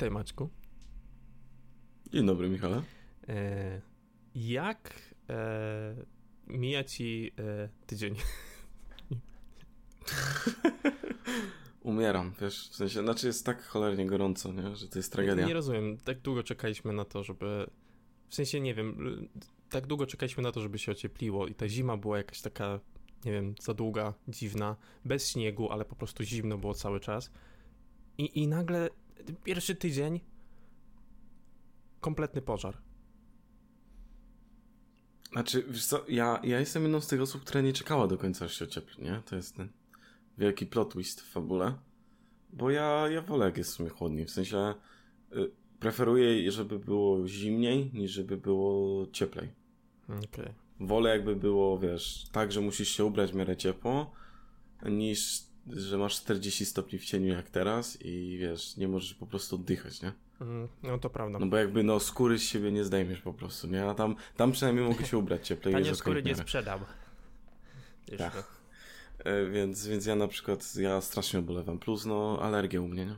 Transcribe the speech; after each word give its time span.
Witaj 0.00 0.10
Maćku. 0.10 0.48
Dzień 2.12 2.26
dobry 2.26 2.48
Michale. 2.48 2.82
E, 3.28 3.80
jak 4.34 4.92
e, 5.30 5.94
mija 6.46 6.84
ci 6.84 7.32
e, 7.38 7.68
tydzień? 7.86 8.14
Umieram, 11.80 12.32
wiesz, 12.40 12.70
w 12.70 12.74
sensie, 12.74 13.02
znaczy 13.02 13.26
jest 13.26 13.46
tak 13.46 13.62
cholernie 13.62 14.06
gorąco, 14.06 14.52
nie? 14.52 14.76
że 14.76 14.88
to 14.88 14.98
jest 14.98 15.12
tragedia. 15.12 15.46
Nie 15.46 15.54
rozumiem, 15.54 15.98
tak 15.98 16.20
długo 16.20 16.42
czekaliśmy 16.42 16.92
na 16.92 17.04
to, 17.04 17.24
żeby, 17.24 17.70
w 18.28 18.34
sensie 18.34 18.60
nie 18.60 18.74
wiem, 18.74 19.28
tak 19.70 19.86
długo 19.86 20.06
czekaliśmy 20.06 20.42
na 20.42 20.52
to, 20.52 20.60
żeby 20.60 20.78
się 20.78 20.92
ociepliło 20.92 21.46
i 21.46 21.54
ta 21.54 21.68
zima 21.68 21.96
była 21.96 22.18
jakaś 22.18 22.40
taka, 22.40 22.80
nie 23.24 23.32
wiem, 23.32 23.54
za 23.60 23.74
długa, 23.74 24.14
dziwna, 24.28 24.76
bez 25.04 25.28
śniegu, 25.28 25.70
ale 25.70 25.84
po 25.84 25.96
prostu 25.96 26.22
zimno 26.22 26.58
było 26.58 26.74
cały 26.74 27.00
czas. 27.00 27.30
I, 28.18 28.40
i 28.40 28.48
nagle 28.48 28.90
pierwszy 29.44 29.74
tydzień 29.74 30.20
kompletny 32.00 32.42
pożar. 32.42 32.78
Znaczy, 35.32 35.64
wiesz 35.68 35.86
co, 35.86 36.04
ja, 36.08 36.40
ja 36.44 36.60
jestem 36.60 36.82
jedną 36.82 37.00
z 37.00 37.06
tych 37.06 37.20
osób, 37.20 37.44
która 37.44 37.60
nie 37.60 37.72
czekała 37.72 38.06
do 38.06 38.18
końca, 38.18 38.44
aż 38.44 38.58
się 38.58 38.64
ociepli, 38.64 39.04
nie? 39.04 39.22
To 39.26 39.36
jest 39.36 39.56
ten 39.56 39.68
wielki 40.38 40.66
plot 40.66 40.92
twist 40.92 41.20
w 41.20 41.30
fabule. 41.30 41.74
Bo 42.52 42.70
ja, 42.70 43.08
ja 43.08 43.22
wolę, 43.22 43.46
jak 43.46 43.56
jest 43.56 43.70
w 43.70 43.74
sumie 43.74 43.90
chłodniej. 43.90 44.26
W 44.26 44.30
sensie 44.30 44.74
y, 45.32 45.50
preferuję, 45.80 46.52
żeby 46.52 46.78
było 46.78 47.28
zimniej, 47.28 47.90
niż 47.94 48.10
żeby 48.10 48.36
było 48.36 49.06
cieplej. 49.06 49.48
Okay. 50.08 50.54
Wolę, 50.80 51.10
jakby 51.10 51.36
było, 51.36 51.78
wiesz, 51.78 52.28
tak, 52.32 52.52
że 52.52 52.60
musisz 52.60 52.88
się 52.88 53.04
ubrać 53.04 53.32
w 53.32 53.34
miarę 53.34 53.56
ciepło, 53.56 54.12
niż 54.84 55.49
że 55.72 55.98
masz 55.98 56.16
40 56.16 56.66
stopni 56.66 56.98
w 56.98 57.04
cieniu 57.04 57.34
jak 57.34 57.50
teraz 57.50 57.98
i 58.02 58.38
wiesz, 58.40 58.76
nie 58.76 58.88
możesz 58.88 59.14
po 59.14 59.26
prostu 59.26 59.56
oddychać, 59.56 60.02
nie? 60.02 60.12
Mm, 60.40 60.68
no 60.82 60.98
to 60.98 61.10
prawda. 61.10 61.38
No 61.38 61.46
bo 61.46 61.56
jakby 61.56 61.82
no 61.82 62.00
skóry 62.00 62.38
z 62.38 62.42
siebie 62.42 62.72
nie 62.72 62.84
zdejmiesz 62.84 63.20
po 63.20 63.34
prostu, 63.34 63.66
nie? 63.66 63.84
A 63.84 63.94
tam, 63.94 64.16
tam 64.36 64.52
przynajmniej 64.52 64.88
mogę 64.88 65.06
się 65.06 65.18
ubrać 65.18 65.46
cieplej. 65.46 65.74
Tanie 65.74 65.94
skóry 65.94 66.22
nie 66.22 66.34
sprzedam. 66.36 66.80
Tak. 68.18 68.44
E, 69.18 69.46
więc, 69.46 69.86
więc 69.86 70.06
ja 70.06 70.16
na 70.16 70.28
przykład, 70.28 70.76
ja 70.76 71.00
strasznie 71.00 71.38
obolewam. 71.38 71.78
Plus 71.78 72.06
no 72.06 72.38
alergia 72.42 72.80
u 72.80 72.88
mnie, 72.88 73.06
nie? 73.06 73.16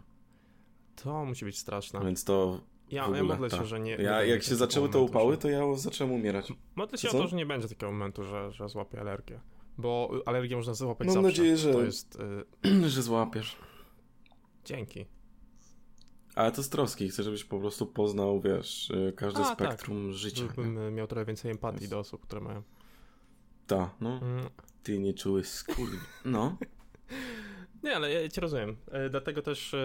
To 0.96 1.24
musi 1.24 1.44
być 1.44 1.58
straszne. 1.58 2.00
Więc 2.04 2.24
to 2.24 2.60
ja, 2.90 3.04
ogóle, 3.04 3.18
ja 3.18 3.24
modlę 3.24 3.50
się, 3.50 3.56
tak. 3.56 3.66
że 3.66 3.80
nie. 3.80 3.92
Ja, 3.92 4.22
nie 4.22 4.28
jak 4.28 4.42
się 4.42 4.56
zaczęły 4.56 4.88
te 4.88 4.98
upały, 4.98 5.36
to 5.36 5.48
ja 5.48 5.74
zacząłem 5.74 6.12
umierać. 6.12 6.52
Modlę 6.74 6.98
się 6.98 7.08
o 7.08 7.12
to, 7.12 7.26
że 7.26 7.36
nie 7.36 7.46
będzie 7.46 7.68
takiego 7.68 7.92
momentu, 7.92 8.24
że, 8.24 8.52
że 8.52 8.68
złapię 8.68 9.00
alergię. 9.00 9.40
Bo 9.78 10.22
alergię 10.26 10.56
można 10.56 10.74
złapać 10.74 11.06
Mam 11.06 11.14
zawsze. 11.14 11.28
nadzieję, 11.28 11.56
że, 11.56 11.72
to 11.72 11.82
jest, 11.82 12.18
y... 12.66 12.88
że 12.92 13.02
złapiesz. 13.02 13.56
Dzięki. 14.64 15.06
Ale 16.34 16.52
to 16.52 16.62
z 16.62 16.68
troski. 16.68 17.08
Chcę, 17.08 17.22
żebyś 17.22 17.44
po 17.44 17.58
prostu 17.58 17.86
poznał, 17.86 18.40
wiesz, 18.40 18.90
y, 18.90 19.12
każde 19.16 19.40
A, 19.40 19.54
tak. 19.54 19.58
spektrum 19.58 20.08
tak. 20.08 20.16
życia. 20.16 20.42
Żebym 20.48 20.74
nie? 20.74 20.90
miał 20.90 21.06
trochę 21.06 21.24
więcej 21.24 21.50
empatii 21.50 21.80
jest... 21.80 21.90
do 21.90 21.98
osób, 21.98 22.22
które 22.22 22.40
mają. 22.40 22.62
Tak, 23.66 23.90
no. 24.00 24.20
Mm. 24.22 24.48
Ty 24.82 24.98
nie 24.98 25.14
czułeś 25.14 25.46
skór. 25.46 25.88
No. 26.24 26.56
Nie, 27.82 27.96
ale 27.96 28.12
ja 28.12 28.28
cię 28.28 28.40
rozumiem. 28.40 28.76
E, 28.90 29.10
dlatego 29.10 29.42
też 29.42 29.74
e, 29.74 29.78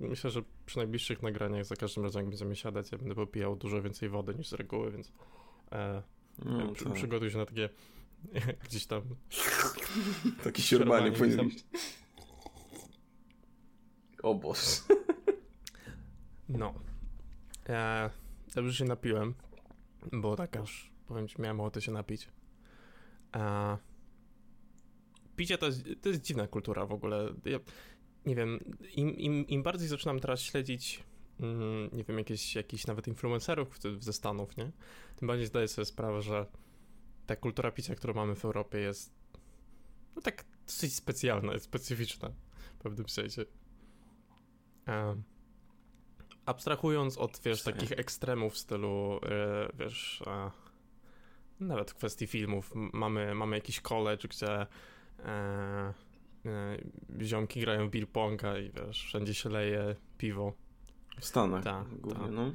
e, 0.00 0.08
myślę, 0.08 0.30
że 0.30 0.42
przy 0.66 0.76
najbliższych 0.76 1.22
nagraniach 1.22 1.64
za 1.64 1.76
każdym 1.76 2.04
razem, 2.04 2.20
jak 2.20 2.28
będziemy 2.28 2.56
siadać, 2.56 2.92
ja 2.92 2.98
będę 2.98 3.14
popijał 3.14 3.56
dużo 3.56 3.82
więcej 3.82 4.08
wody 4.08 4.34
niż 4.34 4.48
z 4.48 4.52
reguły, 4.52 4.90
więc 4.90 5.12
no, 6.44 6.72
przy, 6.72 6.84
tak. 6.84 6.92
przygotuj 6.92 7.30
się 7.30 7.38
na 7.38 7.46
takie 7.46 7.68
gdzieś 8.64 8.86
tam... 8.86 9.02
Takie 10.44 10.62
siorbanie 10.62 11.12
powinien 11.12 11.48
być. 11.48 11.64
O 14.22 14.34
Boże. 14.34 14.60
No. 16.48 16.74
Ja 17.68 18.10
dobrze 18.54 18.74
się 18.74 18.84
napiłem, 18.84 19.34
bo 20.12 20.36
tak 20.36 20.56
aż, 20.56 20.92
powiem 21.06 21.28
ci, 21.28 21.42
miałem 21.42 21.60
ochotę 21.60 21.82
się 21.82 21.92
napić. 21.92 22.28
A 23.32 23.76
picie 25.36 25.58
to 25.58 25.66
jest, 25.66 25.84
to 26.02 26.08
jest 26.08 26.22
dziwna 26.22 26.46
kultura 26.46 26.86
w 26.86 26.92
ogóle. 26.92 27.34
Ja, 27.44 27.58
nie 28.26 28.34
wiem, 28.34 28.58
im, 28.96 29.16
im, 29.16 29.46
im 29.46 29.62
bardziej 29.62 29.88
zaczynam 29.88 30.20
teraz 30.20 30.40
śledzić 30.40 31.04
mm, 31.40 31.90
nie 31.92 32.04
wiem, 32.04 32.18
jakieś, 32.18 32.54
jakichś 32.54 32.86
nawet 32.86 33.08
influencerów 33.08 33.78
ze 34.00 34.12
Stanów, 34.12 34.56
nie? 34.56 34.72
Tym 35.16 35.28
bardziej 35.28 35.46
zdaję 35.46 35.68
sobie 35.68 35.84
sprawę, 35.84 36.22
że 36.22 36.46
ta 37.32 37.36
kultura 37.36 37.70
picia, 37.70 37.94
którą 37.94 38.14
mamy 38.14 38.34
w 38.34 38.44
Europie 38.44 38.78
jest 38.78 39.14
no 40.16 40.22
tak 40.22 40.44
dosyć 40.66 40.94
specjalna, 40.94 41.52
jest 41.52 41.64
specyficzna 41.64 42.30
w 42.78 42.82
pewnym 42.82 43.08
sensie. 43.08 43.44
Um, 44.86 45.22
abstrahując 46.46 47.18
od, 47.18 47.40
wiesz, 47.44 47.62
takich 47.62 47.92
ekstremów 47.92 48.54
w 48.54 48.58
stylu, 48.58 49.20
e, 49.22 49.68
wiesz, 49.78 50.22
e, 50.26 50.50
nawet 51.60 51.90
w 51.90 51.94
kwestii 51.94 52.26
filmów, 52.26 52.70
mamy, 52.74 53.34
mamy 53.34 53.56
jakiś 53.56 53.80
college, 53.80 54.28
gdzie 54.28 54.52
e, 54.58 54.66
e, 55.26 55.94
ziomki 57.22 57.60
grają 57.60 57.88
w 57.88 57.90
beer 57.90 58.08
ponga 58.08 58.58
i 58.58 58.70
wiesz, 58.70 59.04
wszędzie 59.04 59.34
się 59.34 59.48
leje 59.48 59.96
piwo. 60.18 60.52
W 61.20 61.24
Stanach 61.24 61.64
ta, 61.64 61.84
głównie, 62.00 62.24
ta. 62.24 62.30
no. 62.30 62.52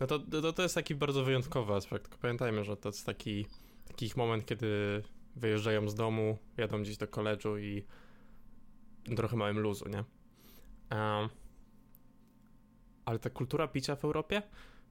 No 0.00 0.06
to, 0.06 0.18
to, 0.18 0.52
to 0.52 0.62
jest 0.62 0.74
taki 0.74 0.94
bardzo 0.94 1.24
wyjątkowy 1.24 1.74
aspekt. 1.74 2.16
Pamiętajmy, 2.16 2.64
że 2.64 2.76
to 2.76 2.88
jest 2.88 3.06
taki, 3.06 3.46
taki 3.88 4.06
ich 4.06 4.16
moment, 4.16 4.46
kiedy 4.46 5.02
wyjeżdżają 5.36 5.88
z 5.88 5.94
domu, 5.94 6.38
jadą 6.56 6.82
gdzieś 6.82 6.96
do 6.96 7.08
koledżu 7.08 7.58
i 7.58 7.84
trochę 9.16 9.36
małym 9.36 9.58
luzu, 9.58 9.88
nie? 9.88 10.04
Um, 10.98 11.28
ale 13.04 13.18
ta 13.18 13.30
kultura 13.30 13.68
picia 13.68 13.96
w 13.96 14.04
Europie 14.04 14.42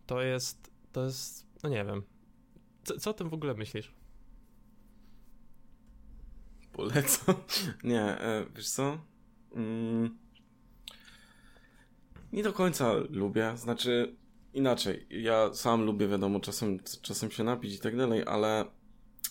to 0.05 0.21
jest, 0.21 0.71
to 0.91 1.05
jest, 1.05 1.47
no 1.63 1.69
nie 1.69 1.85
wiem. 1.85 2.03
Co, 2.83 2.99
co 2.99 3.09
o 3.09 3.13
tym 3.13 3.29
w 3.29 3.33
ogóle 3.33 3.53
myślisz? 3.53 3.93
Polecam. 6.73 7.35
Nie, 7.83 8.01
e, 8.01 8.45
wiesz 8.55 8.69
co? 8.69 8.97
Mm, 9.55 10.17
nie 12.33 12.43
do 12.43 12.53
końca 12.53 12.93
lubię. 13.09 13.57
Znaczy, 13.57 14.15
inaczej. 14.53 15.07
Ja 15.09 15.53
sam 15.53 15.85
lubię, 15.85 16.07
wiadomo, 16.07 16.39
czasem, 16.39 16.79
czasem 17.01 17.31
się 17.31 17.43
napić 17.43 17.75
i 17.75 17.79
tak 17.79 17.97
dalej, 17.97 18.23
ale 18.27 18.65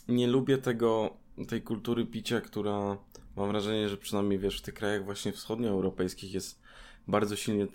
nie 0.08 0.26
lubię 0.26 0.58
tego, 0.58 1.16
tej 1.48 1.62
kultury 1.62 2.06
picia, 2.06 2.40
która 2.40 2.96
mam 3.36 3.48
wrażenie, 3.48 3.88
że 3.88 3.96
przynajmniej 3.96 4.38
wiesz, 4.38 4.58
w 4.58 4.62
tych 4.62 4.74
krajach 4.74 5.04
właśnie 5.04 5.32
wschodnioeuropejskich 5.32 6.34
jest 6.34 6.62
bardzo 7.08 7.36
silnie 7.36 7.66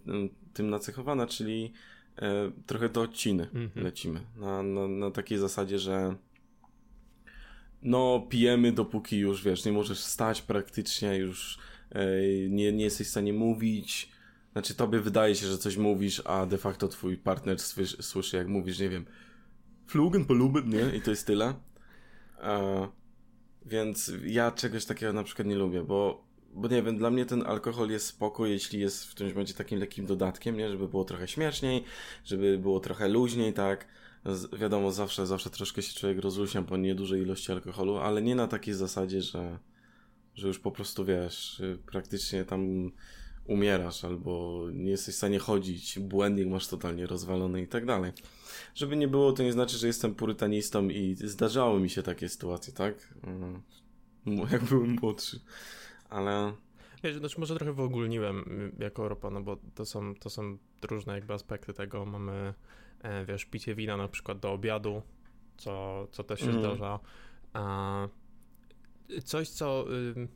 tym 0.53 0.69
nacechowana, 0.69 1.27
czyli 1.27 1.73
e, 2.17 2.51
trochę 2.65 2.89
do 2.89 3.01
odciny 3.01 3.49
mm 3.53 3.69
-hmm. 3.69 3.83
lecimy. 3.83 4.21
Na, 4.37 4.63
na, 4.63 4.87
na 4.87 5.11
takiej 5.11 5.37
zasadzie, 5.37 5.79
że 5.79 6.15
no 7.81 8.27
pijemy 8.29 8.71
dopóki 8.71 9.17
już, 9.17 9.43
wiesz, 9.43 9.65
nie 9.65 9.71
możesz 9.71 9.99
stać 9.99 10.41
praktycznie, 10.41 11.17
już 11.17 11.57
e, 11.91 12.05
nie, 12.49 12.73
nie 12.73 12.83
jesteś 12.83 13.07
w 13.07 13.11
stanie 13.11 13.33
mówić, 13.33 14.09
znaczy 14.51 14.75
tobie 14.75 14.99
wydaje 14.99 15.35
się, 15.35 15.47
że 15.47 15.57
coś 15.57 15.77
mówisz, 15.77 16.21
a 16.25 16.45
de 16.45 16.57
facto 16.57 16.87
twój 16.87 17.17
partner 17.17 17.59
słyszy, 17.59 18.03
słyszy 18.03 18.37
jak 18.37 18.47
mówisz, 18.47 18.79
nie 18.79 18.89
wiem, 18.89 19.05
flugen 19.87 20.25
polubet, 20.25 20.67
nie? 20.67 20.97
I 20.97 21.01
to 21.01 21.09
jest 21.09 21.27
tyle. 21.27 21.53
Więc 23.65 24.11
ja 24.25 24.51
czegoś 24.51 24.85
takiego 24.85 25.13
na 25.13 25.23
przykład 25.23 25.47
nie 25.47 25.55
lubię, 25.55 25.83
bo, 25.83 26.23
bo 26.53 26.67
nie 26.67 26.83
wiem, 26.83 26.97
dla 26.97 27.09
mnie 27.09 27.25
ten 27.25 27.43
alkohol 27.47 27.89
jest 27.89 28.05
spoko, 28.05 28.45
jeśli 28.45 28.79
jest 28.79 29.05
w 29.05 29.11
którymś 29.11 29.33
momencie 29.33 29.53
takim 29.53 29.79
lekkim 29.79 30.05
dodatkiem, 30.05 30.57
nie? 30.57 30.69
Żeby 30.69 30.87
było 30.87 31.05
trochę 31.05 31.27
śmieszniej, 31.27 31.83
żeby 32.23 32.57
było 32.57 32.79
trochę 32.79 33.07
luźniej, 33.07 33.53
tak? 33.53 33.87
Z, 34.25 34.55
wiadomo, 34.59 34.91
zawsze, 34.91 35.27
zawsze 35.27 35.49
troszkę 35.49 35.81
się 35.81 35.99
człowiek 35.99 36.19
rozluźnia 36.19 36.61
po 36.61 36.77
niedużej 36.77 37.21
ilości 37.21 37.51
alkoholu, 37.51 37.97
ale 37.97 38.21
nie 38.21 38.35
na 38.35 38.47
takiej 38.47 38.73
zasadzie, 38.73 39.21
że, 39.21 39.59
że 40.35 40.47
już 40.47 40.59
po 40.59 40.71
prostu 40.71 41.05
wiesz, 41.05 41.61
praktycznie 41.91 42.45
tam 42.45 42.91
umierasz 43.47 44.05
albo 44.05 44.63
nie 44.73 44.91
jesteś 44.91 45.15
w 45.15 45.17
stanie 45.17 45.39
chodzić, 45.39 45.99
błędnik 45.99 46.47
masz 46.47 46.67
totalnie 46.67 47.05
rozwalony 47.05 47.61
i 47.61 47.67
tak 47.67 47.85
dalej. 47.85 48.11
Żeby 48.75 48.97
nie 48.97 49.07
było, 49.07 49.31
to 49.31 49.43
nie 49.43 49.53
znaczy, 49.53 49.77
że 49.77 49.87
jestem 49.87 50.15
purytanistą 50.15 50.89
i 50.89 51.15
zdarzały 51.15 51.79
mi 51.79 51.89
się 51.89 52.03
takie 52.03 52.29
sytuacje, 52.29 52.73
tak? 52.73 53.13
Mm, 53.23 53.61
jak 54.51 54.63
byłem 54.63 54.95
młodszy. 55.01 55.39
Ale... 56.09 56.53
Wiesz, 57.03 57.15
znaczy 57.15 57.39
może 57.39 57.55
trochę 57.55 57.73
wyogólniłem 57.73 58.39
y, 58.79 58.83
jako 58.83 59.03
Europa, 59.03 59.29
no 59.29 59.41
bo 59.41 59.57
to 59.75 59.85
są, 59.85 60.15
to 60.15 60.29
są 60.29 60.57
różne 60.81 61.13
jakby 61.13 61.33
aspekty 61.33 61.73
tego. 61.73 62.05
Mamy, 62.05 62.53
e, 63.01 63.25
wiesz, 63.25 63.45
picie 63.45 63.75
wina 63.75 63.97
na 63.97 64.07
przykład 64.07 64.39
do 64.39 64.51
obiadu, 64.51 65.01
co, 65.57 66.07
co 66.11 66.23
też 66.23 66.39
się 66.39 66.49
mm. 66.49 66.59
zdarza. 66.59 66.99
A 67.53 68.07
coś, 69.23 69.49
co... 69.49 69.85
Mm, 69.87 70.27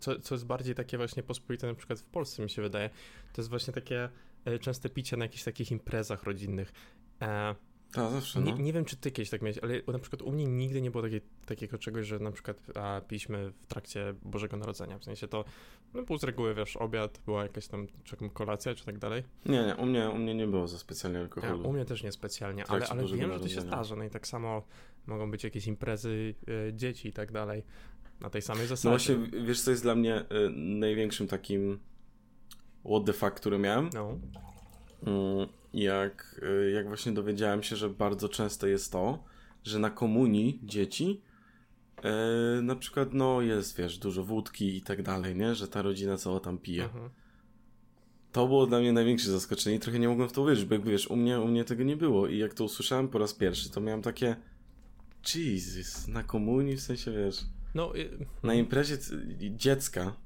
co, 0.00 0.20
co 0.20 0.34
jest 0.34 0.46
bardziej 0.46 0.74
takie 0.74 0.96
właśnie 0.96 1.22
pospolite 1.22 1.66
na 1.66 1.74
przykład 1.74 2.00
w 2.00 2.04
Polsce 2.04 2.42
mi 2.42 2.50
się 2.50 2.62
wydaje, 2.62 2.90
to 3.32 3.40
jest 3.42 3.50
właśnie 3.50 3.72
takie 3.72 4.08
e, 4.44 4.58
częste 4.58 4.88
picie 4.88 5.16
na 5.16 5.24
jakichś 5.24 5.44
takich 5.44 5.70
imprezach 5.70 6.22
rodzinnych. 6.22 6.72
E, 7.22 7.54
Tak, 7.92 8.12
zawsze, 8.12 8.40
no. 8.40 8.46
Nie, 8.46 8.62
nie 8.62 8.72
wiem, 8.72 8.84
czy 8.84 8.96
ty 8.96 9.10
kiedyś 9.10 9.30
tak 9.30 9.42
miałeś, 9.42 9.58
ale 9.58 9.80
na 9.92 9.98
przykład 9.98 10.22
u 10.22 10.32
mnie 10.32 10.46
nigdy 10.46 10.80
nie 10.80 10.90
było 10.90 11.02
takiej, 11.02 11.20
takiego 11.46 11.78
czegoś, 11.78 12.06
że 12.06 12.18
na 12.18 12.32
przykład 12.32 12.76
a, 12.76 13.00
piliśmy 13.08 13.50
w 13.50 13.66
trakcie 13.66 14.14
Bożego 14.22 14.56
Narodzenia. 14.56 14.98
W 14.98 15.04
sensie 15.04 15.28
to 15.28 15.44
no, 15.94 16.02
był 16.02 16.18
z 16.18 16.24
reguły, 16.24 16.54
wiesz, 16.54 16.76
obiad, 16.76 17.20
była 17.26 17.42
jakaś 17.42 17.68
tam 17.68 17.86
czy 18.04 18.16
kolacja, 18.34 18.74
czy 18.74 18.84
tak 18.84 18.98
dalej. 18.98 19.22
Nie, 19.46 19.66
nie, 19.66 19.76
u 19.76 19.86
mnie, 19.86 20.10
u 20.10 20.18
mnie 20.18 20.34
nie 20.34 20.46
było 20.46 20.68
za 20.68 20.78
specjalnie 20.78 21.18
Ja, 21.18 21.24
alkoholu. 21.24 21.68
u 21.68 21.72
mnie 21.72 21.84
też 21.84 22.02
nie 22.02 22.12
specjalnie, 22.12 22.66
ale, 22.66 22.86
ale 22.86 23.02
Bożego 23.02 23.20
wiem, 23.20 23.32
że 23.32 23.40
to 23.40 23.48
się 23.48 23.60
zdarza. 23.60 23.96
No 23.96 24.04
i 24.04 24.10
tak 24.10 24.26
samo 24.26 24.62
mogą 25.06 25.30
być 25.30 25.44
jakieś 25.44 25.66
imprezy 25.66 26.34
e, 26.68 26.74
dzieci 26.74 27.08
i 27.08 27.12
tak 27.12 27.32
dalej. 27.32 27.62
Na 28.20 28.30
tej 28.30 28.42
samej 28.42 28.62
No 28.62 28.68
zasadzie. 28.68 28.88
właśnie, 29.16 29.40
wiesz 29.46 29.60
co 29.60 29.70
jest 29.70 29.82
dla 29.82 29.94
mnie 29.94 30.20
y, 30.20 30.24
największym 30.56 31.26
takim 31.26 31.78
what 32.84 33.04
the 33.06 33.12
fuck, 33.12 33.34
który 33.34 33.58
miałem? 33.58 33.90
No. 33.94 34.18
Mm, 35.06 35.48
Jak, 35.72 36.40
y, 36.66 36.70
jak 36.70 36.86
właśnie 36.88 37.12
dowiedziałem 37.12 37.62
się, 37.62 37.76
że 37.76 37.90
bardzo 37.90 38.28
często 38.28 38.66
jest 38.66 38.92
to, 38.92 39.24
że 39.64 39.78
na 39.78 39.90
komunii 39.90 40.60
dzieci 40.64 41.20
y, 42.58 42.62
na 42.62 42.76
przykład, 42.76 43.14
no 43.14 43.40
jest, 43.42 43.76
wiesz, 43.78 43.98
dużo 43.98 44.24
wódki 44.24 44.76
i 44.76 44.82
tak 44.82 45.02
dalej, 45.02 45.36
nie? 45.36 45.54
Że 45.54 45.68
ta 45.68 45.82
rodzina 45.82 46.16
cała 46.16 46.40
tam 46.40 46.58
pije. 46.58 46.84
Mhm. 46.84 47.10
To 48.32 48.46
było 48.46 48.66
dla 48.66 48.78
mnie 48.78 48.92
największe 48.92 49.30
zaskoczenie 49.30 49.76
i 49.76 49.80
trochę 49.80 49.98
nie 49.98 50.08
mogłem 50.08 50.28
w 50.28 50.32
to 50.32 50.42
uwierzyć, 50.42 50.64
bo 50.64 50.74
jakby 50.74 50.90
wiesz, 50.90 51.06
u 51.10 51.16
mnie, 51.16 51.40
u 51.40 51.48
mnie 51.48 51.64
tego 51.64 51.82
nie 51.84 51.96
było 51.96 52.26
i 52.26 52.38
jak 52.38 52.54
to 52.54 52.64
usłyszałem 52.64 53.08
po 53.08 53.18
raz 53.18 53.34
pierwszy, 53.34 53.70
to 53.70 53.80
miałem 53.80 54.02
takie 54.02 54.36
Jesus, 55.34 56.08
na 56.08 56.22
komunii 56.22 56.76
w 56.76 56.80
sensie, 56.80 57.12
wiesz, 57.12 57.44
No, 57.76 57.96
y, 57.96 58.26
na 58.42 58.54
imprezie 58.54 58.98
dziecka. 59.50 60.16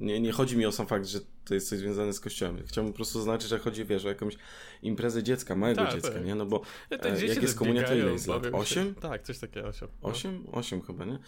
Nie, 0.00 0.20
nie 0.20 0.32
chodzi 0.32 0.56
mi 0.56 0.66
o 0.66 0.72
sam 0.72 0.86
fakt, 0.86 1.06
że 1.06 1.20
to 1.44 1.54
jest 1.54 1.68
coś 1.68 1.78
związane 1.78 2.12
z 2.12 2.20
kościołem. 2.20 2.62
Chciałbym 2.66 2.92
po 2.92 2.96
prostu 2.96 3.18
zaznaczyć, 3.18 3.48
że 3.48 3.58
chodzi, 3.58 3.84
wiesz, 3.84 4.04
o 4.04 4.08
jakąś 4.08 4.36
imprezę 4.82 5.22
dziecka, 5.22 5.56
małego 5.56 5.84
Tak, 5.84 5.94
dziecka, 5.94 6.10
tak. 6.10 6.24
nie? 6.24 6.34
No 6.34 6.46
bo 6.46 6.62
te 6.88 7.12
E, 7.12 7.16
dzieci 7.16 7.34
jak 7.34 7.42
jest 7.42 7.58
komunia, 7.58 7.82
to 7.82 7.94
ile 7.94 8.12
jest 8.12 8.26
lat? 8.26 8.42
bawią 8.42 8.52
się. 8.52 8.58
Osiem? 8.62 8.94
Tak, 8.94 9.22
coś 9.22 9.38
takiego, 9.38 9.68
8. 9.68 9.88
No. 10.02 10.08
8? 10.08 10.44
8 10.52 10.80
chyba, 10.82 11.04
nie? 11.04 11.18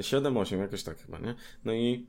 7, 0.00 0.36
8, 0.36 0.60
jakoś 0.60 0.82
tak 0.82 0.98
chyba, 0.98 1.18
nie? 1.18 1.34
No 1.64 1.72
i 1.72 2.06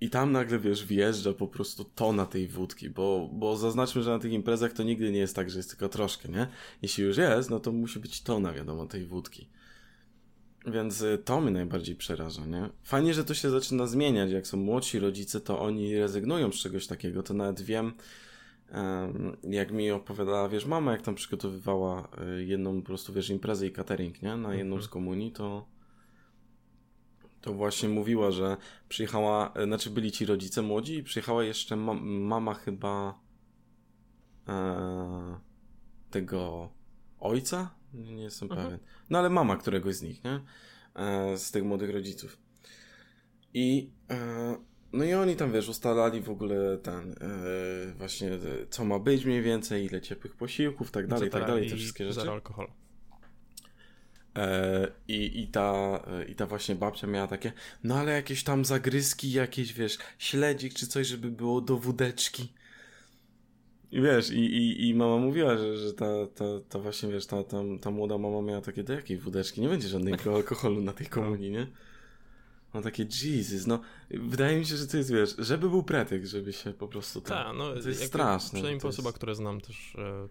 i 0.00 0.10
tam 0.10 0.32
nagle, 0.32 0.58
wiesz, 0.58 0.86
wjeżdża 0.86 1.32
po 1.32 1.46
prostu 1.48 1.84
tona 1.84 2.26
tej 2.26 2.48
wódki, 2.48 2.90
bo, 2.90 3.30
bo 3.32 3.56
zaznaczmy, 3.56 4.02
że 4.02 4.10
na 4.10 4.18
tych 4.18 4.32
imprezach 4.32 4.72
to 4.72 4.82
nigdy 4.82 5.12
nie 5.12 5.18
jest 5.18 5.36
tak, 5.36 5.50
że 5.50 5.58
jest 5.58 5.70
tylko 5.70 5.88
troszkę, 5.88 6.28
nie? 6.28 6.46
Jeśli 6.82 7.04
już 7.04 7.16
jest, 7.16 7.50
no 7.50 7.60
to 7.60 7.72
musi 7.72 7.98
być 8.00 8.22
tona, 8.22 8.52
wiadomo, 8.52 8.86
tej 8.86 9.04
wódki. 9.04 9.48
Więc 10.66 11.00
y, 11.02 11.18
to 11.18 11.40
mnie 11.40 11.50
najbardziej 11.50 11.96
przeraża, 11.96 12.46
nie? 12.46 12.68
Fajnie, 12.82 13.14
że 13.14 13.24
to 13.24 13.34
się 13.34 13.50
zaczyna 13.50 13.86
zmieniać. 13.86 14.30
Jak 14.30 14.46
są 14.46 14.56
młodsi 14.56 14.98
rodzice, 14.98 15.40
to 15.40 15.60
oni 15.60 15.98
rezygnują 15.98 16.52
z 16.52 16.56
czegoś 16.56 16.86
takiego. 16.86 17.22
To 17.22 17.34
nawet 17.34 17.60
wiem, 17.60 17.92
em, 18.70 19.36
jak 19.42 19.72
mi 19.72 19.90
opowiadała, 19.90 20.48
wiesz, 20.48 20.66
mama, 20.66 20.92
jak 20.92 21.02
tam 21.02 21.14
przygotowywała 21.14 22.08
y, 22.38 22.44
jedną 22.44 22.80
po 22.80 22.86
prostu, 22.86 23.12
wiesz, 23.12 23.30
imprezę 23.30 23.66
i 23.66 23.72
catering, 23.72 24.22
nie? 24.22 24.36
Na 24.36 24.54
jedną 24.54 24.74
Mhm. 24.76 24.82
z 24.82 24.88
komunii, 24.88 25.32
to 25.32 25.66
to 27.40 27.54
właśnie 27.54 27.88
mówiła, 27.88 28.30
że 28.30 28.56
przyjechała, 28.88 29.52
e, 29.54 29.64
znaczy 29.64 29.90
byli 29.90 30.12
ci 30.12 30.26
rodzice 30.26 30.62
młodzi 30.62 30.94
i 30.94 31.02
przyjechała 31.02 31.44
jeszcze 31.44 31.76
ma 31.76 31.94
mama 32.04 32.54
chyba 32.54 33.20
e, 34.48 35.38
tego 36.10 36.68
ojca? 37.20 37.70
Nie, 37.96 38.22
jestem 38.22 38.48
Mhm. 38.50 38.66
pewien. 38.66 38.80
No 39.10 39.18
ale 39.18 39.30
mama 39.30 39.56
któregoś 39.56 39.94
z 39.94 40.02
nich, 40.02 40.24
nie? 40.24 40.40
E, 40.96 41.38
z 41.38 41.50
tych 41.50 41.64
młodych 41.64 41.90
rodziców. 41.90 42.38
I 43.54 43.90
e, 44.10 44.56
no 44.92 45.04
i 45.04 45.14
oni 45.14 45.36
tam, 45.36 45.52
wiesz, 45.52 45.68
ustalali 45.68 46.20
w 46.20 46.30
ogóle 46.30 46.78
ten, 46.78 47.12
e, 47.12 47.16
właśnie 47.98 48.30
co 48.70 48.84
ma 48.84 48.98
być 48.98 49.24
mniej 49.24 49.42
więcej, 49.42 49.84
ile 49.84 50.00
ciepłych 50.00 50.36
posiłków, 50.36 50.90
tak 50.90 51.06
dalej, 51.06 51.30
tak 51.30 51.46
dalej, 51.46 51.70
te 51.70 51.76
wszystkie 51.76 52.04
rzeczy. 52.04 52.20
Zero 52.20 52.32
alkoholu. 52.32 52.68
I, 55.08 55.40
i, 55.42 55.48
ta, 55.48 56.00
I 56.28 56.34
ta 56.34 56.46
właśnie 56.46 56.74
babcia 56.74 57.06
miała 57.06 57.26
takie, 57.26 57.52
no 57.84 57.98
ale 57.98 58.12
jakieś 58.12 58.44
tam 58.44 58.64
zagryzki, 58.64 59.32
jakieś 59.32 59.72
wiesz, 59.72 59.98
śledzik 60.18 60.74
czy 60.74 60.86
coś, 60.86 61.06
żeby 61.06 61.30
było 61.30 61.60
do 61.60 61.76
wódeczki. 61.78 62.52
I 63.92 64.00
wiesz, 64.00 64.30
i, 64.30 64.38
i, 64.38 64.88
i 64.88 64.94
mama 64.94 65.16
mówiła, 65.16 65.56
że, 65.56 65.76
że 65.76 65.92
ta, 65.92 66.26
ta, 66.34 66.44
ta 66.68 66.78
właśnie, 66.78 67.08
wiesz, 67.08 67.26
ta, 67.26 67.42
ta, 67.44 67.58
ta 67.80 67.90
młoda 67.90 68.18
mama 68.18 68.42
miała 68.42 68.60
takie, 68.60 68.84
do 68.84 68.92
jakiej 68.92 69.18
wódeczki? 69.18 69.60
Nie 69.60 69.68
będzie 69.68 69.88
żadnego 69.88 70.34
alkoholu 70.36 70.80
na 70.80 70.92
tej 70.92 71.06
komunii, 71.06 71.50
nie? 71.50 71.66
No 72.74 72.82
takie, 72.82 73.06
Jesus, 73.24 73.66
no, 73.66 73.80
wydaje 74.10 74.58
mi 74.58 74.66
się, 74.66 74.76
że 74.76 74.86
to 74.86 74.96
jest, 74.96 75.12
wiesz, 75.12 75.34
żeby 75.38 75.70
był 75.70 75.82
pretekst, 75.82 76.30
żeby 76.30 76.52
się 76.52 76.72
po 76.72 76.88
prostu 76.88 77.20
tam... 77.20 77.44
Tak, 77.44 77.56
no 77.56 77.72
to 77.72 77.88
jest 77.88 78.04
straszne. 78.04 78.56
Przynajmniej 78.56 78.80
to 78.80 78.82
po 78.82 78.88
jest- 78.88 78.98
osobach, 78.98 79.14
które 79.14 79.34
znam 79.34 79.60
też 79.60 79.96
e, 79.96 80.28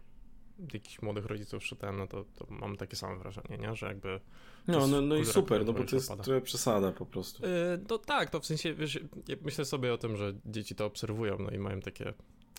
jakichś 0.74 1.02
młodych 1.02 1.26
rodziców 1.26 1.64
czytałem, 1.64 1.98
no 1.98 2.08
to, 2.08 2.26
to 2.36 2.48
mam 2.50 2.78
takie 2.78 2.96
same 2.96 3.20
wrażenie, 3.20 3.58
nie? 3.58 3.76
Że 3.76 3.88
jakby... 3.88 4.20
No, 4.68 4.88
no, 4.88 5.02
no 5.02 5.16
i 5.16 5.26
super, 5.26 5.66
no 5.66 5.74
bo 5.74 5.84
to 5.84 5.96
jest 5.96 6.12
trochę 6.24 6.42
przesada 6.42 6.92
po 6.92 7.06
prostu. 7.06 7.46
E, 7.46 7.50
no 7.90 7.98
tak, 7.98 8.30
to 8.30 8.40
w 8.40 8.46
sensie, 8.46 8.74
wiesz, 8.74 9.00
myślę 9.42 9.66
sobie 9.66 9.94
o 9.94 9.98
tym, 9.98 10.18
że 10.18 10.34
dzieci 10.46 10.76
to 10.76 10.86
obserwują, 10.86 11.38
no 11.40 11.50
i 11.50 11.60
mają 11.60 11.82
takie... 11.82 12.14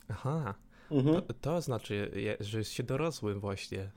Aha, 0.08 0.54
Mhm. 0.90 1.22
to, 1.22 1.34
to 1.34 1.60
znaczy, 1.60 2.10
że 2.40 2.58
jest 2.58 2.72
się 2.72 2.82
dorosłym 2.82 3.40
właśnie. 3.40 3.90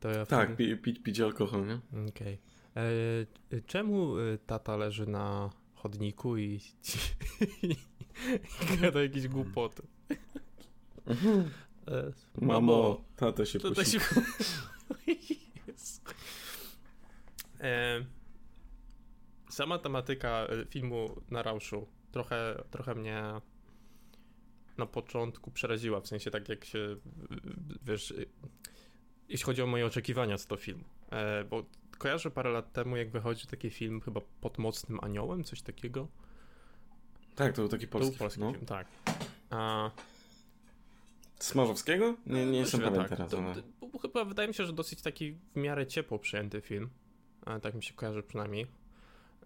To 0.00 0.10
ja 0.10 0.26
Tak, 0.26 0.48
wtedy... 0.54 0.76
pi, 0.76 0.94
pi, 0.94 1.02
pić 1.02 1.20
alkohol, 1.20 1.66
nie? 1.66 1.80
Okej. 2.08 2.38
E, 2.76 3.60
Czemu 3.66 4.18
e, 4.18 4.38
tata 4.38 4.76
leży 4.76 5.06
na 5.06 5.50
chodniku 5.74 6.36
i, 6.36 6.60
i, 7.62 7.76
gada 8.82 9.02
jakieś 9.02 9.28
głupoty? 9.28 9.82
E, 11.88 12.12
Mamo, 12.40 13.04
tata 13.16 13.44
się 13.44 13.58
posi... 13.60 13.90
się... 13.90 13.98
E, 17.60 18.04
Sama 19.50 19.78
tematyka 19.78 20.28
e, 20.28 20.64
filmu 20.66 21.20
na 21.30 21.42
Rauszu 21.42 21.86
trochę, 22.12 22.64
trochę 22.70 22.94
mnie 22.94 23.22
na 24.78 24.86
początku 24.86 25.50
przeraziła, 25.50 26.00
w 26.00 26.06
sensie 26.06 26.30
tak 26.30 26.48
jak 26.48 26.64
się, 26.64 26.96
wiesz, 27.82 28.14
jeśli 29.28 29.44
chodzi 29.46 29.62
o 29.62 29.66
moje 29.66 29.86
oczekiwania 29.86 30.38
co 30.38 30.48
do 30.48 30.56
filmu, 30.56 30.84
e, 31.10 31.44
bo 31.44 31.64
kojarzę 31.98 32.30
parę 32.30 32.50
lat 32.50 32.72
temu, 32.72 32.96
jak 32.96 33.10
wychodził 33.10 33.50
taki 33.50 33.70
film 33.70 34.00
chyba 34.00 34.20
Pod 34.40 34.58
Mocnym 34.58 34.98
Aniołem, 35.02 35.44
coś 35.44 35.62
takiego. 35.62 36.08
Tak, 37.34 37.52
to 37.52 37.62
był 37.62 37.68
taki 37.68 37.86
To 37.86 37.92
polski, 37.92 38.10
był 38.10 38.18
polski 38.18 38.40
no. 38.40 38.52
film, 38.52 38.66
tak. 38.66 38.86
A, 39.50 39.90
Smarzowskiego? 41.38 42.16
Nie, 42.26 42.46
nie 42.46 42.58
jestem 42.58 42.80
Możliwe, 42.80 43.04
pewien 43.04 43.16
teraz, 43.16 43.30
To, 43.30 43.38
ale... 43.38 43.62
to, 43.92 43.98
chyba 43.98 44.24
wydaje 44.24 44.48
mi 44.48 44.54
się, 44.54 44.66
że 44.66 44.72
dosyć 44.72 45.02
taki 45.02 45.32
w 45.32 45.56
miarę 45.56 45.86
ciepło 45.86 46.18
przyjęty 46.18 46.60
film. 46.60 46.90
E, 47.46 47.60
tak 47.60 47.74
mi 47.74 47.82
się 47.82 47.94
kojarzy 47.94 48.22
przynajmniej. 48.22 48.66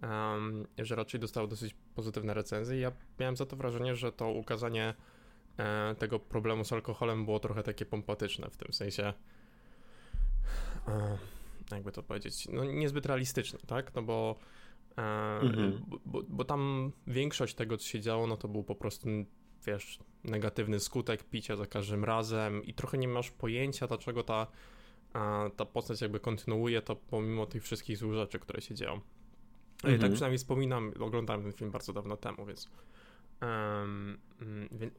Em, 0.03 0.67
że 0.79 0.97
raczej 0.97 1.21
dostał 1.21 1.47
dosyć 1.47 1.75
pozytywne 1.95 2.35
recenzje. 2.35 2.79
Ja 2.79 2.93
miałem 3.21 3.37
za 3.37 3.47
to 3.47 3.57
wrażenie, 3.57 3.97
że 3.97 4.13
to 4.13 4.31
ukazanie 4.31 4.95
tego 5.99 6.19
problemu 6.19 6.65
z 6.65 6.73
alkoholem 6.73 7.25
było 7.25 7.41
trochę 7.41 7.63
takie 7.63 7.87
pompatyczne 7.87 8.51
w 8.51 8.57
tym 8.57 8.73
sensie. 8.73 9.13
E, 10.89 11.19
jakby 11.71 11.93
to 11.93 12.03
powiedzieć, 12.03 12.49
no 12.53 12.65
niezbyt 12.65 13.07
realistyczne, 13.07 13.59
tak? 13.67 13.95
No 13.95 14.03
bo, 14.03 14.37
e, 14.99 15.41
Mhm. 15.41 15.81
bo, 16.07 16.23
bo, 16.29 16.45
tam 16.45 16.93
większość 17.07 17.55
tego, 17.55 17.77
co 17.77 17.85
się 17.85 18.01
działo, 18.01 18.27
no 18.27 18.37
to 18.37 18.49
był 18.49 18.65
po 18.65 18.75
prostu, 18.75 19.09
wiesz, 19.67 19.99
negatywny 20.25 20.81
skutek 20.81 21.25
picia 21.25 21.57
za 21.57 21.67
każdym 21.67 22.05
razem 22.05 22.65
i 22.65 22.75
trochę 22.75 22.99
nie 22.99 23.09
masz 23.09 23.31
pojęcia, 23.31 23.87
dlaczego 23.87 24.23
ta, 24.23 24.47
ta 25.57 25.65
postać 25.65 26.01
jakby 26.01 26.21
kontynuuje 26.21 26.83
to 26.83 26.97
pomimo 26.97 27.47
tych 27.47 27.63
wszystkich 27.63 27.97
złych 27.97 28.15
rzeczy, 28.15 28.39
które 28.39 28.61
się 28.61 28.75
dzieją. 28.75 28.93
Mhm. 28.93 29.15
Mhm. 29.85 30.01
Tak 30.01 30.13
przynajmniej 30.13 30.39
wspominam, 30.39 30.93
oglądałem 31.01 31.43
ten 31.43 31.53
film 31.53 31.71
bardzo 31.71 31.93
dawno 31.93 32.17
temu, 32.17 32.47
więc, 32.47 32.71
mm, 33.41 34.19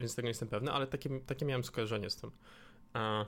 więc, 0.00 0.14
tego 0.14 0.26
nie 0.26 0.30
jestem 0.30 0.48
pewny, 0.48 0.72
ale 0.72 0.86
takie, 0.86 1.20
takie 1.20 1.46
miałem 1.46 1.64
skojarzenie 1.64 2.10
z 2.10 2.16
tym. 2.16 2.30
A, 2.92 3.26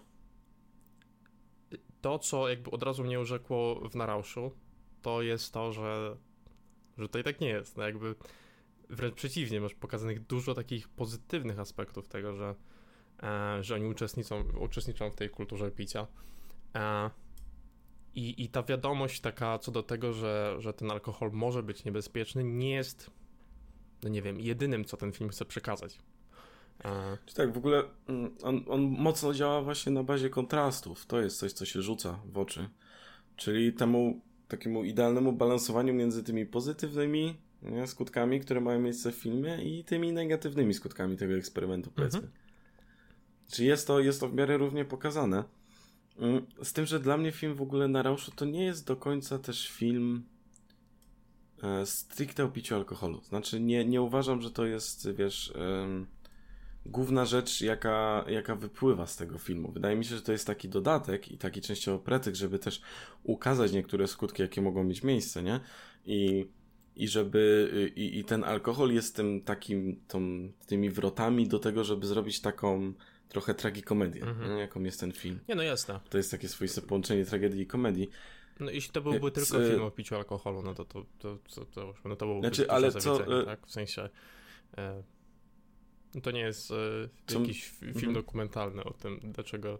to, 2.00 2.18
co 2.18 2.48
jakby 2.48 2.70
od 2.70 2.82
razu 2.82 3.04
mnie 3.04 3.20
urzekło 3.20 3.88
w 3.88 3.94
Narauszu, 3.94 4.52
to 5.02 5.22
jest 5.22 5.52
to, 5.52 5.72
że, 5.72 6.16
że 6.98 7.08
tak 7.08 7.40
nie 7.40 7.48
jest. 7.48 7.76
No 7.76 7.82
jakby 7.82 8.14
wręcz 8.88 9.14
przeciwnie, 9.14 9.60
masz 9.60 9.74
pokazanych 9.74 10.26
dużo 10.26 10.54
takich 10.54 10.88
pozytywnych 10.88 11.58
aspektów 11.58 12.08
tego, 12.08 12.34
że, 12.34 12.54
e, 13.22 13.64
że 13.64 13.74
oni 13.74 13.86
uczestniczą, 13.86 14.44
uczestniczą 14.60 15.10
w 15.10 15.14
tej 15.14 15.30
kulturze 15.30 15.70
picia. 15.70 16.06
E, 16.74 17.10
i, 18.14 18.44
I 18.44 18.48
ta 18.48 18.62
wiadomość 18.62 19.20
taka 19.20 19.58
co 19.58 19.72
do 19.72 19.82
tego, 19.82 20.12
że, 20.12 20.56
że 20.58 20.72
ten 20.72 20.90
alkohol 20.90 21.30
może 21.32 21.62
być 21.62 21.84
niebezpieczny, 21.84 22.44
nie 22.44 22.70
jest, 22.70 23.10
no 24.02 24.08
nie 24.08 24.22
wiem, 24.22 24.40
jedynym, 24.40 24.84
co 24.84 24.96
ten 24.96 25.12
film 25.12 25.30
chce 25.30 25.44
przekazać. 25.44 25.98
E, 26.84 27.18
Czy 27.26 27.34
tak, 27.34 27.52
w 27.52 27.56
ogóle 27.56 27.82
mm, 28.08 28.36
on, 28.42 28.64
on 28.68 28.80
mocno 28.80 29.34
działa 29.34 29.62
właśnie 29.62 29.92
na 29.92 30.02
bazie 30.02 30.30
kontrastów. 30.30 31.06
To 31.06 31.20
jest 31.20 31.38
coś, 31.38 31.52
co 31.52 31.64
się 31.64 31.82
rzuca 31.82 32.18
w 32.26 32.38
oczy. 32.38 32.68
Czyli 33.36 33.72
temu 33.72 34.20
takiemu 34.48 34.84
idealnemu 34.84 35.32
balansowaniu 35.32 35.94
między 35.94 36.24
tymi 36.24 36.46
pozytywnymi 36.46 37.36
nie, 37.62 37.86
skutkami, 37.86 38.40
które 38.40 38.60
mają 38.60 38.80
miejsce 38.80 39.12
w 39.12 39.14
filmie 39.14 39.64
i 39.64 39.84
tymi 39.84 40.12
negatywnymi 40.12 40.74
skutkami 40.74 41.16
tego 41.16 41.34
eksperymentu, 41.34 41.90
powiedzmy. 41.94 42.20
Czy 43.52 43.64
jest 43.64 43.86
to, 43.86 44.00
jest 44.00 44.20
to 44.20 44.28
w 44.28 44.34
miarę 44.34 44.56
równie 44.56 44.84
pokazane. 44.84 45.44
Mm, 46.18 46.46
z 46.62 46.72
tym, 46.72 46.86
że 46.86 47.00
dla 47.00 47.16
mnie 47.16 47.32
film 47.32 47.54
w 47.54 47.62
ogóle 47.62 47.88
na 47.88 48.02
Rauszu 48.02 48.32
to 48.36 48.44
nie 48.44 48.64
jest 48.64 48.86
do 48.86 48.96
końca 48.96 49.38
też 49.38 49.68
film 49.68 50.22
stricte 51.84 52.44
o 52.44 52.48
piciu 52.48 52.74
alkoholu. 52.74 53.20
Znaczy 53.20 53.60
nie, 53.60 53.84
nie 53.84 54.02
uważam, 54.02 54.42
że 54.42 54.50
to 54.50 54.66
jest, 54.66 55.12
wiesz, 55.12 55.52
główna 56.86 57.24
rzecz, 57.24 57.60
jaka, 57.60 58.24
jaka 58.28 58.56
wypływa 58.56 59.06
z 59.06 59.16
tego 59.16 59.38
filmu. 59.38 59.72
Wydaje 59.72 59.96
mi 59.96 60.04
się, 60.04 60.16
że 60.16 60.22
to 60.22 60.32
jest 60.32 60.46
taki 60.46 60.68
dodatek 60.68 61.32
i 61.32 61.38
taki 61.38 61.60
częściowo 61.60 61.98
pretekst, 61.98 62.40
żeby 62.40 62.58
też 62.58 62.82
ukazać 63.22 63.72
niektóre 63.72 64.08
skutki, 64.08 64.42
jakie 64.42 64.62
mogą 64.62 64.84
mieć 64.84 65.02
miejsce, 65.02 65.42
nie? 65.42 65.60
I, 66.06 66.48
i 66.96 67.08
żeby 67.08 67.92
i, 67.96 68.18
i 68.18 68.24
ten 68.24 68.44
alkohol 68.44 68.92
jest 68.92 69.16
tym 69.16 69.40
takim, 69.40 70.00
tą, 70.08 70.48
tymi 70.66 70.90
wrotami 70.90 71.48
do 71.48 71.58
tego, 71.58 71.84
żeby 71.84 72.06
zrobić 72.06 72.40
taką 72.40 72.92
trochę 73.28 73.54
tragikomedię, 73.54 74.22
mhm. 74.22 74.58
jaką 74.58 74.82
jest 74.82 75.00
ten 75.00 75.12
film. 75.12 75.40
Nie, 75.48 75.54
no 75.54 75.62
jasne. 75.62 76.00
To 76.10 76.18
jest 76.18 76.30
takie 76.30 76.48
swoiste 76.48 76.80
połączenie 76.80 77.24
tragedii 77.24 77.62
i 77.62 77.66
komedii. 77.66 78.10
No 78.62 78.70
jeśli 78.70 78.92
to 78.92 79.00
byłby 79.00 79.26
e, 79.26 79.30
tylko 79.30 79.58
film 79.58 79.82
o 79.82 79.90
piciu 79.90 80.16
alkoholu, 80.16 80.62
no 80.62 80.74
to 80.74 80.84
to, 80.84 81.04
to, 81.18 81.38
to, 81.54 81.64
to, 81.64 81.94
no 82.04 82.16
to 82.16 82.26
byłoby 82.26 82.48
znaczy, 82.48 82.70
ale 82.70 82.92
co, 82.92 83.40
e, 83.40 83.44
tak? 83.44 83.66
W 83.66 83.70
sensie 83.70 84.08
e, 84.78 85.02
to 86.22 86.30
nie 86.30 86.40
jest 86.40 86.70
e, 86.70 86.74
jakiś 87.34 87.70
co, 87.70 87.78
film 87.78 87.94
mhm. 87.94 88.12
dokumentalny 88.14 88.84
o 88.84 88.92
tym, 88.92 89.20
dlaczego, 89.24 89.78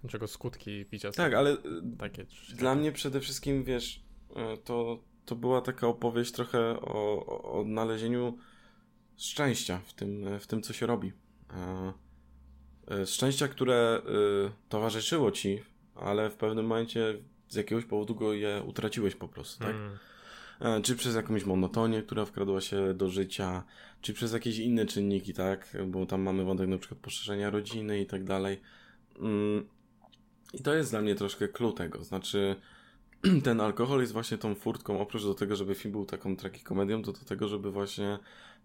dlaczego 0.00 0.28
skutki 0.28 0.84
picia 0.84 1.12
są 1.12 1.16
Tak, 1.16 1.34
ale 1.34 1.50
e, 1.50 1.56
takie, 1.98 2.26
dla 2.54 2.70
takie. 2.70 2.80
mnie 2.80 2.92
przede 2.92 3.20
wszystkim, 3.20 3.64
wiesz, 3.64 4.04
to, 4.64 4.98
to 5.24 5.36
była 5.36 5.60
taka 5.60 5.86
opowieść 5.86 6.32
trochę 6.32 6.80
o, 6.80 7.26
o 7.26 7.60
odnalezieniu 7.60 8.38
szczęścia 9.16 9.80
w 9.86 9.92
tym, 9.92 10.38
w 10.40 10.46
tym, 10.46 10.62
co 10.62 10.72
się 10.72 10.86
robi. 10.86 11.12
Szczęścia, 13.06 13.48
które 13.48 14.02
towarzyszyło 14.68 15.30
ci, 15.30 15.62
ale 15.94 16.30
w 16.30 16.36
pewnym 16.36 16.66
momencie 16.66 17.18
z 17.48 17.54
jakiegoś 17.54 17.84
powodu 17.84 18.14
go 18.14 18.32
je 18.32 18.62
utraciłeś 18.66 19.14
po 19.14 19.28
prostu, 19.28 19.64
tak? 19.64 19.74
Mm. 19.74 19.98
E, 20.60 20.82
czy 20.82 20.96
przez 20.96 21.14
jakąś 21.14 21.44
monotonię, 21.44 22.02
która 22.02 22.24
wkradła 22.24 22.60
się 22.60 22.94
do 22.94 23.10
życia, 23.10 23.64
czy 24.00 24.14
przez 24.14 24.32
jakieś 24.32 24.58
inne 24.58 24.86
czynniki, 24.86 25.34
tak? 25.34 25.76
Bo 25.86 26.06
tam 26.06 26.22
mamy 26.22 26.44
wątek 26.44 26.68
na 26.68 26.78
przykład 26.78 27.00
poszerzenia 27.00 27.50
rodziny 27.50 28.00
i 28.00 28.06
tak 28.06 28.24
dalej. 28.24 28.60
Mm, 29.18 29.66
I 30.54 30.62
to 30.62 30.74
jest 30.74 30.90
dla 30.90 31.00
mnie 31.00 31.14
troszkę 31.14 31.48
clue 31.48 31.72
tego, 31.72 32.04
znaczy 32.04 32.56
ten 33.44 33.60
alkohol 33.60 34.00
jest 34.00 34.12
właśnie 34.12 34.38
tą 34.38 34.54
furtką, 34.54 35.00
oprócz 35.00 35.22
do 35.22 35.34
tego, 35.34 35.56
żeby 35.56 35.74
film 35.74 35.92
był 35.92 36.06
taką 36.06 36.36
tragikomedią, 36.36 37.02
to 37.02 37.12
do 37.12 37.24
tego, 37.24 37.48
żeby 37.48 37.70
właśnie 37.70 38.18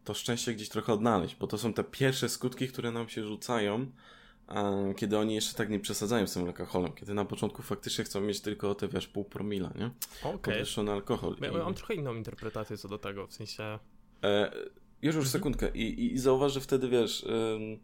to 0.03 0.13
szczęście 0.13 0.53
gdzieś 0.53 0.69
trochę 0.69 0.93
odnaleźć, 0.93 1.36
bo 1.36 1.48
to 1.48 1.57
są 1.57 1.74
te 1.74 1.83
pierwsze 1.83 2.29
skutki, 2.29 2.67
które 2.67 2.91
nam 2.91 3.09
się 3.09 3.24
rzucają, 3.24 3.86
kiedy 4.95 5.17
oni 5.17 5.35
jeszcze 5.35 5.53
tak 5.53 5.69
nie 5.69 5.79
przesadzają 5.79 6.27
z 6.27 6.33
tym 6.33 6.45
alkoholem, 6.45 6.93
kiedy 6.93 7.13
na 7.13 7.25
początku 7.25 7.61
faktycznie 7.61 8.03
chcą 8.03 8.21
mieć 8.21 8.41
tylko 8.41 8.75
te, 8.75 8.87
wiesz, 8.87 9.07
pół 9.07 9.23
promila, 9.23 9.71
nie? 9.75 9.91
Okay. 10.23 10.65
alkohol. 10.91 11.35
Ja, 11.41 11.51
mam 11.51 11.73
trochę 11.73 11.93
inną 11.93 12.15
interpretację 12.15 12.77
co 12.77 12.87
do 12.87 12.97
tego, 12.97 13.27
w 13.27 13.33
sensie... 13.33 13.79
E, 14.23 14.51
już, 15.01 15.15
już 15.15 15.25
mhm. 15.25 15.25
sekundkę. 15.25 15.71
I, 15.73 16.13
i 16.13 16.19
zauważ, 16.19 16.53
że 16.53 16.61
wtedy, 16.61 16.89
wiesz, 16.89 17.23
ym, 17.23 17.79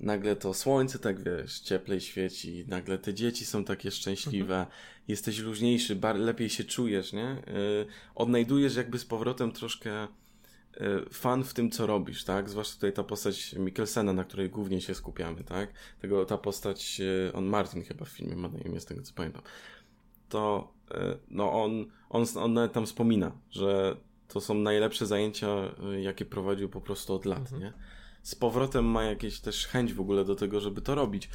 nagle 0.00 0.36
to 0.36 0.54
słońce 0.54 0.98
tak, 0.98 1.22
wiesz, 1.22 1.60
cieplej 1.60 2.00
świeci, 2.00 2.64
nagle 2.68 2.98
te 2.98 3.14
dzieci 3.14 3.44
są 3.44 3.64
takie 3.64 3.90
szczęśliwe, 3.90 4.58
mhm. 4.58 4.76
jesteś 5.08 5.38
luźniejszy, 5.38 5.96
bar- 5.96 6.18
lepiej 6.18 6.50
się 6.50 6.64
czujesz, 6.64 7.12
nie? 7.12 7.42
Yy, 7.46 7.86
odnajdujesz 8.14 8.76
jakby 8.76 8.98
z 8.98 9.04
powrotem 9.04 9.52
troszkę 9.52 10.08
fan 11.12 11.44
w 11.44 11.54
tym, 11.54 11.70
co 11.70 11.86
robisz, 11.86 12.24
tak? 12.24 12.50
Zwłaszcza 12.50 12.74
tutaj 12.74 12.92
ta 12.92 13.04
postać 13.04 13.52
Mikkelsena, 13.52 14.12
na 14.12 14.24
której 14.24 14.50
głównie 14.50 14.80
się 14.80 14.94
skupiamy, 14.94 15.44
tak? 15.44 15.72
Tego, 16.00 16.24
ta 16.24 16.38
postać, 16.38 17.00
e, 17.28 17.32
on 17.32 17.44
Martin 17.46 17.84
chyba 17.84 18.04
w 18.04 18.08
filmie 18.08 18.36
ma 18.36 18.48
na 18.48 18.58
imię, 18.58 18.80
z 18.80 18.84
tego 18.84 19.02
co 19.02 19.12
pamiętam. 19.14 19.42
To, 20.28 20.72
e, 20.90 21.16
no 21.30 21.52
on, 21.52 21.86
on, 22.10 22.24
on 22.36 22.52
nawet 22.52 22.72
tam 22.72 22.86
wspomina, 22.86 23.32
że 23.50 23.96
to 24.28 24.40
są 24.40 24.54
najlepsze 24.54 25.06
zajęcia, 25.06 25.48
jakie 26.00 26.24
prowadził 26.24 26.68
po 26.68 26.80
prostu 26.80 27.14
od 27.14 27.24
lat, 27.24 27.38
mhm. 27.38 27.62
nie? 27.62 27.72
Z 28.22 28.34
powrotem 28.34 28.84
ma 28.84 29.04
jakieś 29.04 29.40
też 29.40 29.66
chęć 29.66 29.94
w 29.94 30.00
ogóle 30.00 30.24
do 30.24 30.34
tego, 30.34 30.60
żeby 30.60 30.80
to 30.80 30.94
robić, 30.94 31.28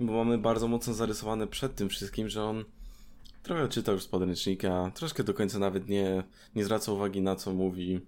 bo 0.00 0.12
mamy 0.12 0.38
bardzo 0.38 0.68
mocno 0.68 0.94
zarysowane 0.94 1.46
przed 1.46 1.74
tym 1.74 1.88
wszystkim, 1.88 2.28
że 2.28 2.44
on 2.44 2.64
trochę 3.42 3.68
czytał 3.68 3.94
już 3.94 4.04
z 4.04 4.08
podręcznika, 4.08 4.90
troszkę 4.94 5.24
do 5.24 5.34
końca 5.34 5.58
nawet 5.58 5.88
nie, 5.88 6.24
nie 6.54 6.64
zwraca 6.64 6.92
uwagi 6.92 7.22
na 7.22 7.36
co 7.36 7.52
mówi, 7.52 8.00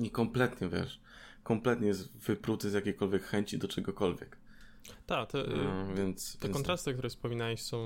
i 0.00 0.10
kompletnie, 0.10 0.68
wiesz, 0.68 1.00
kompletnie 1.42 1.86
jest 1.86 2.16
wypruty 2.18 2.70
z 2.70 2.72
jakiejkolwiek 2.72 3.22
chęci 3.22 3.58
do 3.58 3.68
czegokolwiek. 3.68 4.36
Tak, 5.06 5.30
te, 5.30 5.44
no, 5.64 5.94
więc, 5.94 6.36
te 6.36 6.48
więc 6.48 6.56
kontrasty, 6.56 6.84
tak. 6.84 6.94
które 6.94 7.08
wspominałeś 7.08 7.62
są 7.62 7.78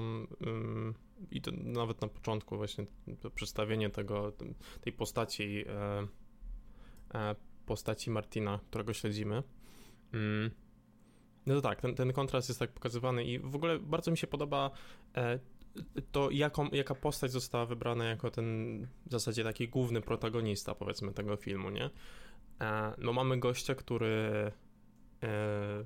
um, 0.47 0.95
i 1.31 1.41
to 1.41 1.51
nawet 1.53 2.01
na 2.01 2.09
początku 2.09 2.57
właśnie 2.57 2.87
to 3.21 3.31
przedstawienie 3.31 3.91
tego, 3.91 4.33
tej 4.81 4.93
postaci 4.93 5.65
e, 5.69 6.07
e, 7.15 7.35
postaci 7.67 8.11
Martina, 8.11 8.61
którego 8.71 8.93
śledzimy. 8.93 9.43
No 11.47 11.55
to 11.55 11.61
tak, 11.61 11.81
ten, 11.81 11.95
ten 11.95 12.13
kontrast 12.13 12.49
jest 12.49 12.59
tak 12.59 12.73
pokazywany 12.73 13.25
i 13.25 13.39
w 13.39 13.57
ogóle 13.57 13.79
bardzo 13.79 14.11
mi 14.11 14.19
się 14.19 14.27
podoba 14.27 14.71
e, 15.17 15.39
to 16.13 16.31
jaką, 16.31 16.69
jaka 16.69 16.95
postać 16.95 17.31
została 17.31 17.67
wybrana 17.67 18.05
jako 18.05 18.31
ten 18.31 18.87
w 19.07 19.11
zasadzie 19.11 19.45
taki 19.45 19.69
główny 19.69 20.01
protagonista, 20.01 20.75
powiedzmy, 20.75 21.13
tego 21.13 21.37
filmu, 21.37 21.71
nie? 21.71 21.91
E, 22.61 22.93
no 22.99 23.13
mamy 23.13 23.39
gościa, 23.39 23.75
który 23.75 24.53
e, 25.23 25.85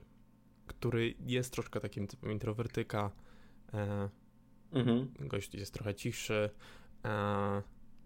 który 0.68 1.14
jest 1.26 1.52
troszkę 1.52 1.80
takim 1.80 2.06
typem 2.06 2.32
introwertyka. 2.32 3.10
E, 3.74 4.08
mhm. 4.72 5.08
Gość 5.20 5.54
jest 5.54 5.74
trochę 5.74 5.94
cichszy. 5.94 6.50
E, 7.04 7.62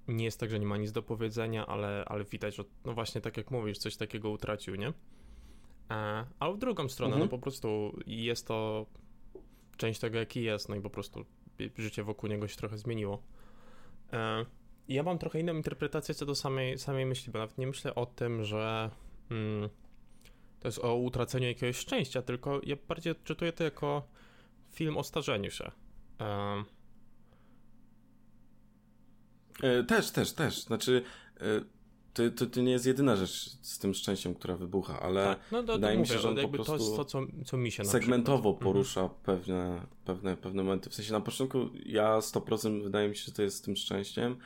nie 0.08 0.24
jest 0.24 0.40
tak, 0.40 0.50
że 0.50 0.58
nie 0.58 0.66
ma 0.66 0.76
nic 0.76 0.92
do 0.92 1.02
powiedzenia, 1.02 1.66
ale, 1.66 2.04
ale 2.06 2.24
widać, 2.24 2.56
że 2.56 2.64
no 2.84 2.92
właśnie 2.92 3.20
tak 3.20 3.36
jak 3.36 3.50
mówisz, 3.50 3.78
coś 3.78 3.96
takiego 3.96 4.30
utracił, 4.30 4.74
nie? 4.74 4.92
Ale 6.38 6.54
w 6.54 6.58
drugą 6.58 6.88
stronę, 6.88 7.14
mhm. 7.14 7.26
no 7.26 7.30
po 7.30 7.38
prostu 7.42 7.98
jest 8.06 8.46
to 8.46 8.86
część 9.76 10.00
tego, 10.00 10.18
jaki 10.18 10.42
jest, 10.42 10.68
no 10.68 10.74
i 10.74 10.80
po 10.80 10.90
prostu 10.90 11.24
życie 11.78 12.04
wokół 12.04 12.28
niego 12.28 12.48
się 12.48 12.56
trochę 12.56 12.78
zmieniło. 12.78 13.22
E, 14.12 14.46
ja 14.88 15.02
mam 15.02 15.18
trochę 15.18 15.40
inną 15.40 15.54
interpretację 15.54 16.14
co 16.14 16.26
do 16.26 16.34
samej, 16.34 16.78
samej 16.78 17.06
myśli, 17.06 17.32
bo 17.32 17.38
nawet 17.38 17.58
nie 17.58 17.66
myślę 17.66 17.94
o 17.94 18.06
tym, 18.06 18.44
że 18.44 18.90
mm, 19.30 19.68
to 20.60 20.68
jest 20.68 20.78
o 20.78 20.94
utraceniu 20.96 21.46
jakiegoś 21.46 21.76
szczęścia, 21.76 22.22
tylko 22.22 22.60
ja 22.62 22.76
bardziej 22.88 23.14
czytuję 23.24 23.52
to 23.52 23.64
jako 23.64 24.08
film 24.72 24.96
o 24.96 25.04
starzeniu 25.04 25.50
się. 25.50 25.70
E, 26.20 26.64
e 29.62 29.84
też, 29.84 30.10
też, 30.10 30.32
też. 30.32 30.62
Znaczy, 30.62 31.02
to, 32.14 32.30
to, 32.30 32.46
to, 32.46 32.60
nie 32.60 32.72
jest 32.72 32.86
jedyna 32.86 33.16
rzecz 33.16 33.50
z 33.60 33.78
tym 33.78 33.94
szczęściem, 33.94 34.34
która 34.34 34.56
wybucha, 34.56 35.00
ale 35.00 35.24
tak. 35.24 35.38
no, 35.52 35.62
to, 35.62 35.72
wydaje 35.72 35.98
mi 35.98 36.06
się, 36.06 36.18
że 36.18 36.28
on 36.28 36.36
po 36.36 36.48
prostu 36.48 36.78
to, 36.78 36.96
to, 36.96 37.04
co, 37.04 37.20
co 37.44 37.56
mi 37.56 37.70
się 37.70 37.84
segmentowo. 37.84 38.48
Mhm. 38.48 38.64
porusza 38.64 39.00
mhm. 39.00 39.20
pewne, 39.22 39.86
pewne, 40.04 40.36
pewne 40.36 40.62
momenty. 40.62 40.90
W 40.90 40.94
sensie 40.94 41.12
na 41.12 41.20
początku 41.20 41.68
ja 41.86 42.18
100% 42.18 42.82
wydaje 42.82 43.08
mi 43.08 43.16
się, 43.16 43.24
że 43.24 43.32
to 43.32 43.42
jest 43.42 43.56
z 43.56 43.60
tym 43.60 43.76
szczęściem. 43.76 44.36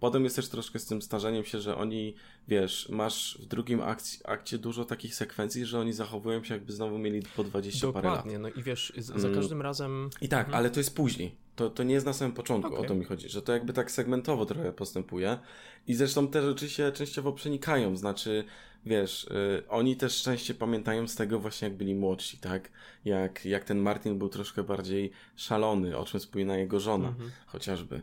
Potem 0.00 0.24
jest 0.24 0.36
też 0.36 0.48
troszkę 0.48 0.78
z 0.78 0.86
tym 0.86 1.02
starzeniem 1.02 1.44
się, 1.44 1.60
że 1.60 1.76
oni, 1.76 2.14
wiesz, 2.48 2.88
masz 2.88 3.38
w 3.42 3.46
drugim 3.46 3.80
akcji, 3.80 4.20
akcie 4.24 4.58
dużo 4.58 4.84
takich 4.84 5.14
sekwencji, 5.14 5.66
że 5.66 5.80
oni 5.80 5.92
zachowują 5.92 6.44
się 6.44 6.54
jakby 6.54 6.72
znowu 6.72 6.98
mieli 6.98 7.22
po 7.36 7.44
20 7.44 7.86
Dokładnie, 7.86 8.02
parę 8.02 8.16
lat. 8.16 8.24
Dokładnie, 8.24 8.38
no 8.38 8.60
i 8.60 8.62
wiesz, 8.62 8.92
za 8.96 9.14
mm. 9.14 9.34
każdym 9.34 9.62
razem... 9.62 10.10
I 10.20 10.28
tak, 10.28 10.46
mhm. 10.46 10.58
ale 10.58 10.70
to 10.70 10.80
jest 10.80 10.96
później. 10.96 11.45
To, 11.56 11.70
to 11.70 11.82
nie 11.82 11.94
jest 11.94 12.06
na 12.06 12.12
samym 12.12 12.34
początku, 12.34 12.72
okay. 12.72 12.84
o 12.84 12.88
to 12.88 12.94
mi 12.94 13.04
chodzi, 13.04 13.28
że 13.28 13.42
to 13.42 13.52
jakby 13.52 13.72
tak 13.72 13.90
segmentowo 13.90 14.46
trochę 14.46 14.72
postępuje 14.72 15.38
i 15.86 15.94
zresztą 15.94 16.28
te 16.28 16.42
rzeczy 16.42 16.70
się 16.70 16.92
częściowo 16.92 17.32
przenikają, 17.32 17.96
znaczy, 17.96 18.44
wiesz, 18.86 19.24
y, 19.24 19.62
oni 19.68 19.96
też 19.96 20.22
częściej 20.22 20.56
pamiętają 20.56 21.08
z 21.08 21.14
tego 21.14 21.38
właśnie 21.38 21.68
jak 21.68 21.76
byli 21.76 21.94
młodsi, 21.94 22.38
tak? 22.38 22.70
Jak, 23.04 23.44
jak 23.44 23.64
ten 23.64 23.78
Martin 23.78 24.18
był 24.18 24.28
troszkę 24.28 24.62
bardziej 24.62 25.10
szalony, 25.36 25.98
o 25.98 26.04
czym 26.04 26.20
wspomina 26.20 26.56
jego 26.56 26.80
żona, 26.80 27.08
mm 27.08 27.20
-hmm. 27.20 27.30
chociażby. 27.46 28.00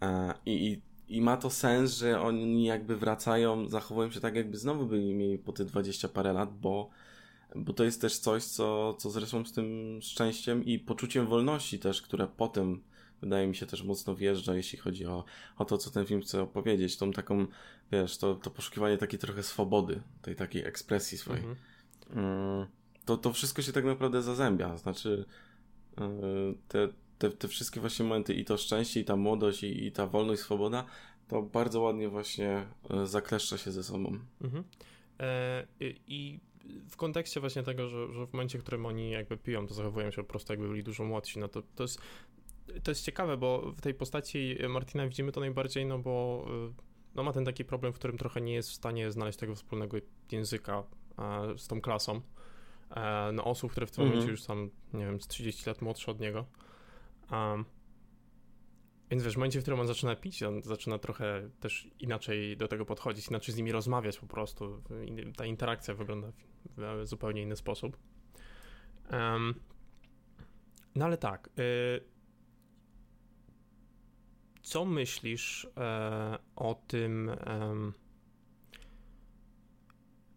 A, 0.00 0.34
i, 0.46 0.66
i, 0.66 0.80
I 1.16 1.20
ma 1.20 1.36
to 1.36 1.50
sens, 1.50 1.92
że 1.92 2.20
oni 2.20 2.64
jakby 2.64 2.96
wracają, 2.96 3.68
zachowują 3.68 4.10
się 4.10 4.20
tak, 4.20 4.36
jakby 4.36 4.56
znowu 4.56 4.86
byli 4.86 5.14
mieli 5.14 5.38
po 5.38 5.52
te 5.52 5.64
20 5.64 6.08
parę 6.08 6.32
lat, 6.32 6.58
bo 6.60 6.90
bo 7.56 7.72
to 7.72 7.84
jest 7.84 8.00
też 8.00 8.18
coś, 8.18 8.44
co, 8.44 8.94
co 8.94 9.10
zresztą 9.10 9.44
z 9.44 9.52
tym 9.52 9.98
szczęściem 10.02 10.64
i 10.64 10.78
poczuciem 10.78 11.26
wolności 11.26 11.78
też, 11.78 12.02
które 12.02 12.28
potem 12.36 12.82
wydaje 13.22 13.46
mi 13.46 13.56
się 13.56 13.66
też 13.66 13.82
mocno 13.82 14.14
wjeżdża, 14.14 14.54
jeśli 14.54 14.78
chodzi 14.78 15.06
o, 15.06 15.24
o 15.58 15.64
to, 15.64 15.78
co 15.78 15.90
ten 15.90 16.06
film 16.06 16.22
chce 16.22 16.42
opowiedzieć. 16.42 16.96
Tą 16.96 17.12
taką, 17.12 17.46
wiesz, 17.92 18.18
to, 18.18 18.34
to 18.34 18.50
poszukiwanie 18.50 18.98
takiej 18.98 19.18
trochę 19.18 19.42
swobody, 19.42 20.02
tej 20.22 20.36
takiej 20.36 20.64
ekspresji 20.64 21.18
swojej. 21.18 21.44
Mhm. 21.44 21.56
Mm, 22.24 22.66
to, 23.04 23.16
to 23.16 23.32
wszystko 23.32 23.62
się 23.62 23.72
tak 23.72 23.84
naprawdę 23.84 24.22
zazębia. 24.22 24.76
Znaczy, 24.76 25.24
y, 26.00 26.04
te, 26.68 26.88
te, 27.18 27.30
te 27.30 27.48
wszystkie 27.48 27.80
właśnie 27.80 28.04
momenty 28.04 28.34
i 28.34 28.44
to 28.44 28.56
szczęście, 28.56 29.00
i 29.00 29.04
ta 29.04 29.16
młodość, 29.16 29.62
i, 29.62 29.86
i 29.86 29.92
ta 29.92 30.06
wolność, 30.06 30.42
swoboda, 30.42 30.84
to 31.28 31.42
bardzo 31.42 31.80
ładnie 31.80 32.08
właśnie 32.08 32.66
y, 33.02 33.06
zakleszcza 33.06 33.58
się 33.58 33.72
ze 33.72 33.82
sobą. 33.82 34.18
Mhm. 34.40 34.64
E, 35.20 35.66
I 36.06 36.40
w 36.90 36.96
kontekście 36.96 37.40
właśnie 37.40 37.62
tego, 37.62 37.88
że, 37.88 38.12
że 38.12 38.26
w 38.26 38.32
momencie, 38.32 38.58
w 38.58 38.62
którym 38.62 38.86
oni 38.86 39.10
jakby 39.10 39.36
piją, 39.36 39.66
to 39.66 39.74
zachowują 39.74 40.10
się 40.10 40.22
po 40.22 40.28
prostu 40.28 40.52
jakby 40.52 40.68
byli 40.68 40.82
dużo 40.82 41.04
młodsi, 41.04 41.38
no 41.38 41.48
to, 41.48 41.62
to 41.74 41.84
jest 41.84 42.00
to 42.82 42.90
jest 42.90 43.04
ciekawe, 43.04 43.36
bo 43.36 43.72
w 43.72 43.80
tej 43.80 43.94
postaci 43.94 44.58
Martina 44.68 45.08
widzimy 45.08 45.32
to 45.32 45.40
najbardziej, 45.40 45.86
no 45.86 45.98
bo 45.98 46.46
no 47.14 47.22
ma 47.22 47.32
ten 47.32 47.44
taki 47.44 47.64
problem, 47.64 47.92
w 47.92 47.96
którym 47.96 48.18
trochę 48.18 48.40
nie 48.40 48.54
jest 48.54 48.70
w 48.70 48.74
stanie 48.74 49.10
znaleźć 49.10 49.38
tego 49.38 49.54
wspólnego 49.54 49.96
języka 50.32 50.84
z 51.56 51.68
tą 51.68 51.80
klasą. 51.80 52.20
No 53.32 53.44
osób, 53.44 53.72
które 53.72 53.86
w 53.86 53.90
tym 53.90 54.04
mhm. 54.04 54.10
momencie 54.10 54.30
już 54.30 54.42
są, 54.42 54.68
nie 54.92 55.06
wiem, 55.06 55.20
z 55.20 55.26
30 55.26 55.70
lat 55.70 55.82
młodsze 55.82 56.10
od 56.10 56.20
niego. 56.20 56.46
Um, 57.30 57.64
więc 59.10 59.22
wiesz, 59.22 59.34
w 59.34 59.36
momencie, 59.36 59.58
w 59.60 59.62
którym 59.62 59.80
on 59.80 59.86
zaczyna 59.86 60.16
pić, 60.16 60.42
on 60.42 60.62
zaczyna 60.62 60.98
trochę 60.98 61.50
też 61.60 61.88
inaczej 61.98 62.56
do 62.56 62.68
tego 62.68 62.84
podchodzić, 62.84 63.28
inaczej 63.28 63.54
z 63.54 63.58
nimi 63.58 63.72
rozmawiać 63.72 64.18
po 64.18 64.26
prostu. 64.26 64.82
Ta 65.36 65.46
interakcja 65.46 65.94
wygląda 65.94 66.32
w 66.76 67.00
zupełnie 67.04 67.42
inny 67.42 67.56
sposób. 67.56 67.96
Um, 69.10 69.54
no 70.94 71.04
ale 71.04 71.18
tak. 71.18 71.48
Y, 71.58 72.11
co 74.62 74.84
myślisz 74.84 75.68
e, 75.76 76.38
o 76.56 76.74
tym, 76.74 77.30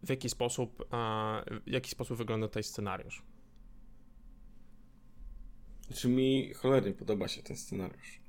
w 0.02 0.08
jaki 0.08 0.28
sposób, 0.28 0.88
w 1.66 1.70
jaki 1.70 1.90
sposób 1.90 2.18
wygląda 2.18 2.48
tutaj 2.48 2.62
scenariusz? 2.62 3.22
Czy 5.94 6.08
mi 6.08 6.54
cholernie 6.54 6.92
podoba 6.92 7.28
się 7.28 7.42
ten 7.42 7.56
scenariusz. 7.56 8.20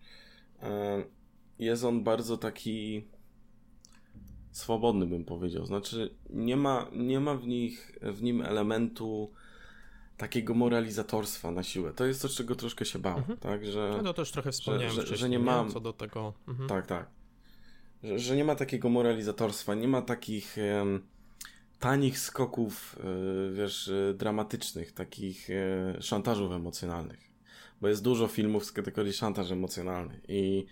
E, 0.61 1.03
jest 1.59 1.83
on 1.83 2.03
bardzo 2.03 2.37
taki 2.37 3.07
swobodny, 4.51 5.07
bym 5.07 5.25
powiedział. 5.25 5.65
Znaczy, 5.65 6.15
nie 6.29 6.57
ma, 6.57 6.89
nie 6.95 7.19
ma 7.19 7.35
w, 7.35 7.47
nich, 7.47 7.99
w 8.01 8.23
nim 8.23 8.41
elementu 8.41 9.31
takiego 10.17 10.53
moralizatorstwa 10.53 11.51
na 11.51 11.63
siłę. 11.63 11.93
To 11.93 12.05
jest 12.05 12.21
coś, 12.21 12.35
czego 12.35 12.55
troszkę 12.55 12.85
się 12.85 12.99
bałem, 12.99 13.19
mhm. 13.19 13.39
tak? 13.39 13.65
Że, 13.65 13.91
no 13.97 14.03
to 14.03 14.13
też 14.13 14.31
trochę 14.31 14.51
wspomniałem 14.51 14.95
że, 14.95 15.07
że, 15.07 15.17
że 15.17 15.29
nie 15.29 15.39
mam 15.39 15.71
co 15.71 15.79
do 15.79 15.93
tego. 15.93 16.33
Mhm. 16.47 16.69
Tak, 16.69 16.87
tak. 16.87 17.07
Że, 18.03 18.19
że, 18.19 18.35
nie 18.35 18.43
ma 18.43 18.55
takiego 18.55 18.89
moralizatorstwa, 18.89 19.75
nie 19.75 19.87
ma 19.87 20.01
takich 20.01 20.55
um, 20.77 21.01
tanich 21.79 22.19
skoków, 22.19 22.95
y, 23.49 23.53
wiesz, 23.53 23.87
y, 23.87 24.15
dramatycznych, 24.17 24.91
takich 24.91 25.49
y, 25.49 26.01
szantażów 26.01 26.51
emocjonalnych 26.51 27.27
bo 27.81 27.87
jest 27.87 28.03
dużo 28.03 28.27
filmów 28.27 28.65
z 28.65 28.71
kategorii 28.71 29.13
szantaż 29.13 29.51
emocjonalny 29.51 30.19
i, 30.27 30.65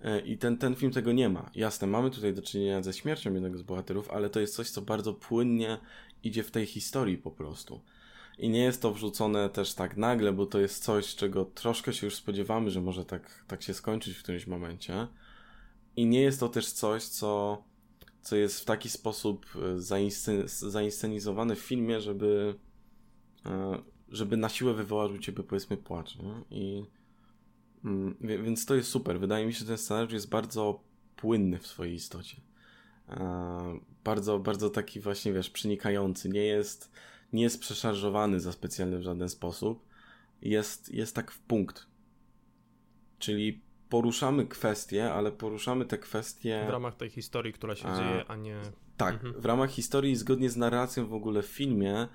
e, 0.00 0.20
i 0.20 0.38
ten, 0.38 0.58
ten 0.58 0.74
film 0.74 0.92
tego 0.92 1.12
nie 1.12 1.28
ma. 1.28 1.50
Jasne, 1.54 1.86
mamy 1.86 2.10
tutaj 2.10 2.34
do 2.34 2.42
czynienia 2.42 2.82
ze 2.82 2.92
śmiercią 2.92 3.32
jednego 3.32 3.58
z 3.58 3.62
bohaterów, 3.62 4.10
ale 4.10 4.30
to 4.30 4.40
jest 4.40 4.54
coś, 4.54 4.70
co 4.70 4.82
bardzo 4.82 5.14
płynnie 5.14 5.78
idzie 6.24 6.42
w 6.42 6.50
tej 6.50 6.66
historii 6.66 7.18
po 7.18 7.30
prostu. 7.30 7.80
I 8.38 8.48
nie 8.48 8.60
jest 8.60 8.82
to 8.82 8.92
wrzucone 8.92 9.50
też 9.50 9.74
tak 9.74 9.96
nagle, 9.96 10.32
bo 10.32 10.46
to 10.46 10.58
jest 10.58 10.84
coś, 10.84 11.14
czego 11.14 11.44
troszkę 11.44 11.92
się 11.92 12.06
już 12.06 12.16
spodziewamy, 12.16 12.70
że 12.70 12.80
może 12.80 13.04
tak, 13.04 13.44
tak 13.46 13.62
się 13.62 13.74
skończyć 13.74 14.16
w 14.16 14.22
którymś 14.22 14.46
momencie. 14.46 15.08
I 15.96 16.06
nie 16.06 16.20
jest 16.20 16.40
to 16.40 16.48
też 16.48 16.72
coś, 16.72 17.04
co, 17.04 17.62
co 18.22 18.36
jest 18.36 18.60
w 18.60 18.64
taki 18.64 18.88
sposób 18.88 19.46
e, 19.56 19.80
zainscen 19.80 20.42
zainscenizowane 20.46 21.56
w 21.56 21.60
filmie, 21.60 22.00
żeby, 22.00 22.54
e, 23.46 23.82
żeby 24.08 24.36
na 24.36 24.48
siłę 24.48 24.74
wywołać 24.74 25.12
u 25.12 25.18
ciebie 25.18 25.42
powiedzmy 25.42 25.76
płacz, 25.76 26.16
nie? 26.18 26.34
I 26.50 26.84
mm, 27.84 28.16
więc 28.20 28.66
to 28.66 28.74
jest 28.74 28.88
super. 28.88 29.20
Wydaje 29.20 29.46
mi 29.46 29.52
się, 29.52 29.58
że 29.58 29.66
ten 29.66 29.78
scenariusz 29.78 30.12
jest 30.12 30.28
bardzo 30.28 30.80
płynny 31.16 31.58
w 31.58 31.66
swojej 31.66 31.94
istocie. 31.94 32.36
E, 33.08 33.80
bardzo, 34.04 34.38
bardzo 34.38 34.70
taki 34.70 35.00
właśnie, 35.00 35.32
wiesz, 35.32 35.50
przenikający. 35.50 36.28
Nie 36.28 36.44
jest, 36.44 36.92
nie 37.32 37.42
jest 37.42 37.60
przeszarżowany 37.60 38.40
za 38.40 38.52
specjalny 38.52 38.98
w 38.98 39.02
żaden 39.02 39.28
sposób. 39.28 39.86
Jest, 40.42 40.94
jest 40.94 41.14
tak 41.16 41.30
w 41.30 41.38
punkt. 41.38 41.86
Czyli 43.18 43.62
poruszamy 43.88 44.46
kwestie, 44.46 45.12
ale 45.12 45.32
poruszamy 45.32 45.84
te 45.84 45.98
kwestie... 45.98 46.64
W 46.66 46.70
ramach 46.70 46.96
tej 46.96 47.10
historii, 47.10 47.52
która 47.52 47.76
się 47.76 47.88
a, 47.88 47.98
dzieje, 47.98 48.24
a 48.28 48.36
nie... 48.36 48.60
Tak, 48.96 49.14
mhm. 49.14 49.40
w 49.40 49.44
ramach 49.44 49.70
historii, 49.70 50.16
zgodnie 50.16 50.50
z 50.50 50.56
narracją 50.56 51.06
w 51.06 51.14
ogóle 51.14 51.42
w 51.42 51.46
filmie, 51.46 52.08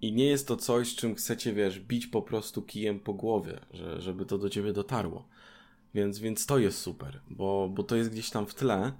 i 0.00 0.12
nie 0.12 0.26
jest 0.26 0.48
to 0.48 0.56
coś, 0.56 0.94
czym 0.94 1.14
chcecie, 1.14 1.52
wiesz, 1.52 1.80
bić 1.80 2.06
po 2.06 2.22
prostu 2.22 2.62
kijem 2.62 3.00
po 3.00 3.14
głowie, 3.14 3.60
że, 3.70 4.00
żeby 4.00 4.26
to 4.26 4.38
do 4.38 4.50
ciebie 4.50 4.72
dotarło. 4.72 5.28
Więc, 5.94 6.18
więc 6.18 6.46
to 6.46 6.58
jest 6.58 6.78
super, 6.78 7.20
bo, 7.30 7.68
bo 7.68 7.82
to 7.82 7.96
jest 7.96 8.10
gdzieś 8.10 8.30
tam 8.30 8.46
w 8.46 8.54
tle, 8.54 8.92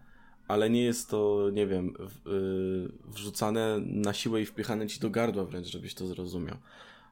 ale 0.49 0.71
nie 0.71 0.85
jest 0.85 1.11
to, 1.11 1.51
nie 1.53 1.67
wiem, 1.67 1.95
w, 1.99 2.29
yy, 2.29 3.13
wrzucane 3.13 3.81
na 3.81 4.13
siłę 4.13 4.43
i 4.43 4.47
wpychane 4.47 4.87
ci 4.87 5.01
do 5.01 5.11
gardła 5.11 5.45
wręcz, 5.45 5.67
żebyś 5.67 5.95
to 5.95 6.07
zrozumiał. 6.07 6.57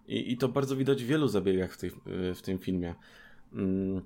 I, 0.09 0.33
i 0.33 0.37
to 0.37 0.49
bardzo 0.49 0.77
widać 0.77 1.05
w 1.05 1.07
wielu 1.07 1.29
zabiegach 1.29 1.75
w, 1.75 1.77
tej, 1.77 1.91
w 2.35 2.43
tym 2.43 2.59
filmie. 2.59 2.95
Yy, 3.53 4.03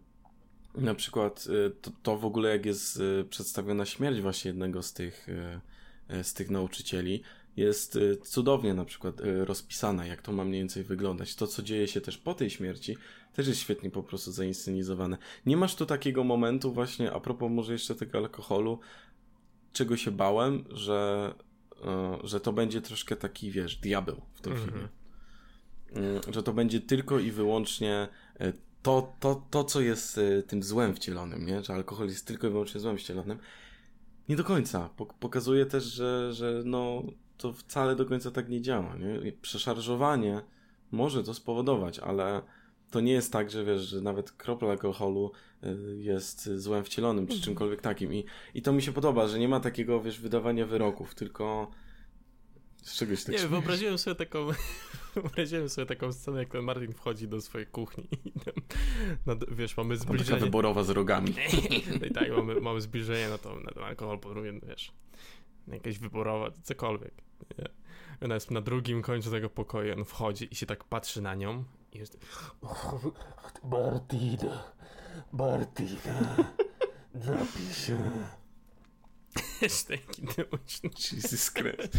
na 0.75 0.95
przykład 0.95 1.47
yy, 1.47 1.73
to, 1.83 1.91
to 2.03 2.19
w 2.19 2.25
ogóle 2.25 2.51
jak 2.51 2.67
jest 2.67 2.97
y, 2.97 3.25
przedstawiona 3.31 3.85
śmierć 3.85 4.21
właśnie 4.21 4.49
jednego 4.49 4.83
z 4.83 4.93
tych, 4.93 5.29
y, 5.29 5.61
y, 6.15 6.25
z 6.25 6.35
tych 6.35 6.51
nauczycieli, 6.51 7.23
jest 7.57 7.97
y, 7.97 8.17
cudownie 8.17 8.75
na 8.75 8.85
przykład 8.85 9.21
y, 9.21 9.45
rozpisana, 9.45 10.07
jak 10.07 10.23
to 10.23 10.33
ma 10.33 10.45
mniej 10.45 10.61
więcej 10.61 10.85
wyglądać. 10.85 11.35
To, 11.35 11.47
co 11.47 11.63
dzieje 11.63 11.89
się 11.89 12.01
też 12.01 12.19
po 12.19 12.35
tej 12.35 12.51
śmierci, 12.51 12.97
też 13.33 13.49
jest 13.49 13.61
świetnie 13.61 13.91
po 13.91 14.03
prostu 14.03 14.33
zainscenizowane. 14.33 15.19
Nie 15.47 15.57
masz 15.57 15.75
tu 15.75 15.87
takiego 15.87 16.25
momentu 16.25 16.73
właśnie, 16.73 17.13
a 17.13 17.21
propos 17.21 17.51
może 17.51 17.73
jeszcze 17.73 17.95
tego 17.95 18.19
alkoholu, 18.19 18.79
czego 19.77 19.97
się 19.97 20.11
bałem, 20.11 20.65
że, 20.71 21.35
y, 22.25 22.29
że 22.29 22.41
to 22.41 22.53
będzie 22.53 22.81
troszkę 22.81 23.17
taki, 23.17 23.51
wiesz, 23.51 23.77
diabeł 23.77 24.23
w 24.35 24.41
tym 24.41 24.53
mhm. 24.53 24.71
filmie. 24.71 24.89
Że 26.33 26.43
to 26.43 26.53
będzie 26.53 26.81
tylko 26.81 27.19
i 27.19 27.31
wyłącznie 27.31 28.09
to, 28.83 29.15
to, 29.21 29.43
to, 29.51 29.65
co 29.65 29.81
jest 29.81 30.21
tym 30.47 30.63
złem 30.63 30.95
wcielonym, 30.95 31.47
nie? 31.47 31.63
Że 31.63 31.75
alkohol 31.75 32.09
jest 32.09 32.27
tylko 32.27 32.47
i 32.47 32.51
wyłącznie 32.51 32.81
złem 32.81 32.99
wcielonym. 32.99 33.39
Nie 34.29 34.37
do 34.37 34.45
końca. 34.45 34.91
Pokazuje 35.21 35.67
też, 35.67 35.85
że, 35.85 36.33
że 36.33 36.63
no, 36.65 37.03
to 37.37 37.53
wcale 37.53 37.97
do 37.97 38.07
końca 38.07 38.31
tak 38.31 38.49
nie 38.49 38.61
działa. 38.61 38.97
Nie? 38.97 39.33
Przeszarżowanie 39.33 40.41
może 40.91 41.25
to 41.25 41.35
spowodować, 41.35 41.99
ale 41.99 42.43
to 42.91 43.01
nie 43.01 43.13
jest 43.13 43.33
tak, 43.33 43.51
że 43.51 43.65
wiesz, 43.65 43.83
że 43.83 44.01
nawet 44.01 44.33
kropla 44.33 44.71
alkoholu 44.71 45.33
jest 45.97 46.51
złem 46.57 46.85
wcielonym, 46.85 47.27
czy 47.27 47.33
mhm. 47.33 47.45
czymkolwiek 47.45 47.81
takim. 47.81 48.15
I, 48.15 48.25
I 48.55 48.63
to 48.63 48.73
mi 48.73 48.83
się 48.83 48.93
podoba, 48.93 49.29
że 49.29 49.39
nie 49.39 49.49
ma 49.49 49.61
takiego, 49.61 50.03
wiesz, 50.03 50.21
wydawania 50.21 50.67
wyroków, 50.67 51.15
tylko 51.15 51.71
z 52.87 52.97
czegoś 52.97 53.25
tak 53.25 53.35
Nie, 53.35 53.49
wyobraziłem 53.49 53.99
sobie 53.99 54.15
taką 54.15 54.47
wyobraziłem 55.15 55.69
sobie 55.69 55.87
taką 55.87 56.13
scenę, 56.13 56.39
jak 56.39 56.49
ten 56.49 56.63
Martin 56.63 56.93
wchodzi 56.93 57.29
do 57.29 57.41
swojej 57.41 57.67
kuchni 57.67 58.09
i 58.25 58.33
tam, 58.33 58.55
no, 59.27 59.37
wiesz, 59.51 59.77
mamy 59.77 59.97
zbliżenie. 59.97 60.31
Taka 60.31 60.45
wyborowa 60.45 60.83
z 60.83 60.91
rogami. 60.91 61.35
I 62.11 62.11
tak, 62.11 62.31
mamy, 62.31 62.61
mamy 62.61 62.81
zbliżenie 62.81 63.29
na, 63.29 63.39
to, 63.39 63.61
na 63.61 63.71
ten 63.71 63.83
alkohol, 63.83 64.19
po 64.19 64.29
drugie, 64.29 64.61
wiesz, 64.69 64.93
jakaś 65.69 65.99
wyborowa, 65.99 66.51
cokolwiek. 66.63 67.15
Nie? 67.59 67.69
Ona 68.21 68.35
jest 68.35 68.51
na 68.51 68.61
drugim 68.61 69.03
końcu 69.03 69.31
tego 69.31 69.51
pokoju, 69.51 69.93
on 69.93 70.05
wchodzi 70.05 70.49
i 70.51 70.55
się 70.55 70.67
tak 70.67 70.85
patrzy 70.85 71.23
na 71.23 71.35
nią 71.35 71.65
i 71.93 71.99
jest... 71.99 72.19
Martina, 73.71 74.65
Martina, 75.33 76.37
napij 77.15 77.75
się. 77.75 78.11
Jeszcze 79.63 79.99
taki 79.99 80.23
demoniczny. 80.23 80.91
Jesus 80.91 81.51
Christ. 81.53 81.99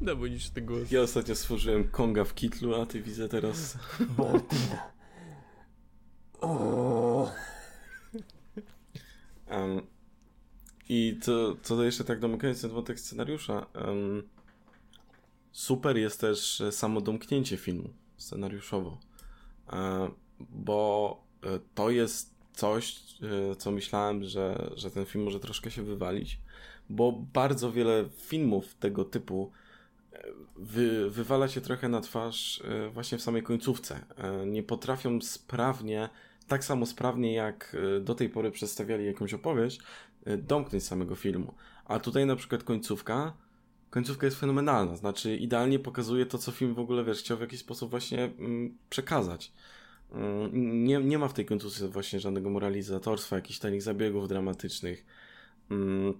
Demoniczny 0.00 0.62
głos. 0.62 0.90
Ja 0.90 1.00
ostatnio 1.00 1.34
stworzyłem 1.34 1.88
Konga 1.88 2.24
w 2.24 2.34
kitlu, 2.34 2.74
a 2.74 2.86
ty 2.86 3.02
widzę 3.02 3.28
teraz... 3.28 3.78
Martina. 4.18 4.94
Um, 9.50 9.86
I 10.88 11.18
to, 11.24 11.56
co 11.62 11.84
jeszcze 11.84 12.04
tak 12.04 12.20
domykając 12.20 12.60
ten 12.60 12.70
wątek 12.70 13.00
scenariusza, 13.00 13.66
um, 13.74 14.22
super 15.52 15.96
jest 15.96 16.20
też 16.20 16.60
e, 16.60 16.72
samo 16.72 17.00
domknięcie 17.00 17.56
filmu 17.56 17.88
scenariuszowo, 18.16 18.98
e, 19.72 20.10
bo 20.40 21.23
to 21.74 21.90
jest 21.90 22.34
coś, 22.52 23.02
co 23.58 23.70
myślałem, 23.70 24.24
że, 24.24 24.70
że 24.76 24.90
ten 24.90 25.04
film 25.04 25.24
może 25.24 25.40
troszkę 25.40 25.70
się 25.70 25.82
wywalić, 25.82 26.38
bo 26.90 27.12
bardzo 27.12 27.72
wiele 27.72 28.04
filmów 28.16 28.74
tego 28.74 29.04
typu 29.04 29.50
wy, 30.56 31.10
wywala 31.10 31.48
się 31.48 31.60
trochę 31.60 31.88
na 31.88 32.00
twarz 32.00 32.62
właśnie 32.92 33.18
w 33.18 33.22
samej 33.22 33.42
końcówce. 33.42 34.00
Nie 34.46 34.62
potrafią 34.62 35.20
sprawnie, 35.20 36.08
tak 36.48 36.64
samo 36.64 36.86
sprawnie 36.86 37.34
jak 37.34 37.76
do 38.00 38.14
tej 38.14 38.28
pory 38.28 38.50
przedstawiali 38.50 39.06
jakąś 39.06 39.34
opowieść, 39.34 39.80
domknąć 40.38 40.84
samego 40.84 41.14
filmu. 41.14 41.54
A 41.84 41.98
tutaj 41.98 42.26
na 42.26 42.36
przykład 42.36 42.62
końcówka 42.62 43.32
końcówka 43.90 44.26
jest 44.26 44.40
fenomenalna, 44.40 44.96
znaczy 44.96 45.36
idealnie 45.36 45.78
pokazuje 45.78 46.26
to, 46.26 46.38
co 46.38 46.52
film 46.52 46.74
w 46.74 46.78
ogóle, 46.78 47.04
wiesz, 47.04 47.18
chciał 47.18 47.36
w 47.36 47.40
jakiś 47.40 47.60
sposób 47.60 47.90
właśnie 47.90 48.24
mm, 48.24 48.78
przekazać. 48.90 49.52
Mm, 50.12 50.84
nie, 50.84 50.98
nie 50.98 51.18
ma 51.18 51.28
w 51.28 51.34
tej 51.34 51.44
końcówce 51.44 51.88
właśnie 51.88 52.20
żadnego 52.20 52.50
moralizatorstwa, 52.50 53.36
jakichś 53.36 53.58
takich 53.58 53.82
zabiegów 53.82 54.28
dramatycznych. 54.28 55.06
Mm, 55.70 56.14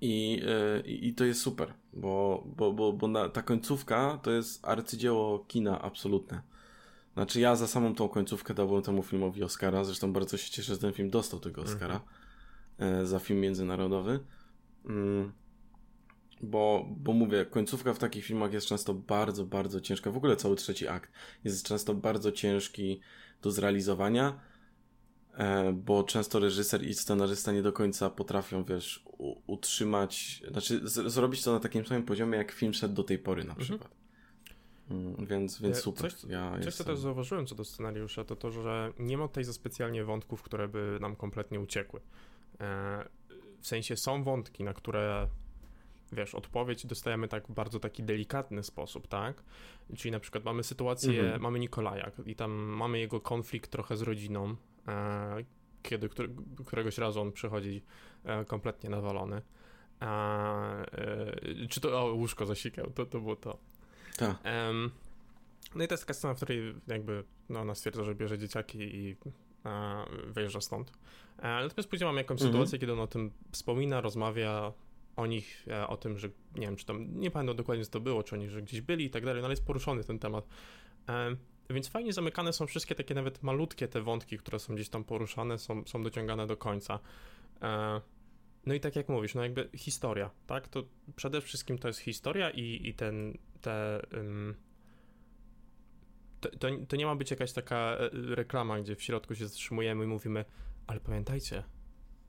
i, 0.00 0.42
yy, 0.84 0.92
I 0.92 1.14
to 1.14 1.24
jest 1.24 1.40
super, 1.40 1.74
bo, 1.92 2.44
bo, 2.56 2.72
bo, 2.72 2.92
bo 2.92 3.08
na, 3.08 3.28
ta 3.28 3.42
końcówka 3.42 4.18
to 4.22 4.30
jest 4.30 4.64
arcydzieło 4.64 5.38
kina 5.38 5.82
absolutne. 5.82 6.42
Znaczy 7.14 7.40
ja 7.40 7.56
za 7.56 7.66
samą 7.66 7.94
tą 7.94 8.08
końcówkę 8.08 8.54
dałbym 8.54 8.82
temu 8.82 9.02
filmowi 9.02 9.42
Oscara, 9.42 9.84
zresztą 9.84 10.12
bardzo 10.12 10.36
się 10.36 10.50
cieszę, 10.50 10.74
że 10.74 10.80
ten 10.80 10.92
film 10.92 11.10
dostał 11.10 11.40
tego 11.40 11.62
Oscara 11.62 12.00
mhm. 12.78 13.06
za 13.06 13.18
film 13.18 13.40
międzynarodowy. 13.40 14.20
Mm, 14.86 15.32
bo, 16.44 16.86
bo 16.90 17.12
mówię, 17.12 17.44
końcówka 17.44 17.94
w 17.94 17.98
takich 17.98 18.24
filmach 18.24 18.52
jest 18.52 18.66
często 18.66 18.94
bardzo, 18.94 19.44
bardzo 19.44 19.80
ciężka. 19.80 20.10
W 20.10 20.16
ogóle 20.16 20.36
cały 20.36 20.56
trzeci 20.56 20.88
akt 20.88 21.12
jest 21.44 21.66
często 21.66 21.94
bardzo 21.94 22.32
ciężki 22.32 23.00
do 23.42 23.50
zrealizowania, 23.50 24.40
e, 25.34 25.72
bo 25.72 26.04
często 26.04 26.38
reżyser 26.38 26.82
i 26.82 26.94
scenarzysta 26.94 27.52
nie 27.52 27.62
do 27.62 27.72
końca 27.72 28.10
potrafią, 28.10 28.64
wiesz, 28.64 29.04
utrzymać, 29.46 30.42
znaczy 30.50 30.80
zrobić 30.84 31.42
to 31.42 31.52
na 31.52 31.60
takim 31.60 31.86
samym 31.86 32.02
poziomie, 32.02 32.38
jak 32.38 32.52
film 32.52 32.74
szedł 32.74 32.94
do 32.94 33.04
tej 33.04 33.18
pory 33.18 33.44
na 33.44 33.52
mhm. 33.52 33.66
przykład. 33.66 33.94
Mhm. 34.90 35.26
Więc, 35.26 35.60
więc 35.60 35.76
super. 35.76 36.14
Coś, 36.14 36.30
ja 36.30 36.52
coś 36.56 36.66
jestem... 36.66 36.86
co 36.86 36.92
też 36.92 37.00
zauważyłem 37.00 37.46
co 37.46 37.54
do 37.54 37.64
scenariusza, 37.64 38.24
to 38.24 38.36
to, 38.36 38.50
że 38.50 38.92
nie 38.98 39.18
ma 39.18 39.28
tutaj 39.28 39.44
za 39.44 39.52
specjalnie 39.52 40.04
wątków, 40.04 40.42
które 40.42 40.68
by 40.68 40.98
nam 41.00 41.16
kompletnie 41.16 41.60
uciekły. 41.60 42.00
E, 42.60 43.04
w 43.60 43.66
sensie 43.66 43.96
są 43.96 44.24
wątki, 44.24 44.64
na 44.64 44.74
które 44.74 45.28
wiesz, 46.14 46.34
odpowiedź 46.34 46.86
dostajemy 46.86 47.28
tak 47.28 47.48
w 47.48 47.52
bardzo 47.52 47.80
taki 47.80 48.02
delikatny 48.02 48.62
sposób, 48.62 49.08
tak? 49.08 49.42
Czyli 49.96 50.12
na 50.12 50.20
przykład 50.20 50.44
mamy 50.44 50.62
sytuację, 50.62 51.20
mhm. 51.20 51.42
mamy 51.42 51.58
Nikolaja 51.58 52.10
i 52.26 52.34
tam 52.34 52.52
mamy 52.52 52.98
jego 52.98 53.20
konflikt 53.20 53.70
trochę 53.70 53.96
z 53.96 54.02
rodziną, 54.02 54.56
e, 54.88 55.44
kiedy 55.82 56.08
który, 56.08 56.28
któregoś 56.66 56.98
razu 56.98 57.20
on 57.20 57.32
przychodzi 57.32 57.82
e, 58.24 58.44
kompletnie 58.44 58.90
nawalony. 58.90 59.42
E, 60.02 60.06
e 60.06 61.68
czy 61.68 61.80
to, 61.80 62.00
o, 62.00 62.14
łóżko 62.14 62.46
zasikał, 62.46 62.90
to, 62.90 63.06
to 63.06 63.20
było 63.20 63.36
to. 63.36 63.58
Tak. 64.16 64.36
no 65.74 65.84
i 65.84 65.88
to 65.88 65.94
jest 65.94 66.02
taka 66.02 66.14
scena, 66.14 66.34
w 66.34 66.36
której 66.36 66.74
jakby 66.86 67.24
no, 67.48 67.60
ona 67.60 67.74
stwierdza, 67.74 68.04
że 68.04 68.14
bierze 68.14 68.38
dzieciaki 68.38 68.78
i 68.78 69.16
e, 69.66 70.04
wyjeżdża 70.26 70.60
stąd. 70.60 70.92
Natomiast 71.42 71.88
później 71.88 72.06
mamy 72.06 72.20
jakąś 72.20 72.40
mhm. 72.40 72.52
sytuację, 72.52 72.78
kiedy 72.78 72.92
on 72.92 73.00
o 73.00 73.06
tym 73.06 73.30
wspomina, 73.52 74.00
rozmawia, 74.00 74.72
o 75.16 75.26
nich, 75.26 75.66
e, 75.68 75.88
o 75.88 75.96
tym, 75.96 76.18
że 76.18 76.28
nie 76.54 76.66
wiem, 76.66 76.76
czy 76.76 76.86
tam, 76.86 77.20
nie 77.20 77.30
pamiętam 77.30 77.56
dokładnie 77.56 77.84
co 77.84 77.90
to 77.90 78.00
było, 78.00 78.22
czy 78.22 78.34
oni, 78.34 78.48
że 78.48 78.62
gdzieś 78.62 78.80
byli 78.80 79.04
i 79.04 79.10
tak 79.10 79.24
dalej, 79.24 79.42
no 79.42 79.46
ale 79.46 79.52
jest 79.52 79.66
poruszony 79.66 80.04
ten 80.04 80.18
temat. 80.18 80.48
E, 81.08 81.36
więc 81.70 81.88
fajnie 81.88 82.12
zamykane 82.12 82.52
są 82.52 82.66
wszystkie 82.66 82.94
takie 82.94 83.14
nawet 83.14 83.42
malutkie 83.42 83.88
te 83.88 84.02
wątki, 84.02 84.38
które 84.38 84.58
są 84.58 84.74
gdzieś 84.74 84.88
tam 84.88 85.04
poruszane, 85.04 85.58
są, 85.58 85.84
są 85.86 86.02
dociągane 86.02 86.46
do 86.46 86.56
końca. 86.56 86.98
E, 87.62 88.00
no 88.66 88.74
i 88.74 88.80
tak 88.80 88.96
jak 88.96 89.08
mówisz, 89.08 89.34
no 89.34 89.42
jakby 89.42 89.68
historia, 89.76 90.30
tak? 90.46 90.68
To 90.68 90.84
przede 91.16 91.40
wszystkim 91.40 91.78
to 91.78 91.88
jest 91.88 92.00
historia 92.00 92.50
i, 92.50 92.88
i 92.88 92.94
ten, 92.94 93.38
te... 93.60 94.02
Um, 94.16 94.54
to, 96.40 96.50
to, 96.50 96.68
to, 96.88 96.96
nie 96.96 97.06
ma 97.06 97.16
być 97.16 97.30
jakaś 97.30 97.52
taka 97.52 97.96
reklama, 98.12 98.80
gdzie 98.80 98.96
w 98.96 99.02
środku 99.02 99.34
się 99.34 99.46
zatrzymujemy 99.46 100.04
i 100.04 100.06
mówimy, 100.06 100.44
ale 100.86 101.00
pamiętajcie, 101.00 101.62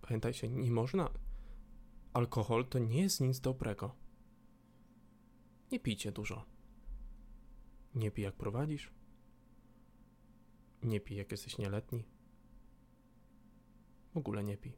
pamiętajcie, 0.02 0.50
nie 0.50 0.72
można, 0.72 1.10
Alkohol 2.16 2.66
to 2.66 2.80
nie 2.80 3.02
jest 3.02 3.22
nic 3.22 3.40
dobrego. 3.40 3.96
Nie 5.72 5.80
pijcie 5.80 6.12
dużo. 6.12 6.46
Nie 7.96 8.12
pij 8.12 8.24
jak 8.24 8.36
prowadzisz. 8.36 8.92
Nie 10.84 11.00
pij 11.00 11.18
jak 11.18 11.32
jesteś 11.32 11.58
nieletni. 11.58 12.04
W 14.14 14.18
ogóle 14.18 14.44
nie 14.44 14.58
pij. 14.58 14.78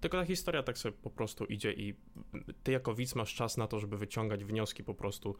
Tylko 0.00 0.18
ta 0.18 0.24
historia 0.24 0.62
tak 0.62 0.78
sobie 0.78 0.96
po 0.98 1.10
prostu 1.10 1.44
idzie 1.44 1.72
i 1.72 1.94
ty 2.62 2.72
jako 2.72 2.94
widz 2.94 3.14
masz 3.14 3.34
czas 3.34 3.56
na 3.56 3.66
to, 3.66 3.80
żeby 3.80 3.98
wyciągać 3.98 4.44
wnioski 4.44 4.84
po 4.84 4.94
prostu 4.94 5.36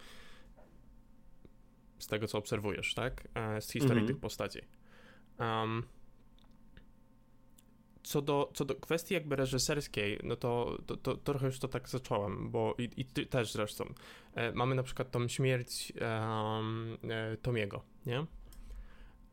z 1.99 2.07
tego, 2.07 2.27
co 2.27 2.39
obserwujesz, 2.39 2.95
tak? 2.95 3.29
E, 3.35 3.61
z 3.61 3.71
historii 3.71 3.99
mm 3.99 4.05
-hmm. 4.05 4.09
tych 4.09 4.21
postaci. 4.21 4.61
Um, 5.39 5.83
co 8.07 8.23
do, 8.23 8.51
co 8.55 8.65
do 8.65 8.75
kwestii 8.75 9.15
jakby 9.15 9.37
reżyserskiej, 9.37 10.21
no 10.23 10.37
to, 10.37 10.79
to, 10.87 10.97
to, 10.97 11.15
to 11.15 11.17
trochę 11.17 11.47
już 11.47 11.59
to 11.59 11.69
tak 11.69 11.89
zacząłem, 11.89 12.51
bo 12.51 12.75
i, 12.79 12.91
i 12.97 13.05
ty 13.05 13.27
też 13.27 13.53
zresztą. 13.53 13.95
E, 14.35 14.53
mamy 14.53 14.75
na 14.75 14.83
przykład 14.83 15.11
tą 15.11 15.29
śmierć 15.29 15.93
e, 16.01 17.37
Tomiego, 17.43 17.83
nie? 18.07 18.27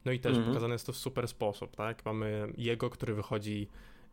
No 0.05 0.11
i 0.11 0.19
też 0.19 0.31
mhm. 0.31 0.47
pokazane 0.47 0.73
jest 0.73 0.85
to 0.85 0.93
w 0.93 0.97
super 0.97 1.27
sposób, 1.27 1.75
tak? 1.75 2.05
Mamy 2.05 2.53
jego, 2.57 2.89
który 2.89 3.13
wychodzi 3.13 3.67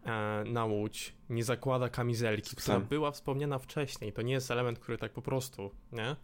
e, 0.04 0.44
na 0.46 0.64
łódź, 0.64 1.14
nie 1.30 1.44
zakłada 1.44 1.88
kamizelki, 1.88 2.56
która 2.56 2.80
była 2.80 3.10
wspomniana 3.10 3.58
wcześniej. 3.58 4.12
To 4.12 4.22
nie 4.22 4.32
jest 4.32 4.50
element, 4.50 4.78
który 4.78 4.98
tak 4.98 5.12
po 5.12 5.22
prostu, 5.22 5.70
nie? 5.92 6.16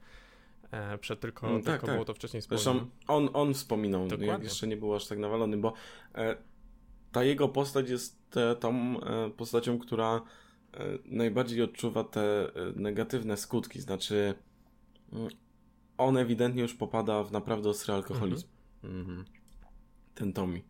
E, 0.71 0.99
przed 0.99 1.21
tylko, 1.21 1.49
mm, 1.49 1.63
tak, 1.63 1.75
tylko 1.75 1.87
tak. 1.87 1.95
było 1.95 2.05
to 2.05 2.15
wcześniej 2.15 2.41
wspomniane. 2.41 2.65
Zresztą 2.65 2.91
on, 3.09 3.29
on 3.33 3.55
wspominał, 3.55 4.09
Dokładnie. 4.09 4.45
jeszcze 4.45 4.67
nie 4.67 4.77
był 4.77 4.95
aż 4.95 5.07
tak 5.07 5.19
nawalony, 5.19 5.57
bo 5.57 5.73
e, 6.15 6.37
ta 7.17 7.25
jego 7.25 7.49
postać 7.49 7.91
jest 7.91 8.37
e, 8.37 8.57
tą 8.57 9.01
e, 9.01 9.31
postacią, 9.31 9.79
która 9.79 10.23
e, 10.75 10.85
najbardziej 11.07 11.63
odczuwa 11.63 12.05
te 12.05 12.51
negatywne 12.75 13.37
skutki. 13.37 13.81
Znaczy, 13.81 14.35
mm, 15.13 15.29
on 15.99 16.17
ewidentnie 16.17 16.63
już 16.63 16.75
popada 16.75 17.23
w 17.25 17.33
naprawdę 17.33 17.69
ostry 17.69 17.95
alkoholizm. 17.95 18.47
Mhm. 18.85 19.25
Ten 20.15 20.33
Tommy. 20.33 20.63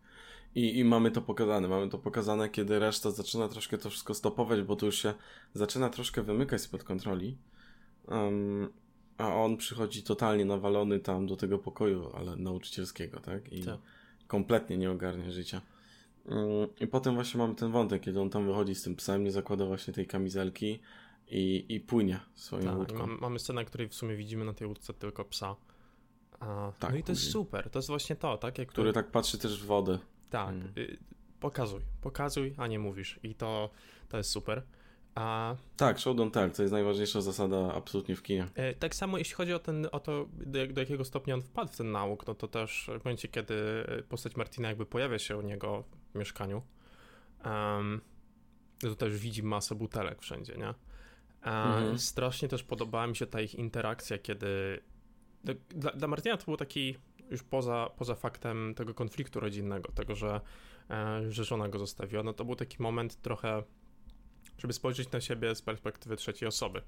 I, 0.55 0.79
I 0.79 0.83
mamy 0.83 1.11
to 1.11 1.21
pokazane. 1.21 1.67
Mamy 1.67 1.89
to 1.89 1.97
pokazane, 1.97 2.49
kiedy 2.49 2.79
reszta 2.79 3.11
zaczyna 3.11 3.47
troszkę 3.47 3.77
to 3.77 3.89
wszystko 3.89 4.13
stopować, 4.13 4.61
bo 4.61 4.75
to 4.75 4.85
już 4.85 4.95
się 4.95 5.13
zaczyna 5.53 5.89
troszkę 5.89 6.23
wymykać 6.23 6.61
spod 6.61 6.83
kontroli. 6.83 7.37
Um, 8.07 8.69
a 9.17 9.35
on 9.35 9.57
przychodzi 9.57 10.03
totalnie 10.03 10.45
nawalony 10.45 10.99
tam 10.99 11.27
do 11.27 11.35
tego 11.35 11.59
pokoju, 11.59 12.11
ale 12.13 12.35
nauczycielskiego, 12.35 13.19
tak? 13.19 13.53
I 13.53 13.63
tak. 13.63 13.77
kompletnie 14.27 14.77
nie 14.77 14.91
ogarnia 14.91 15.31
życia. 15.31 15.61
Mm, 16.27 16.67
I 16.79 16.87
potem 16.87 17.15
właśnie 17.15 17.37
mamy 17.37 17.55
ten 17.55 17.71
wątek, 17.71 18.01
kiedy 18.01 18.21
on 18.21 18.29
tam 18.29 18.45
wychodzi 18.45 18.75
z 18.75 18.83
tym 18.83 18.95
psem, 18.95 19.23
nie 19.23 19.31
zakłada 19.31 19.65
właśnie 19.65 19.93
tej 19.93 20.07
kamizelki 20.07 20.79
i, 21.27 21.65
i 21.69 21.79
płynie 21.79 22.19
swoją 22.35 22.63
tak, 22.63 22.77
łódką. 22.77 23.07
mamy 23.07 23.39
scenę, 23.39 23.65
której 23.65 23.87
w 23.87 23.93
sumie 23.93 24.15
widzimy 24.15 24.45
na 24.45 24.53
tej 24.53 24.67
łódce 24.67 24.93
tylko 24.93 25.25
psa. 25.25 25.55
A, 26.39 26.71
tak, 26.79 26.91
no 26.91 26.97
i 26.97 27.03
to 27.03 27.11
jest 27.11 27.31
super, 27.31 27.69
to 27.69 27.79
jest 27.79 27.89
właśnie 27.89 28.15
to, 28.15 28.37
tak? 28.37 28.57
Jak 28.57 28.67
Który 28.67 28.93
tak 28.93 29.11
patrzy 29.11 29.37
też 29.37 29.63
w 29.63 29.65
wodę. 29.65 29.99
Tak, 30.29 30.49
mm. 30.49 30.71
y, 30.77 30.97
pokazuj, 31.39 31.81
pokazuj, 32.01 32.53
a 32.57 32.67
nie 32.67 32.79
mówisz 32.79 33.19
i 33.23 33.35
to, 33.35 33.69
to 34.09 34.17
jest 34.17 34.29
super. 34.29 34.63
A... 35.15 35.55
Tak, 35.77 35.99
show 35.99 36.15
don't 36.15 36.31
tell, 36.31 36.51
to 36.51 36.61
jest 36.61 36.73
najważniejsza 36.73 37.21
zasada 37.21 37.73
absolutnie 37.73 38.15
w 38.15 38.23
kinie. 38.23 38.47
E, 38.55 38.73
tak 38.73 38.95
samo 38.95 39.17
jeśli 39.17 39.35
chodzi 39.35 39.53
o, 39.53 39.59
ten, 39.59 39.87
o 39.91 39.99
to, 39.99 40.27
do, 40.33 40.67
do, 40.67 40.81
jakiego 40.81 41.05
stopnia 41.05 41.33
on 41.33 41.41
wpadł 41.41 41.71
w 41.71 41.77
ten 41.77 41.91
nauk, 41.91 42.27
no 42.27 42.35
to 42.35 42.47
też 42.47 42.89
w 43.01 43.05
momencie, 43.05 43.27
kiedy 43.27 43.55
postać 44.09 44.35
Martina 44.35 44.67
jakby 44.67 44.85
pojawia 44.85 45.19
się 45.19 45.37
u 45.37 45.41
niego 45.41 45.83
mieszkaniu, 46.17 46.61
um, 47.45 48.01
to 48.79 48.95
też 48.95 49.17
widzi 49.17 49.43
masę 49.43 49.75
butelek 49.75 50.21
wszędzie, 50.21 50.57
nie? 50.57 50.73
mhm. 51.41 51.99
Strasznie 51.99 52.47
też 52.47 52.63
podobała 52.63 53.07
mi 53.07 53.15
się 53.15 53.27
ta 53.27 53.41
ich 53.41 53.55
interakcja, 53.55 54.17
kiedy 54.17 54.79
dla, 55.69 55.91
dla 55.91 56.07
Martina 56.07 56.37
to 56.37 56.45
był 56.45 56.57
taki 56.57 56.95
już 57.31 57.43
poza, 57.43 57.89
poza 57.97 58.15
faktem 58.15 58.73
tego 58.75 58.93
konfliktu 58.93 59.39
rodzinnego, 59.39 59.91
tego, 59.91 60.15
że, 60.15 60.41
e, 60.89 61.31
że 61.31 61.43
żona 61.43 61.69
go 61.69 61.79
zostawiła, 61.79 62.23
no 62.23 62.33
to 62.33 62.45
był 62.45 62.55
taki 62.55 62.77
moment 62.79 63.21
trochę 63.21 63.63
żeby 64.57 64.73
spojrzeć 64.73 65.11
na 65.11 65.21
siebie 65.21 65.55
z 65.55 65.61
perspektywy 65.61 66.15
trzeciej 66.15 66.47
osoby. 66.47 66.81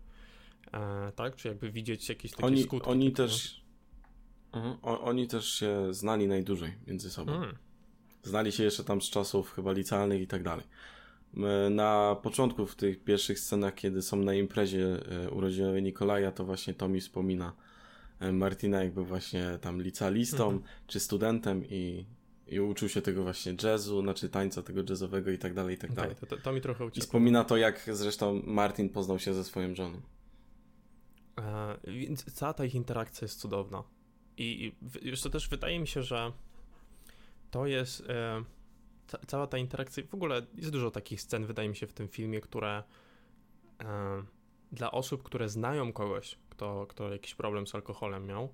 E, 0.73 1.11
tak? 1.15 1.35
Czy 1.35 1.47
jakby 1.47 1.71
widzieć 1.71 2.09
jakieś 2.09 2.31
takie 2.31 2.45
oni, 2.45 2.63
skutki. 2.63 2.89
Oni 2.89 3.11
też. 3.11 3.61
Uh, 4.53 4.77
oni 4.83 5.27
też 5.27 5.49
się 5.49 5.93
znali 5.93 6.27
najdłużej 6.27 6.77
między 6.87 7.09
sobą. 7.09 7.31
Hmm. 7.31 7.57
Znali 8.23 8.51
się 8.51 8.63
jeszcze 8.63 8.83
tam 8.83 9.01
z 9.01 9.09
czasów 9.09 9.53
chyba 9.53 9.71
licealnych 9.71 10.21
i 10.21 10.27
tak 10.27 10.43
dalej. 10.43 10.65
Na 11.69 12.15
początku, 12.23 12.65
w 12.65 12.75
tych 12.75 13.03
pierwszych 13.03 13.39
scenach, 13.39 13.75
kiedy 13.75 14.01
są 14.01 14.17
na 14.17 14.33
imprezie 14.33 14.85
e, 15.25 15.29
urodzinowej 15.29 15.83
Nikolaja, 15.83 16.31
to 16.31 16.45
właśnie 16.45 16.73
Tommy 16.73 17.01
wspomina 17.01 17.53
e, 18.19 18.31
Martina 18.31 18.83
jakby 18.83 19.05
właśnie 19.05 19.57
tam 19.61 19.81
licealistą 19.81 20.43
mhm. 20.43 20.63
czy 20.87 20.99
studentem 20.99 21.65
i 21.65 22.05
i 22.49 22.59
uczył 22.59 22.89
się 22.89 23.01
tego 23.01 23.23
właśnie 23.23 23.55
jazzu, 23.63 24.01
znaczy 24.01 24.29
tańca 24.29 24.63
tego 24.63 24.81
jazzowego 24.89 25.31
i 25.31 25.37
tak 25.37 25.53
dalej, 25.53 25.75
i 25.75 25.77
tak 25.77 25.93
dalej. 25.93 26.15
to, 26.15 26.25
to, 26.25 26.37
to, 26.37 26.53
mi 26.53 26.61
trochę 26.61 26.85
uciekło. 26.85 26.99
I 26.99 27.01
wspomina 27.01 27.43
to, 27.43 27.57
jak 27.57 27.89
zresztą 27.91 28.41
Martin 28.45 28.89
poznał 28.89 29.19
się 29.19 29.33
ze 29.33 29.43
swoją 29.43 29.75
żoną. 29.75 30.01
E, 31.37 31.77
więc 31.87 32.33
cała 32.33 32.53
ta 32.53 32.65
ich 32.65 32.75
interakcja 32.75 33.25
jest 33.25 33.39
cudowna. 33.39 33.83
I, 34.37 34.73
i 35.03 35.07
już 35.07 35.21
to 35.21 35.29
też 35.29 35.49
wydaje 35.49 35.79
mi 35.79 35.87
się, 35.87 36.03
że 36.03 36.31
to 37.51 37.65
jest 37.65 38.09
e, 38.09 38.43
ca, 39.07 39.17
cała 39.27 39.47
ta 39.47 39.57
interakcja, 39.57 40.03
w 40.09 40.13
ogóle 40.13 40.45
jest 40.55 40.71
dużo 40.71 40.91
takich 40.91 41.21
scen, 41.21 41.45
wydaje 41.45 41.69
mi 41.69 41.75
się, 41.75 41.87
w 41.87 41.93
tym 41.93 42.07
filmie, 42.07 42.41
które 42.41 42.83
e, 43.81 44.23
dla 44.71 44.91
osób, 44.91 45.23
które 45.23 45.49
znają 45.49 45.93
kogoś, 45.93 46.37
kto, 46.49 46.85
kto 46.89 47.11
jakiś 47.11 47.35
problem 47.35 47.67
z 47.67 47.75
alkoholem 47.75 48.25
miał, 48.25 48.53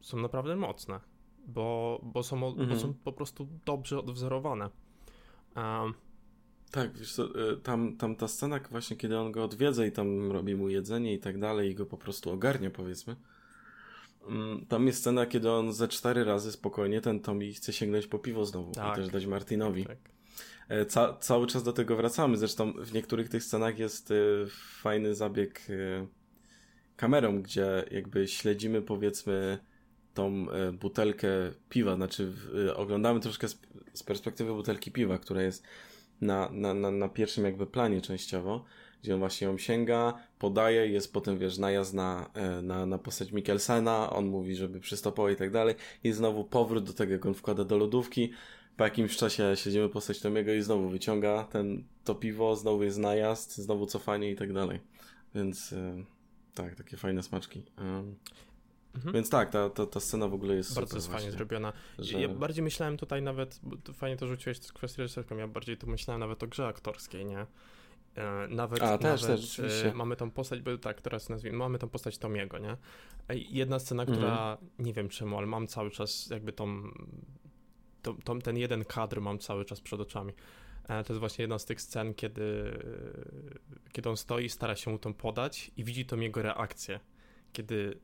są 0.00 0.16
naprawdę 0.16 0.56
mocne 0.56 1.00
bo, 1.48 2.00
bo, 2.02 2.22
są, 2.22 2.46
mhm. 2.46 2.68
bo 2.68 2.76
są 2.78 2.94
po 2.94 3.12
prostu 3.12 3.48
dobrze 3.64 3.98
odwzorowane. 3.98 4.70
Um, 5.56 5.94
Tak, 6.70 6.98
wiesz 6.98 7.12
co, 7.12 7.52
y, 7.52 7.56
tam, 7.56 7.96
tam 7.96 8.16
ta 8.16 8.28
scena 8.28 8.60
właśnie, 8.70 8.96
kiedy 8.96 9.18
on 9.18 9.32
go 9.32 9.44
odwiedza 9.44 9.86
i 9.86 9.92
tam 9.92 10.32
robi 10.32 10.54
mu 10.54 10.68
jedzenie 10.68 11.14
i 11.14 11.18
tak 11.18 11.38
dalej 11.38 11.70
i 11.70 11.74
go 11.74 11.86
po 11.86 11.98
prostu 11.98 12.30
ogarnia, 12.30 12.70
powiedzmy. 12.70 13.16
Mm, 14.28 14.66
tam 14.66 14.86
jest 14.86 14.98
scena, 14.98 15.26
kiedy 15.26 15.50
on 15.50 15.72
ze 15.72 15.88
cztery 15.88 16.24
razy 16.24 16.52
spokojnie 16.52 17.00
ten 17.00 17.20
Tommy 17.20 17.52
chce 17.52 17.72
sięgnąć 17.72 18.06
po 18.06 18.18
piwo 18.18 18.44
znowu 18.44 18.72
tak. 18.72 18.92
i 18.92 19.00
też 19.00 19.10
dać 19.10 19.26
Martinowi. 19.26 19.86
Tak. 19.86 19.98
E, 20.68 20.86
ca 20.86 21.16
cały 21.20 21.46
czas 21.46 21.62
do 21.62 21.72
tego 21.72 21.96
wracamy. 21.96 22.36
Zresztą 22.36 22.72
w 22.72 22.92
niektórych 22.92 23.28
tych 23.28 23.44
scenach 23.44 23.78
jest 23.78 24.10
y, 24.10 24.46
fajny 24.80 25.14
zabieg 25.14 25.70
y, 25.70 26.06
kamerą, 26.96 27.42
gdzie 27.42 27.84
jakby 27.90 28.28
śledzimy 28.28 28.82
powiedzmy 28.82 29.58
tą 30.14 30.46
butelkę 30.72 31.28
piwa, 31.68 31.96
znaczy 31.96 32.32
oglądamy 32.76 33.20
troszkę 33.20 33.48
z, 33.48 33.60
z 33.94 34.02
perspektywy 34.02 34.52
butelki 34.52 34.92
piwa, 34.92 35.18
która 35.18 35.42
jest 35.42 35.64
na, 36.20 36.48
na, 36.52 36.74
na, 36.74 36.90
na 36.90 37.08
pierwszym 37.08 37.44
jakby 37.44 37.66
planie 37.66 38.00
częściowo, 38.00 38.64
gdzie 39.02 39.14
on 39.14 39.20
właśnie 39.20 39.46
ją 39.46 39.58
sięga, 39.58 40.14
podaje, 40.38 40.86
jest 40.86 41.12
potem, 41.12 41.38
wiesz, 41.38 41.58
najazd 41.58 41.94
na, 41.94 42.30
e, 42.34 42.62
na, 42.62 42.86
na 42.86 42.98
postać 42.98 43.32
Mikkelsena, 43.32 44.10
on 44.10 44.26
mówi, 44.26 44.56
żeby 44.56 44.80
przystopował 44.80 45.32
i 45.32 45.36
tak 45.36 45.50
dalej, 45.50 45.74
i 46.04 46.12
znowu 46.12 46.44
powrót 46.44 46.84
do 46.84 46.92
tego, 46.92 47.12
jak 47.12 47.26
on 47.26 47.34
wkłada 47.34 47.64
do 47.64 47.76
lodówki, 47.76 48.32
po 48.76 48.84
jakimś 48.84 49.16
czasie 49.16 49.52
siedzimy 49.54 49.88
postać 49.88 50.20
Tomiego 50.20 50.52
i 50.52 50.62
znowu 50.62 50.88
wyciąga 50.88 51.44
ten, 51.44 51.84
to 52.04 52.14
piwo, 52.14 52.56
znowu 52.56 52.82
jest 52.82 52.98
najazd, 52.98 53.56
znowu 53.56 53.86
cofanie 53.86 54.30
i 54.30 54.36
tak 54.36 54.52
dalej. 54.52 54.80
Więc 55.34 55.72
e, 55.72 56.04
tak, 56.54 56.74
takie 56.74 56.96
fajne 56.96 57.22
smaczki. 57.22 57.62
Mhm. 57.76 59.14
Więc 59.14 59.30
tak, 59.30 59.50
ta, 59.50 59.70
ta, 59.70 59.86
ta 59.86 60.00
scena 60.00 60.28
w 60.28 60.34
ogóle 60.34 60.54
jest 60.54 60.74
Bardzo 60.74 60.96
jest 60.96 61.08
fajnie 61.08 61.30
zrobiona. 61.30 61.72
Że... 61.98 62.20
Ja 62.20 62.28
bardziej 62.28 62.64
myślałem 62.64 62.96
tutaj 62.96 63.22
nawet, 63.22 63.60
bo 63.62 63.92
fajnie 63.92 64.16
to 64.16 64.26
rzuciłeś 64.26 64.58
z 64.58 64.72
kwestią 64.72 65.02
reżyserską, 65.02 65.36
ja 65.36 65.48
bardziej 65.48 65.76
tu 65.76 65.86
myślałem 65.86 66.20
nawet 66.20 66.42
o 66.42 66.46
grze 66.46 66.66
aktorskiej, 66.66 67.24
nie? 67.24 67.46
E, 68.18 68.48
nawet, 68.48 68.82
A, 68.82 68.98
też, 68.98 69.22
nawet 69.22 69.56
też, 69.56 69.84
e, 69.84 69.94
mamy 69.94 70.16
tą 70.16 70.30
postać, 70.30 70.60
bo 70.60 70.78
tak, 70.78 71.00
teraz 71.00 71.28
nazwijmy, 71.28 71.58
mamy 71.58 71.78
tą 71.78 71.88
postać 71.88 72.18
Tomiego, 72.18 72.58
nie? 72.58 72.76
Jedna 73.28 73.78
scena, 73.78 74.02
mhm. 74.02 74.18
która, 74.18 74.58
nie 74.78 74.92
wiem 74.92 75.08
czemu, 75.08 75.38
ale 75.38 75.46
mam 75.46 75.66
cały 75.66 75.90
czas 75.90 76.30
jakby 76.30 76.52
tą, 76.52 76.82
tą, 78.02 78.16
tą, 78.16 78.38
ten 78.38 78.56
jeden 78.56 78.84
kadr 78.84 79.20
mam 79.20 79.38
cały 79.38 79.64
czas 79.64 79.80
przed 79.80 80.00
oczami. 80.00 80.32
E, 80.88 81.04
to 81.04 81.12
jest 81.12 81.20
właśnie 81.20 81.42
jedna 81.42 81.58
z 81.58 81.64
tych 81.64 81.82
scen, 81.82 82.14
kiedy, 82.14 82.78
kiedy 83.92 84.10
on 84.10 84.16
stoi, 84.16 84.48
stara 84.48 84.76
się 84.76 84.90
mu 84.90 84.98
tą 84.98 85.14
podać 85.14 85.70
i 85.76 85.84
widzi 85.84 86.06
tą 86.06 86.20
jego 86.20 86.42
reakcję. 86.42 87.00
Kiedy 87.52 88.00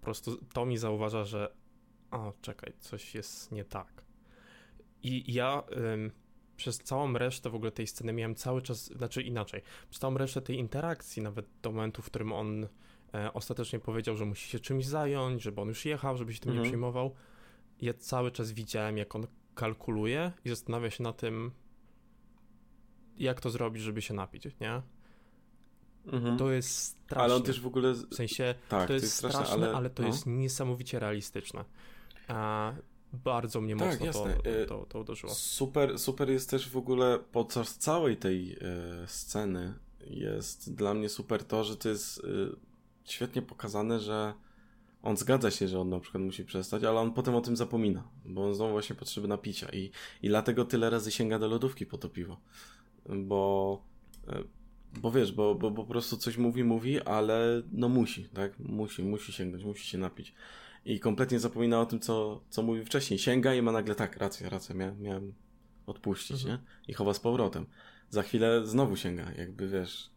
po 0.00 0.04
prostu 0.04 0.36
Tommy 0.36 0.78
zauważa, 0.78 1.24
że 1.24 1.54
a, 2.10 2.32
czekaj, 2.42 2.72
coś 2.78 3.14
jest 3.14 3.52
nie 3.52 3.64
tak. 3.64 4.04
I 5.02 5.32
ja 5.32 5.62
ym, 5.76 6.12
przez 6.60 6.78
całą 6.78 7.12
resztę 7.12 7.50
w 7.50 7.54
ogóle 7.54 7.70
tej 7.70 7.86
sceny 7.86 8.12
miałem 8.12 8.34
cały 8.34 8.62
czas, 8.62 8.86
znaczy 8.86 9.22
inaczej, 9.22 9.62
przez 9.90 10.00
całą 10.00 10.18
resztę 10.18 10.42
tej 10.42 10.58
interakcji, 10.58 11.22
nawet 11.22 11.46
do 11.62 11.72
momentu, 11.72 12.02
w 12.02 12.06
którym 12.06 12.32
on 12.32 12.68
e, 13.14 13.32
ostatecznie 13.32 13.78
powiedział, 13.78 14.16
że 14.16 14.24
musi 14.24 14.48
się 14.48 14.60
czymś 14.60 14.86
zająć, 14.86 15.42
żeby 15.42 15.60
on 15.60 15.68
już 15.68 15.84
jechał, 15.84 16.16
żeby 16.16 16.34
się 16.34 16.40
tym 16.40 16.50
mhm. 16.50 16.64
nie 16.64 16.70
przejmował, 16.70 17.14
ja 17.80 17.94
cały 17.94 18.30
czas 18.30 18.52
widziałem, 18.52 18.98
jak 18.98 19.14
on 19.14 19.26
kalkuluje 19.54 20.32
i 20.44 20.48
zastanawia 20.48 20.90
się 20.90 21.02
na 21.02 21.12
tym, 21.12 21.50
jak 23.18 23.40
to 23.40 23.50
zrobić, 23.50 23.82
żeby 23.82 24.02
się 24.02 24.14
napić, 24.14 24.44
nie? 24.60 24.82
Mhm. 26.06 26.36
To 26.38 26.50
jest 26.50 26.76
straszne. 26.76 27.24
Ale 27.24 27.34
on 27.34 27.42
też 27.42 27.60
w 27.60 27.66
ogóle. 27.66 27.92
W 27.92 28.14
sensie, 28.14 28.54
tak, 28.68 28.88
to, 28.88 28.92
jest 28.92 29.02
to 29.02 29.06
jest 29.06 29.16
straszne, 29.16 29.40
straszne 29.40 29.66
ale... 29.66 29.76
ale, 29.76 29.90
to 29.90 30.02
no. 30.02 30.08
jest 30.08 30.26
niesamowicie 30.26 30.98
realistyczne. 30.98 31.64
A 32.28 32.72
bardzo 33.12 33.60
mnie 33.60 33.76
tak, 33.76 34.00
mocno 34.00 34.24
to, 34.24 34.50
y, 34.50 34.66
to, 34.66 34.86
to, 34.88 35.00
uderzyło. 35.00 35.34
Super, 35.34 35.98
super 35.98 36.30
jest 36.30 36.50
też 36.50 36.68
w 36.68 36.76
ogóle 36.76 37.18
podczas 37.32 37.78
całej 37.78 38.16
tej 38.16 38.52
e, 38.52 38.56
sceny 39.06 39.74
jest 40.06 40.74
dla 40.74 40.94
mnie 40.94 41.08
super 41.08 41.44
to, 41.44 41.64
że 41.64 41.76
to 41.76 41.88
jest 41.88 42.18
e, 42.18 42.56
świetnie 43.04 43.42
pokazane, 43.42 44.00
że 44.00 44.34
on 45.02 45.16
zgadza 45.16 45.50
się, 45.50 45.68
że 45.68 45.80
on 45.80 45.88
na 45.88 46.00
przykład 46.00 46.24
musi 46.24 46.44
przestać, 46.44 46.84
ale 46.84 47.00
on 47.00 47.12
potem 47.12 47.34
o 47.34 47.40
tym 47.40 47.56
zapomina, 47.56 48.08
bo 48.24 48.44
on 48.44 48.54
znowu 48.54 48.72
właśnie 48.72 48.96
potrzeby 48.96 49.28
napicia 49.28 49.68
i, 49.72 49.90
i 50.22 50.28
dlatego 50.28 50.64
tyle 50.64 50.90
razy 50.90 51.10
sięga 51.10 51.38
do 51.38 51.48
lodówki 51.48 51.86
po 51.86 51.98
to 51.98 52.08
piwo, 52.08 52.40
bo 53.08 53.82
bo 54.98 55.10
wiesz, 55.10 55.32
bo, 55.32 55.54
bo, 55.54 55.70
bo 55.70 55.84
po 55.84 55.88
prostu 55.88 56.16
coś 56.16 56.36
mówi, 56.36 56.64
mówi, 56.64 57.00
ale 57.00 57.62
no 57.72 57.88
musi, 57.88 58.24
tak? 58.24 58.58
Musi, 58.58 59.02
musi 59.02 59.32
sięgnąć, 59.32 59.64
musi 59.64 59.86
się 59.86 59.98
napić. 59.98 60.34
I 60.84 61.00
kompletnie 61.00 61.38
zapomina 61.38 61.80
o 61.80 61.86
tym, 61.86 62.00
co, 62.00 62.40
co 62.50 62.62
mówił 62.62 62.84
wcześniej. 62.84 63.18
Sięga 63.18 63.54
i 63.54 63.62
ma 63.62 63.72
nagle 63.72 63.94
tak, 63.94 64.16
rację, 64.16 64.48
rację, 64.48 64.74
miałem, 64.74 65.02
miałem 65.02 65.34
odpuścić, 65.86 66.42
mhm. 66.42 66.50
nie? 66.60 66.66
I 66.88 66.94
chowa 66.94 67.14
z 67.14 67.20
powrotem. 67.20 67.66
Za 68.10 68.22
chwilę 68.22 68.66
znowu 68.66 68.96
sięga, 68.96 69.32
jakby 69.32 69.68
wiesz, 69.68 70.10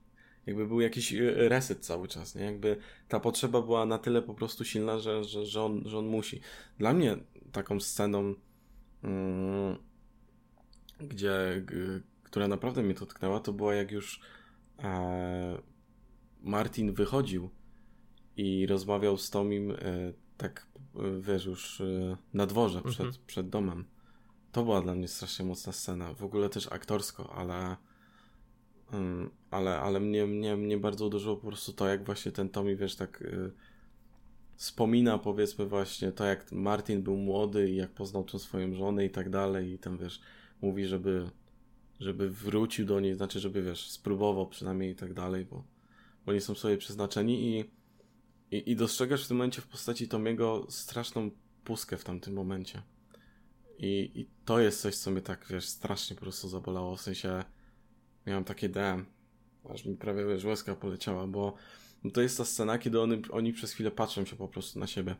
jakby 0.45 0.67
był 0.67 0.81
jakiś 0.81 1.13
y, 1.13 1.49
reset 1.49 1.85
cały 1.85 2.07
czas, 2.07 2.35
nie? 2.35 2.41
Jakby 2.41 2.77
ta 3.07 3.19
potrzeba 3.19 3.61
była 3.61 3.85
na 3.85 3.97
tyle 3.97 4.21
po 4.21 4.33
prostu 4.33 4.65
silna, 4.65 4.99
że, 4.99 5.23
że, 5.23 5.45
że, 5.45 5.61
on, 5.61 5.83
że 5.85 5.97
on 5.97 6.05
musi. 6.05 6.41
Dla 6.77 6.93
mnie 6.93 7.17
taką 7.51 7.79
sceną, 7.79 8.35
mm, 9.03 9.77
gdzie, 10.99 11.65
która 12.23 12.47
naprawdę 12.47 12.83
mnie 12.83 12.93
dotknęła, 12.93 13.39
to 13.39 13.53
była 13.53 13.75
jak 13.75 13.91
już 13.91 14.19
e, 14.79 15.61
Martin 16.41 16.93
wychodził 16.93 17.49
i 18.37 18.67
rozmawiał 18.67 19.17
z 19.17 19.29
Tomim 19.29 19.71
e, 19.71 19.75
tak, 20.37 20.67
e, 20.95 21.21
wiesz, 21.21 21.45
już 21.45 21.81
e, 21.81 22.17
na 22.33 22.45
dworze 22.45 22.81
przed, 22.81 23.05
mhm. 23.05 23.25
przed 23.27 23.49
domem. 23.49 23.85
To 24.51 24.63
była 24.63 24.81
dla 24.81 24.95
mnie 24.95 25.07
strasznie 25.07 25.45
mocna 25.45 25.73
scena. 25.73 26.13
W 26.13 26.23
ogóle 26.23 26.49
też 26.49 26.71
aktorsko, 26.71 27.33
ale 27.35 27.77
mm, 28.91 29.29
ale, 29.51 29.79
ale 29.79 29.99
mnie, 29.99 30.25
mnie, 30.25 30.55
mnie 30.57 30.77
bardzo 30.77 31.05
uderzyło 31.05 31.37
po 31.37 31.47
prostu 31.47 31.73
to, 31.73 31.87
jak 31.87 32.05
właśnie 32.05 32.31
ten 32.31 32.49
Tommy, 32.49 32.75
wiesz, 32.75 32.95
tak 32.95 33.21
y, 33.21 33.51
wspomina 34.55 35.17
powiedzmy 35.17 35.65
właśnie 35.65 36.11
to, 36.11 36.25
jak 36.25 36.51
Martin 36.51 37.03
był 37.03 37.17
młody 37.17 37.69
i 37.69 37.75
jak 37.75 37.91
poznał 37.91 38.23
tą 38.23 38.39
swoją 38.39 38.75
żonę 38.75 39.05
i 39.05 39.09
tak 39.09 39.29
dalej 39.29 39.71
i 39.71 39.77
tam, 39.77 39.97
wiesz, 39.97 40.21
mówi, 40.61 40.85
żeby 40.85 41.29
żeby 41.99 42.29
wrócił 42.29 42.85
do 42.85 42.99
niej, 42.99 43.13
znaczy, 43.15 43.39
żeby 43.39 43.63
wiesz, 43.63 43.89
spróbował 43.89 44.47
przynajmniej 44.47 44.91
i 44.91 44.95
tak 44.95 45.13
dalej, 45.13 45.45
bo, 45.45 45.63
bo 46.25 46.33
nie 46.33 46.41
są 46.41 46.55
sobie 46.55 46.77
przeznaczeni 46.77 47.57
i, 47.59 47.65
i, 48.53 48.71
i 48.71 48.75
dostrzegasz 48.75 49.25
w 49.25 49.27
tym 49.27 49.37
momencie 49.37 49.61
w 49.61 49.67
postaci 49.67 50.07
Tomiego 50.07 50.65
straszną 50.69 51.31
pustkę 51.63 51.97
w 51.97 52.03
tamtym 52.03 52.33
momencie. 52.33 52.81
I, 53.77 54.11
I 54.15 54.29
to 54.45 54.59
jest 54.59 54.81
coś, 54.81 54.95
co 54.95 55.11
mnie 55.11 55.21
tak, 55.21 55.45
wiesz, 55.49 55.65
strasznie 55.65 56.15
po 56.15 56.21
prostu 56.21 56.49
zabolało, 56.49 56.95
w 56.95 57.01
sensie 57.01 57.43
miałem 58.27 58.43
takie 58.43 58.69
DM, 58.69 59.05
aż 59.69 59.85
mi 59.85 59.95
prawie, 59.95 60.25
wiesz, 60.25 60.43
łezka 60.43 60.75
poleciała, 60.75 61.27
bo 61.27 61.55
to 62.13 62.21
jest 62.21 62.37
ta 62.37 62.45
scena, 62.45 62.77
kiedy 62.77 63.01
oni, 63.01 63.21
oni 63.31 63.53
przez 63.53 63.71
chwilę 63.71 63.91
patrzą 63.91 64.25
się 64.25 64.35
po 64.35 64.47
prostu 64.47 64.79
na 64.79 64.87
siebie 64.87 65.15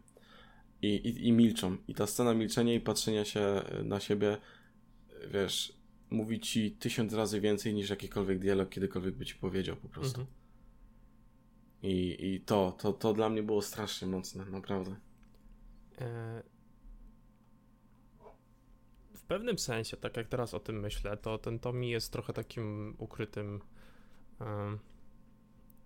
i, 0.82 0.88
i, 0.88 1.28
i 1.28 1.32
milczą. 1.32 1.78
I 1.88 1.96
ta 1.96 2.08
scena 2.08 2.34
milczenia 2.34 2.74
i 2.74 2.80
patrzenia 2.80 3.26
się 3.26 3.62
na 3.84 4.00
siebie, 4.00 4.38
wiesz, 5.34 5.74
mówi 6.10 6.40
ci 6.40 6.72
tysiąc 6.72 7.14
razy 7.14 7.42
więcej 7.42 7.74
niż 7.74 7.90
jakikolwiek 7.90 8.40
dialog 8.40 8.70
kiedykolwiek 8.70 9.16
by 9.16 9.26
ci 9.26 9.36
powiedział 9.36 9.76
po 9.76 9.90
prostu. 9.90 10.22
Mhm. 10.22 10.43
I, 11.84 12.18
I 12.34 12.42
to, 12.42 12.76
to, 12.78 12.94
to 12.94 13.14
dla 13.14 13.30
mnie 13.30 13.44
było 13.44 13.62
strasznie 13.62 14.08
mocne, 14.08 14.46
naprawdę. 14.46 14.96
E... 16.02 16.44
W 19.14 19.22
pewnym 19.22 19.60
sensie, 19.60 19.98
tak 19.98 20.18
jak 20.18 20.28
teraz 20.28 20.54
o 20.54 20.60
tym 20.60 20.80
myślę, 20.80 21.18
to 21.18 21.38
ten 21.38 21.60
Tommy 21.60 21.86
jest 21.86 22.12
trochę 22.12 22.34
takim 22.34 22.96
ukrytym 22.98 23.62
e... 24.42 24.78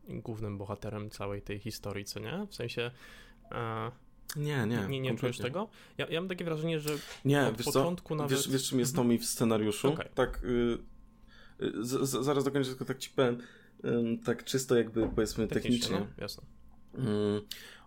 głównym 0.08 0.58
bohaterem 0.58 1.10
całej 1.10 1.42
tej 1.42 1.60
historii, 1.60 2.06
co 2.06 2.20
nie? 2.20 2.48
W 2.50 2.56
sensie 2.56 2.92
e... 3.52 3.92
Nie, 4.36 4.66
nie. 4.68 4.88
Nie, 4.90 5.00
nie 5.00 5.16
czujesz 5.16 5.38
tego? 5.38 5.70
Ja, 5.98 6.08
ja 6.08 6.22
mam 6.22 6.30
takie 6.30 6.46
wrażenie, 6.46 6.80
że 6.80 6.90
nie, 7.26 7.48
od 7.48 7.58
wiesz 7.58 7.66
początku 7.66 8.10
co? 8.10 8.16
nawet... 8.16 8.32
Wiesz, 8.32 8.50
wiesz 8.50 8.70
czym 8.70 8.80
jest 8.80 8.96
to 8.96 9.04
mi 9.04 9.18
w 9.18 9.26
scenariuszu? 9.26 9.94
Okay. 9.94 10.10
Tak, 10.16 10.44
y, 10.44 10.78
y, 11.62 11.86
z, 11.86 12.10
z, 12.10 12.26
zaraz 12.26 12.44
dokończę, 12.44 12.70
tylko 12.70 12.86
tak 12.86 12.98
ci 12.98 13.10
powiem, 13.10 13.42
tak 14.26 14.44
czysto 14.44 14.76
jakby 14.76 15.08
powiedzmy 15.08 15.48
technicznie. 15.48 15.98
technicznie. 15.98 16.00
No, 16.00 16.22
jasne. 16.24 16.44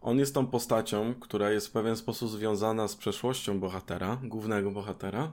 On 0.00 0.18
jest 0.18 0.34
tą 0.34 0.46
postacią, 0.46 1.14
która 1.14 1.50
jest 1.50 1.68
w 1.68 1.70
pewien 1.70 1.96
sposób 1.96 2.30
związana 2.30 2.88
z 2.88 2.96
przeszłością 2.96 3.60
bohatera, 3.60 4.20
głównego 4.24 4.70
bohatera, 4.70 5.32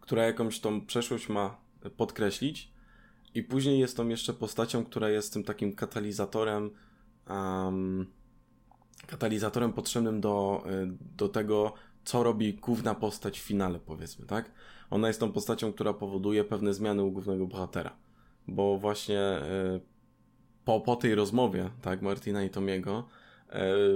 która 0.00 0.24
jakąś 0.24 0.60
tą 0.60 0.86
przeszłość 0.86 1.28
ma 1.28 1.56
podkreślić 1.96 2.72
i 3.34 3.42
później 3.42 3.78
jest 3.78 3.96
tą 3.96 4.08
jeszcze 4.08 4.32
postacią, 4.32 4.84
która 4.84 5.10
jest 5.10 5.32
tym 5.32 5.44
takim 5.44 5.74
katalizatorem 5.74 6.70
um, 7.28 8.06
katalizatorem 9.06 9.72
potrzebnym 9.72 10.20
do, 10.20 10.64
y, 10.66 10.96
do 11.16 11.28
tego, 11.28 11.74
co 12.04 12.22
robi 12.22 12.54
główna 12.54 12.94
postać 12.94 13.40
w 13.40 13.42
finale, 13.42 13.80
powiedzmy, 13.80 14.26
tak? 14.26 14.52
Ona 14.90 15.08
jest 15.08 15.20
tą 15.20 15.32
postacią, 15.32 15.72
która 15.72 15.94
powoduje 15.94 16.44
pewne 16.44 16.74
zmiany 16.74 17.02
u 17.02 17.10
głównego 17.10 17.46
bohatera. 17.46 17.96
Bo 18.48 18.78
właśnie 18.78 19.38
y, 19.76 19.80
po, 20.64 20.80
po 20.80 20.96
tej 20.96 21.14
rozmowie, 21.14 21.70
tak, 21.82 22.02
Martina 22.02 22.42
i 22.42 22.50
Tomiego, 22.50 23.08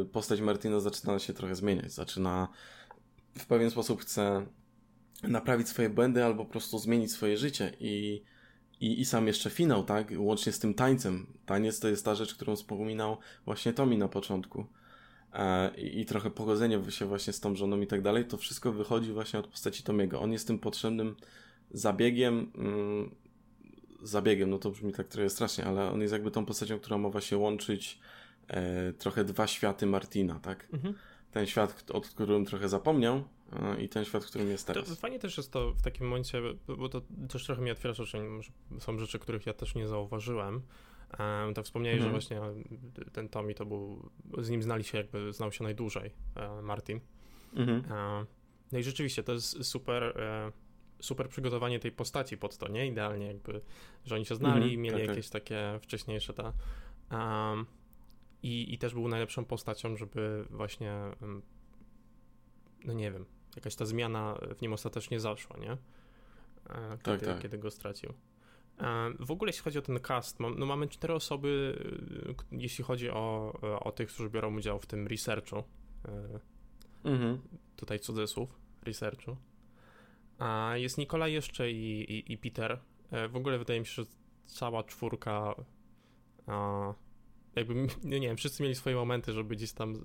y, 0.02 0.04
postać 0.04 0.40
Martina 0.40 0.80
zaczyna 0.80 1.18
się 1.18 1.32
trochę 1.32 1.54
zmieniać. 1.54 1.92
Zaczyna 1.92 2.48
w 3.38 3.46
pewien 3.46 3.70
sposób 3.70 4.00
chce 4.00 4.46
naprawić 5.22 5.68
swoje 5.68 5.90
błędy 5.90 6.24
albo 6.24 6.44
po 6.44 6.50
prostu 6.50 6.78
zmienić 6.78 7.12
swoje 7.12 7.36
życie 7.36 7.72
i, 7.80 8.22
i, 8.80 9.00
i 9.00 9.04
sam 9.04 9.26
jeszcze 9.26 9.50
finał, 9.50 9.84
tak, 9.84 10.12
łącznie 10.16 10.52
z 10.52 10.58
tym 10.58 10.74
tańcem. 10.74 11.26
Taniec 11.46 11.80
to 11.80 11.88
jest 11.88 12.04
ta 12.04 12.14
rzecz, 12.14 12.34
którą 12.34 12.56
wspominał 12.56 13.18
właśnie 13.44 13.72
Tomi 13.72 13.98
na 13.98 14.08
początku. 14.08 14.66
E, 15.32 15.76
i, 15.76 16.00
i, 16.00 16.06
trochę 16.06 16.30
pogodzenie 16.30 16.90
się 16.90 17.06
właśnie 17.06 17.32
z 17.32 17.40
tą 17.40 17.56
żoną 17.56 17.80
i 17.80 17.86
tak 17.86 18.02
dalej, 18.02 18.24
to 18.24 18.36
wszystko 18.36 18.72
wychodzi 18.72 19.12
właśnie 19.12 19.38
od 19.38 19.46
postaci 19.46 19.82
Tomiego. 19.82 20.20
On 20.20 20.32
jest 20.32 20.46
tym 20.46 20.58
potrzebnym 20.58 21.16
zabiegiem, 21.70 22.52
mm, 22.54 23.14
zabiegiem, 24.06 24.50
no 24.50 24.58
to 24.58 24.70
brzmi 24.70 24.92
tak 24.92 25.08
trochę 25.08 25.30
strasznie, 25.30 25.64
ale 25.64 25.90
on 25.90 26.00
jest 26.00 26.12
jakby 26.12 26.30
tą 26.30 26.46
postacią, 26.46 26.78
która 26.78 26.98
ma 26.98 27.08
właśnie 27.08 27.38
łączyć 27.38 27.98
e, 28.48 28.92
trochę 28.92 29.24
dwa 29.24 29.46
światy 29.46 29.86
Martina, 29.86 30.40
tak? 30.40 30.68
Mhm. 30.72 30.94
Ten 31.30 31.46
świat, 31.46 31.84
o 31.90 32.00
którym 32.00 32.44
trochę 32.44 32.68
zapomniał 32.68 33.24
e, 33.52 33.82
i 33.82 33.88
ten 33.88 34.04
świat, 34.04 34.24
w 34.24 34.26
którym 34.26 34.48
jest 34.48 34.66
teraz. 34.66 34.88
To 34.88 34.96
fajnie 34.96 35.18
też 35.18 35.36
jest 35.36 35.52
to 35.52 35.72
w 35.72 35.82
takim 35.82 36.06
momencie, 36.06 36.42
bo 36.78 36.88
to 36.88 37.02
też 37.28 37.44
trochę 37.44 37.62
mi 37.62 37.70
otwiera 37.70 37.94
oczy, 37.98 38.18
są 38.78 38.98
rzeczy, 38.98 39.18
których 39.18 39.46
ja 39.46 39.52
też 39.52 39.74
nie 39.74 39.88
zauważyłem, 39.88 40.62
to 41.54 41.62
wspomniałeś, 41.62 42.00
mhm. 42.02 42.22
że 42.22 42.38
właśnie 42.38 42.64
ten 43.12 43.28
Tommy 43.28 43.54
to 43.54 43.66
był, 43.66 44.10
z 44.38 44.50
nim 44.50 44.62
znali 44.62 44.84
się 44.84 44.98
jakby, 44.98 45.32
znał 45.32 45.52
się 45.52 45.64
najdłużej, 45.64 46.10
e, 46.36 46.62
Martin. 46.62 47.00
Mhm. 47.54 47.82
No 48.72 48.78
i 48.78 48.82
rzeczywiście 48.82 49.22
to 49.22 49.32
jest 49.32 49.64
super, 49.64 50.02
e, 50.02 50.52
super 51.00 51.28
przygotowanie 51.28 51.80
tej 51.80 51.92
postaci 51.92 52.36
pod 52.36 52.58
to, 52.58 52.68
nie? 52.68 52.86
Idealnie 52.86 53.26
jakby, 53.26 53.60
że 54.04 54.14
oni 54.14 54.26
się 54.26 54.34
znali, 54.34 54.64
mhm, 54.64 54.80
mieli 54.80 54.96
tak, 54.96 55.06
tak. 55.06 55.08
jakieś 55.08 55.30
tak. 55.30 55.42
takie 55.42 55.78
wcześniejsze 55.82 56.34
te... 56.34 56.52
Um, 57.10 57.66
i, 58.42 58.74
I 58.74 58.78
też 58.78 58.94
był 58.94 59.08
najlepszą 59.08 59.44
postacią, 59.44 59.96
żeby 59.96 60.44
właśnie, 60.50 60.94
no 62.84 62.92
nie 62.92 63.12
wiem, 63.12 63.26
jakaś 63.56 63.74
ta 63.74 63.84
zmiana 63.84 64.38
w 64.56 64.62
nim 64.62 64.72
ostatecznie 64.72 65.20
zaszła, 65.20 65.56
nie? 65.56 65.70
E, 65.72 66.98
kiedy, 67.04 67.18
tak, 67.18 67.20
tak. 67.20 67.42
kiedy 67.42 67.58
go 67.58 67.70
stracił. 67.70 68.12
W 69.18 69.30
ogóle 69.30 69.48
jeśli 69.48 69.62
chodzi 69.62 69.78
o 69.78 69.82
ten 69.82 70.00
cast, 70.00 70.40
no 70.40 70.66
mamy 70.66 70.88
cztery 70.88 71.14
osoby, 71.14 71.78
jeśli 72.52 72.84
chodzi 72.84 73.10
o, 73.10 73.52
o 73.80 73.92
tych, 73.92 74.08
którzy 74.08 74.30
biorą 74.30 74.56
udział 74.56 74.78
w 74.78 74.86
tym 74.86 75.06
researchu. 75.06 75.58
Y, 75.58 75.62
mhm. 77.04 77.40
Tutaj 77.76 78.00
cudzysłów, 78.00 78.60
researchu. 78.82 79.36
A 80.38 80.72
jest 80.76 80.98
Nikola 80.98 81.28
jeszcze 81.28 81.70
i, 81.70 82.12
i, 82.12 82.32
i 82.32 82.38
Peter. 82.38 82.78
E, 83.10 83.28
w 83.28 83.36
ogóle 83.36 83.58
wydaje 83.58 83.80
mi 83.80 83.86
się, 83.86 83.92
że 83.92 84.04
cała 84.46 84.84
czwórka 84.84 85.54
jakby, 87.56 87.74
nie 88.04 88.20
wiem, 88.20 88.36
wszyscy 88.36 88.62
mieli 88.62 88.74
swoje 88.74 88.96
momenty, 88.96 89.32
żeby 89.32 89.56
gdzieś 89.56 89.72
tam 89.72 90.02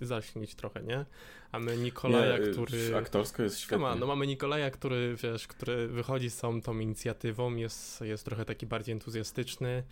zalśnić 0.00 0.54
trochę, 0.54 0.82
nie? 0.82 1.04
A 1.52 1.58
my 1.58 1.76
Nikolaja, 1.76 2.38
nie, 2.38 2.46
który... 2.46 2.96
Aktorsko 2.96 3.42
jest 3.42 3.58
świetnie. 3.58 3.78
Ma, 3.78 3.94
no 3.94 4.06
mamy 4.06 4.26
Nikolaja, 4.26 4.70
który, 4.70 5.16
wiesz, 5.22 5.46
który 5.46 5.88
wychodzi 5.88 6.30
z 6.30 6.36
całą 6.36 6.60
tą 6.60 6.78
inicjatywą, 6.78 7.54
jest, 7.54 8.00
jest 8.00 8.24
trochę 8.24 8.44
taki 8.44 8.66
bardziej 8.66 8.92
entuzjastyczny, 8.92 9.82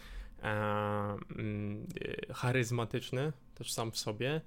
e, 0.43 1.17
charyzmatyczny 2.35 3.33
też 3.55 3.73
sam 3.73 3.93
w 3.93 3.99
sobie. 3.99 4.41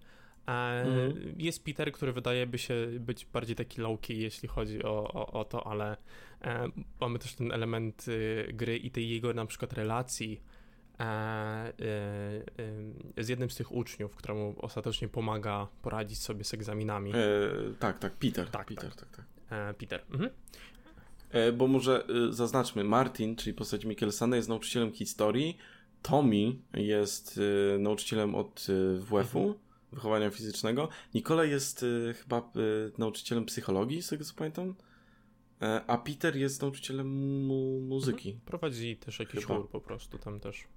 E, 0.47 0.51
mhm. 0.51 1.36
Jest 1.38 1.63
Peter, 1.63 1.91
który 1.91 2.13
wydaje 2.13 2.47
by 2.47 2.58
się 2.58 2.88
być 2.99 3.25
bardziej 3.25 3.55
taki 3.55 3.81
low-key, 3.81 4.13
jeśli 4.13 4.47
chodzi 4.47 4.84
o, 4.84 5.13
o, 5.13 5.31
o 5.39 5.45
to, 5.45 5.67
ale 5.67 5.97
e, 6.41 6.67
mamy 7.01 7.19
też 7.19 7.36
ten 7.36 7.51
element 7.51 8.08
y, 8.08 8.51
gry 8.53 8.77
i 8.77 8.91
tej 8.91 9.10
jego 9.10 9.34
na 9.34 9.45
przykład 9.45 9.73
relacji 9.73 10.41
E, 10.99 11.73
e, 13.17 13.23
z 13.23 13.27
jednym 13.27 13.49
z 13.49 13.55
tych 13.55 13.71
uczniów, 13.71 14.15
któremu 14.15 14.55
ostatecznie 14.58 15.08
pomaga 15.08 15.67
poradzić 15.81 16.21
sobie 16.21 16.43
z 16.43 16.53
egzaminami. 16.53 17.12
E, 17.12 17.15
tak, 17.79 17.99
tak, 17.99 18.13
Peter. 18.13 18.47
Tak, 18.47 18.67
Peter, 18.67 18.95
tak. 18.95 19.10
tak, 19.10 19.10
tak. 19.15 19.25
E, 19.49 19.73
Peter. 19.73 20.01
Mhm. 20.12 20.29
E, 21.29 21.51
bo 21.51 21.67
może 21.67 22.05
e, 22.08 22.34
zaznaczmy, 22.34 22.84
Martin, 22.84 23.36
czyli 23.36 23.53
postać 23.53 23.86
Mikkelsena 23.86 24.36
jest 24.36 24.49
nauczycielem 24.49 24.91
historii, 24.91 25.58
Tommy 26.01 26.55
jest 26.73 27.39
nauczycielem 27.79 28.36
od 28.36 28.67
WF-u, 28.99 29.39
mhm. 29.39 29.53
Wychowania 29.95 30.29
fizycznego, 30.29 30.89
Nikola 31.13 31.43
jest 31.43 31.86
chyba 32.21 32.51
nauczycielem 32.97 33.45
psychologii, 33.45 34.01
z 34.01 34.10
tego 34.10 34.25
co 34.25 34.34
pamiętam. 34.34 34.75
A 35.88 35.97
Peter 35.97 36.36
jest 36.36 36.62
nauczycielem 36.62 37.08
mu 37.45 37.79
muzyki. 37.79 38.29
Mhm. 38.29 38.45
Prowadzi 38.45 38.97
też 38.97 39.19
jakiś 39.19 39.41
chyba. 39.45 39.55
chór 39.55 39.69
po 39.69 39.81
prostu 39.81 40.17
tam 40.17 40.39
też. 40.39 40.67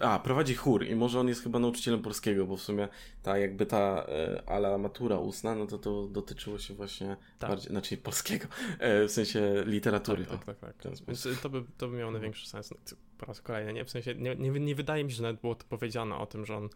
A, 0.00 0.18
prowadzi 0.18 0.54
chór 0.54 0.86
i 0.86 0.94
może 0.94 1.20
on 1.20 1.28
jest 1.28 1.42
chyba 1.42 1.58
nauczycielem 1.58 2.02
polskiego, 2.02 2.46
bo 2.46 2.56
w 2.56 2.62
sumie 2.62 2.88
ta 3.22 3.38
jakby 3.38 3.66
ta 3.66 4.06
e, 4.08 4.42
ala 4.46 4.78
matura 4.78 5.18
ustna, 5.18 5.54
no 5.54 5.66
to 5.66 5.78
to 5.78 6.06
dotyczyło 6.06 6.58
się 6.58 6.74
właśnie 6.74 7.16
tak. 7.38 7.50
bardziej, 7.50 7.70
znaczy 7.70 7.96
polskiego, 7.96 8.46
e, 8.78 9.04
w 9.04 9.10
sensie 9.10 9.62
literatury. 9.66 10.24
Tak, 10.24 10.44
tak, 10.44 10.58
tak. 10.58 10.76
tak. 10.76 10.92
Więc 11.06 11.28
to 11.42 11.50
by, 11.50 11.64
to 11.78 11.88
by 11.88 11.96
miało 11.96 12.10
największy 12.10 12.48
sens. 12.48 12.70
No, 12.70 12.76
po 13.18 13.26
raz 13.26 13.40
kolejny, 13.40 13.72
nie? 13.72 13.84
W 13.84 13.90
sensie 13.90 14.14
nie, 14.14 14.36
nie, 14.36 14.50
nie 14.50 14.74
wydaje 14.74 15.04
mi 15.04 15.10
się, 15.10 15.16
że 15.16 15.22
nawet 15.22 15.40
było 15.40 15.54
to 15.54 15.64
powiedziane 15.68 16.16
o 16.16 16.26
tym, 16.26 16.46
że 16.46 16.56
on 16.56 16.64
e, 16.64 16.68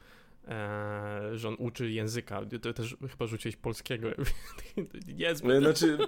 że 1.34 1.48
on 1.48 1.56
uczy 1.58 1.90
języka. 1.90 2.42
To 2.62 2.72
też 2.72 2.96
chyba 3.10 3.26
rzuciłeś 3.26 3.56
polskiego. 3.56 4.08
Niezbyt. 5.18 5.58
Znaczy 5.58 5.98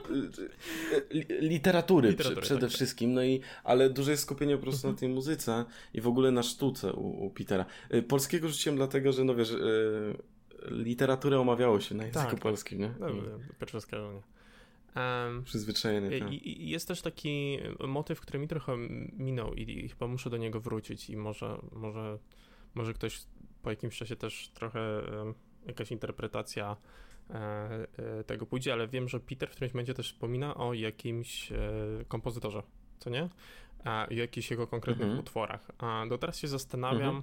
e, 1.12 1.40
literatury, 1.40 2.08
literatury 2.08 2.42
przede 2.42 2.60
tak, 2.60 2.70
tak. 2.70 2.76
wszystkim, 2.76 3.10
tak. 3.10 3.14
no 3.14 3.24
i 3.24 3.40
ale 3.64 3.90
duże 3.90 4.10
jest 4.10 4.22
skupienie 4.22 4.56
po 4.56 4.62
prostu 4.62 4.88
mhm. 4.88 4.94
na 4.94 5.00
tej 5.00 5.08
muzyce 5.08 5.64
i 5.94 6.00
w 6.00 6.06
ogóle 6.06 6.30
na 6.30 6.42
sztuce 6.42 6.92
u, 6.92 7.26
u 7.26 7.30
Petera. 7.30 7.66
E, 7.90 8.02
polskiego 8.02 8.48
rzuciłem 8.48 8.76
dlatego, 8.76 9.12
że 9.12 9.24
no 9.24 9.34
wiesz, 9.34 9.52
e, 9.52 9.56
literaturę 10.70 11.40
omawiało 11.40 11.80
się 11.80 11.94
na 11.94 12.04
języku 12.04 12.30
tak, 12.30 12.40
polskim, 12.40 12.78
nie? 12.78 12.94
No, 13.00 13.06
Pieczewskiego, 13.60 14.12
nie. 14.12 14.34
Um, 15.02 15.44
Przyzwyczajenie, 15.44 16.18
tak. 16.20 16.32
I, 16.32 16.70
jest 16.70 16.88
też 16.88 17.02
taki 17.02 17.58
motyw, 17.88 18.20
który 18.20 18.38
mi 18.38 18.48
trochę 18.48 18.76
minął 19.12 19.54
i, 19.54 19.84
i, 19.84 19.88
chyba 19.88 20.06
muszę 20.06 20.30
do 20.30 20.36
niego 20.36 20.60
wrócić 20.60 21.10
i 21.10 21.16
może, 21.16 21.58
może, 21.72 22.18
może 22.74 22.94
ktoś 22.94 23.20
po 23.64 23.70
jakimś 23.70 23.98
czasie 23.98 24.16
też 24.16 24.50
trochę 24.54 24.80
jakaś 25.66 25.90
interpretacja 25.90 26.76
e, 27.30 27.34
e, 28.20 28.24
tego 28.24 28.46
pójdzie, 28.46 28.72
ale 28.72 28.88
wiem, 28.88 29.08
że 29.08 29.20
Peter 29.20 29.48
w 29.48 29.52
którymś 29.52 29.74
momencie 29.74 29.94
też 29.94 30.12
wspomina 30.12 30.54
o 30.54 30.74
jakimś 30.74 31.52
e, 31.52 31.56
kompozytorze, 32.08 32.62
co 32.98 33.10
nie? 33.10 33.28
I 34.10 34.14
o 34.14 34.20
jakichś 34.20 34.50
jego 34.50 34.66
konkretnych 34.66 35.06
mhm. 35.06 35.20
utworach. 35.20 35.70
A 35.78 36.04
do 36.08 36.18
teraz 36.18 36.38
się 36.38 36.48
zastanawiam 36.48 37.22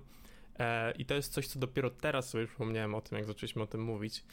mhm. 0.53 0.97
i 0.97 1.05
to 1.05 1.13
jest 1.13 1.33
coś, 1.33 1.47
co 1.47 1.59
dopiero 1.59 1.89
teraz 1.89 2.29
sobie 2.29 2.47
przypomniałem 2.47 2.95
o 2.95 3.01
tym, 3.01 3.17
jak 3.17 3.27
zaczęliśmy 3.27 3.61
o 3.61 3.67
tym 3.67 3.83
mówić, 3.83 4.23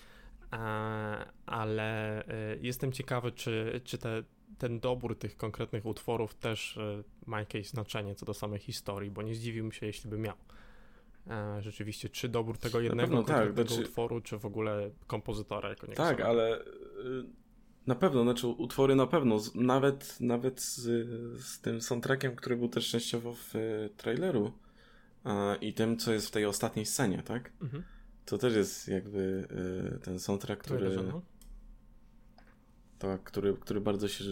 ale 1.47 2.25
jestem 2.61 2.93
ciekawy, 2.93 3.33
czy, 3.33 3.81
czy 3.85 3.99
te, 3.99 4.23
ten 4.59 4.81
dobór 4.81 5.19
tych 5.19 5.37
konkretnych 5.37 5.87
utworów 5.87 6.35
też 6.35 6.79
ma 7.27 7.39
jakieś 7.39 7.69
znaczenie 7.69 8.15
co 8.15 8.27
do 8.27 8.35
samej 8.35 8.59
historii, 8.59 9.11
bo 9.11 9.23
nie 9.23 9.35
zdziwiłbym 9.35 9.73
się, 9.73 9.87
jeśli 9.87 10.11
by 10.11 10.19
miał. 10.19 10.37
E, 11.31 11.63
rzeczywiście, 11.63 12.09
czy 12.09 12.29
dobór 12.29 12.59
tego 12.59 12.81
jednego 12.81 13.23
tak, 13.23 13.55
znaczy... 13.55 13.81
utworu, 13.81 14.21
czy 14.21 14.39
w 14.39 14.47
ogóle 14.47 14.91
kompozytora 15.07 15.69
jako 15.69 15.87
Tak, 15.87 16.21
ale 16.21 16.61
y, 16.61 16.65
na 17.87 17.95
pewno, 17.95 18.23
znaczy 18.23 18.47
utwory 18.47 18.95
na 18.95 19.07
pewno, 19.07 19.39
nawet, 19.55 20.21
nawet 20.21 20.61
z, 20.61 20.81
z 21.45 21.61
tym 21.61 21.81
soundtrackiem, 21.81 22.37
który 22.37 22.57
był 22.57 22.69
też 22.69 22.91
częściowo 22.91 23.35
w 23.35 23.55
y, 23.57 23.91
traileru 23.97 24.53
i 25.61 25.75
tym, 25.75 25.97
co 25.97 26.13
jest 26.13 26.29
w 26.29 26.31
tej 26.31 26.47
ostatniej 26.47 26.87
scenie, 26.87 27.23
tak? 27.23 27.53
Mhm. 27.63 27.83
To 28.25 28.39
też 28.39 28.55
jest 28.55 28.89
jakby 28.89 29.49
y, 29.97 29.99
ten 29.99 30.19
soundtrack, 30.19 30.63
który... 30.63 31.13
Tak, 32.99 33.23
który, 33.23 33.57
który 33.61 33.81
bardzo 33.81 34.09
się 34.09 34.25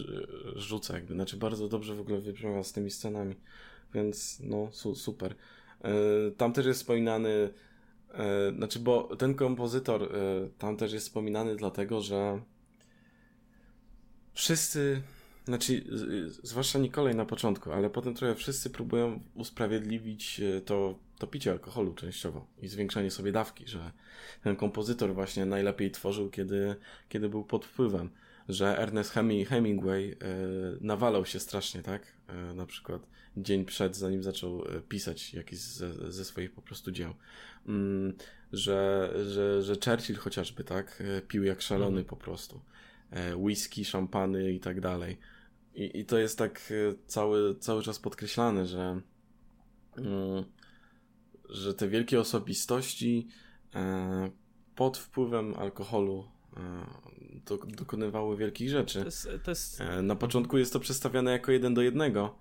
rzuca, 0.54 0.94
jakby, 0.94 1.14
znaczy 1.14 1.36
bardzo 1.36 1.68
dobrze 1.68 1.94
w 1.94 2.00
ogóle 2.00 2.20
wybrzmiewa 2.20 2.62
z 2.62 2.72
tymi 2.72 2.90
scenami, 2.90 3.36
więc 3.94 4.40
no 4.40 4.68
su 4.72 4.94
super. 4.94 5.34
E, 5.84 5.90
tam 6.30 6.52
też 6.52 6.66
jest 6.66 6.80
wspominany, 6.80 7.50
e, 8.14 8.52
znaczy, 8.56 8.78
bo 8.78 9.16
ten 9.16 9.34
kompozytor 9.34 10.02
e, 10.02 10.08
tam 10.58 10.76
też 10.76 10.92
jest 10.92 11.06
wspominany 11.06 11.56
dlatego, 11.56 12.00
że 12.00 12.40
wszyscy, 14.34 15.02
znaczy, 15.44 15.84
zwłaszcza 16.42 16.78
Nikolaj 16.78 17.14
na 17.14 17.24
początku, 17.24 17.72
ale 17.72 17.90
potem 17.90 18.14
trochę 18.14 18.34
wszyscy 18.34 18.70
próbują 18.70 19.20
usprawiedliwić 19.34 20.40
to, 20.64 20.98
to 21.18 21.26
picie 21.26 21.50
alkoholu 21.52 21.94
częściowo 21.94 22.46
i 22.62 22.68
zwiększanie 22.68 23.10
sobie 23.10 23.32
dawki, 23.32 23.68
że 23.68 23.92
ten 24.42 24.56
kompozytor 24.56 25.14
właśnie 25.14 25.46
najlepiej 25.46 25.90
tworzył, 25.90 26.30
kiedy, 26.30 26.76
kiedy 27.08 27.28
był 27.28 27.44
pod 27.44 27.64
wpływem 27.64 28.10
że 28.48 28.78
Ernest 28.78 29.10
Hemingway 29.48 30.12
e, 30.12 30.16
nawalał 30.80 31.26
się 31.26 31.40
strasznie, 31.40 31.82
tak? 31.82 32.02
E, 32.28 32.54
na 32.54 32.66
przykład 32.66 33.06
dzień 33.36 33.64
przed, 33.64 33.96
zanim 33.96 34.22
zaczął 34.22 34.64
e, 34.64 34.80
pisać 34.80 35.34
jakiś 35.34 35.58
ze, 35.58 36.12
ze 36.12 36.24
swoich 36.24 36.52
po 36.52 36.62
prostu 36.62 36.90
dzieł. 36.92 37.14
Mm, 37.66 38.14
że, 38.52 39.12
że, 39.26 39.62
że 39.62 39.74
Churchill 39.84 40.16
chociażby, 40.16 40.64
tak? 40.64 41.02
Pił 41.28 41.44
jak 41.44 41.62
szalony 41.62 42.00
mhm. 42.00 42.04
po 42.04 42.16
prostu. 42.16 42.60
Whisky, 43.36 43.84
szampany 43.84 44.52
i 44.52 44.60
tak 44.60 44.80
dalej. 44.80 45.18
I, 45.74 46.00
I 46.00 46.04
to 46.04 46.18
jest 46.18 46.38
tak 46.38 46.72
cały, 47.06 47.54
cały 47.54 47.82
czas 47.82 47.98
podkreślane, 47.98 48.66
że, 48.66 49.00
mm, 49.96 50.44
że 51.48 51.74
te 51.74 51.88
wielkie 51.88 52.20
osobistości 52.20 53.28
pod 54.74 54.98
wpływem 54.98 55.54
alkoholu 55.54 56.35
do, 57.46 57.56
dokonywały 57.56 58.36
wielkich 58.36 58.70
rzeczy. 58.70 58.98
To 58.98 59.04
jest, 59.04 59.28
to 59.44 59.50
jest... 59.50 59.82
Na 60.02 60.16
początku 60.16 60.58
jest 60.58 60.72
to 60.72 60.80
przedstawiane 60.80 61.32
jako 61.32 61.52
jeden 61.52 61.74
do 61.74 61.82
jednego, 61.82 62.34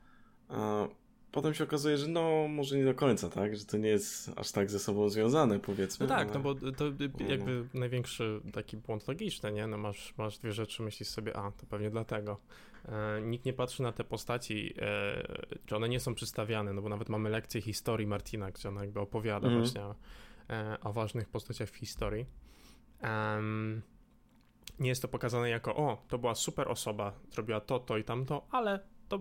potem 1.36 1.54
się 1.54 1.64
okazuje, 1.64 1.98
że 1.98 2.08
no, 2.08 2.48
może 2.48 2.78
nie 2.78 2.86
do 2.86 2.94
końca, 2.94 3.30
tak? 3.30 3.56
Że 3.56 3.66
to 3.66 3.78
nie 3.78 3.90
jest 3.90 4.32
aż 4.36 4.52
tak 4.52 4.72
ze 4.72 4.80
sobą 4.80 5.10
związane, 5.10 5.60
powiedzmy. 5.60 6.08
No 6.08 6.16
tak, 6.16 6.28
ale... 6.28 6.34
no 6.34 6.40
bo 6.40 6.56
to 6.56 6.86
jakby 7.28 7.68
największy 7.74 8.42
taki 8.54 8.78
błąd 8.78 9.08
logiczny, 9.08 9.52
nie? 9.52 9.68
No 9.68 9.78
masz, 9.78 10.14
masz 10.18 10.38
dwie 10.38 10.52
rzeczy, 10.52 10.84
myślisz 10.84 11.10
sobie, 11.10 11.38
a, 11.38 11.52
to 11.52 11.66
pewnie 11.66 11.90
dlatego. 11.90 12.38
E, 12.86 13.22
nikt 13.22 13.46
nie 13.46 13.54
patrzy 13.54 13.84
na 13.84 13.92
te 13.92 14.04
postaci, 14.04 14.74
e, 14.78 15.28
czy 15.66 15.76
one 15.76 15.90
nie 15.90 16.00
są 16.00 16.16
przedstawiane, 16.16 16.74
no 16.74 16.82
bo 16.82 16.90
nawet 16.90 17.10
mamy 17.10 17.30
lekcję 17.30 17.62
historii 17.62 18.08
Martina, 18.08 18.52
gdzie 18.52 18.70
ona 18.70 18.82
jakby 18.82 19.00
opowiada 19.00 19.48
mm 19.48 19.60
-hmm. 19.60 19.64
właśnie 19.64 19.82
o, 19.82 19.96
e, 20.50 20.78
o, 20.84 20.94
ważnych 20.94 21.30
postaciach 21.30 21.70
w 21.70 21.76
historii. 21.76 22.26
Um, 23.04 23.82
nie 24.80 24.90
jest 24.90 25.02
to 25.02 25.08
pokazane 25.08 25.50
jako, 25.50 25.76
o, 25.76 26.06
to 26.08 26.18
była 26.18 26.36
super 26.36 26.72
osoba, 26.72 27.14
zrobiła 27.32 27.60
to, 27.60 27.80
to 27.80 27.98
i 27.98 28.04
tamto, 28.04 28.48
ale 28.52 28.80
to 29.10 29.20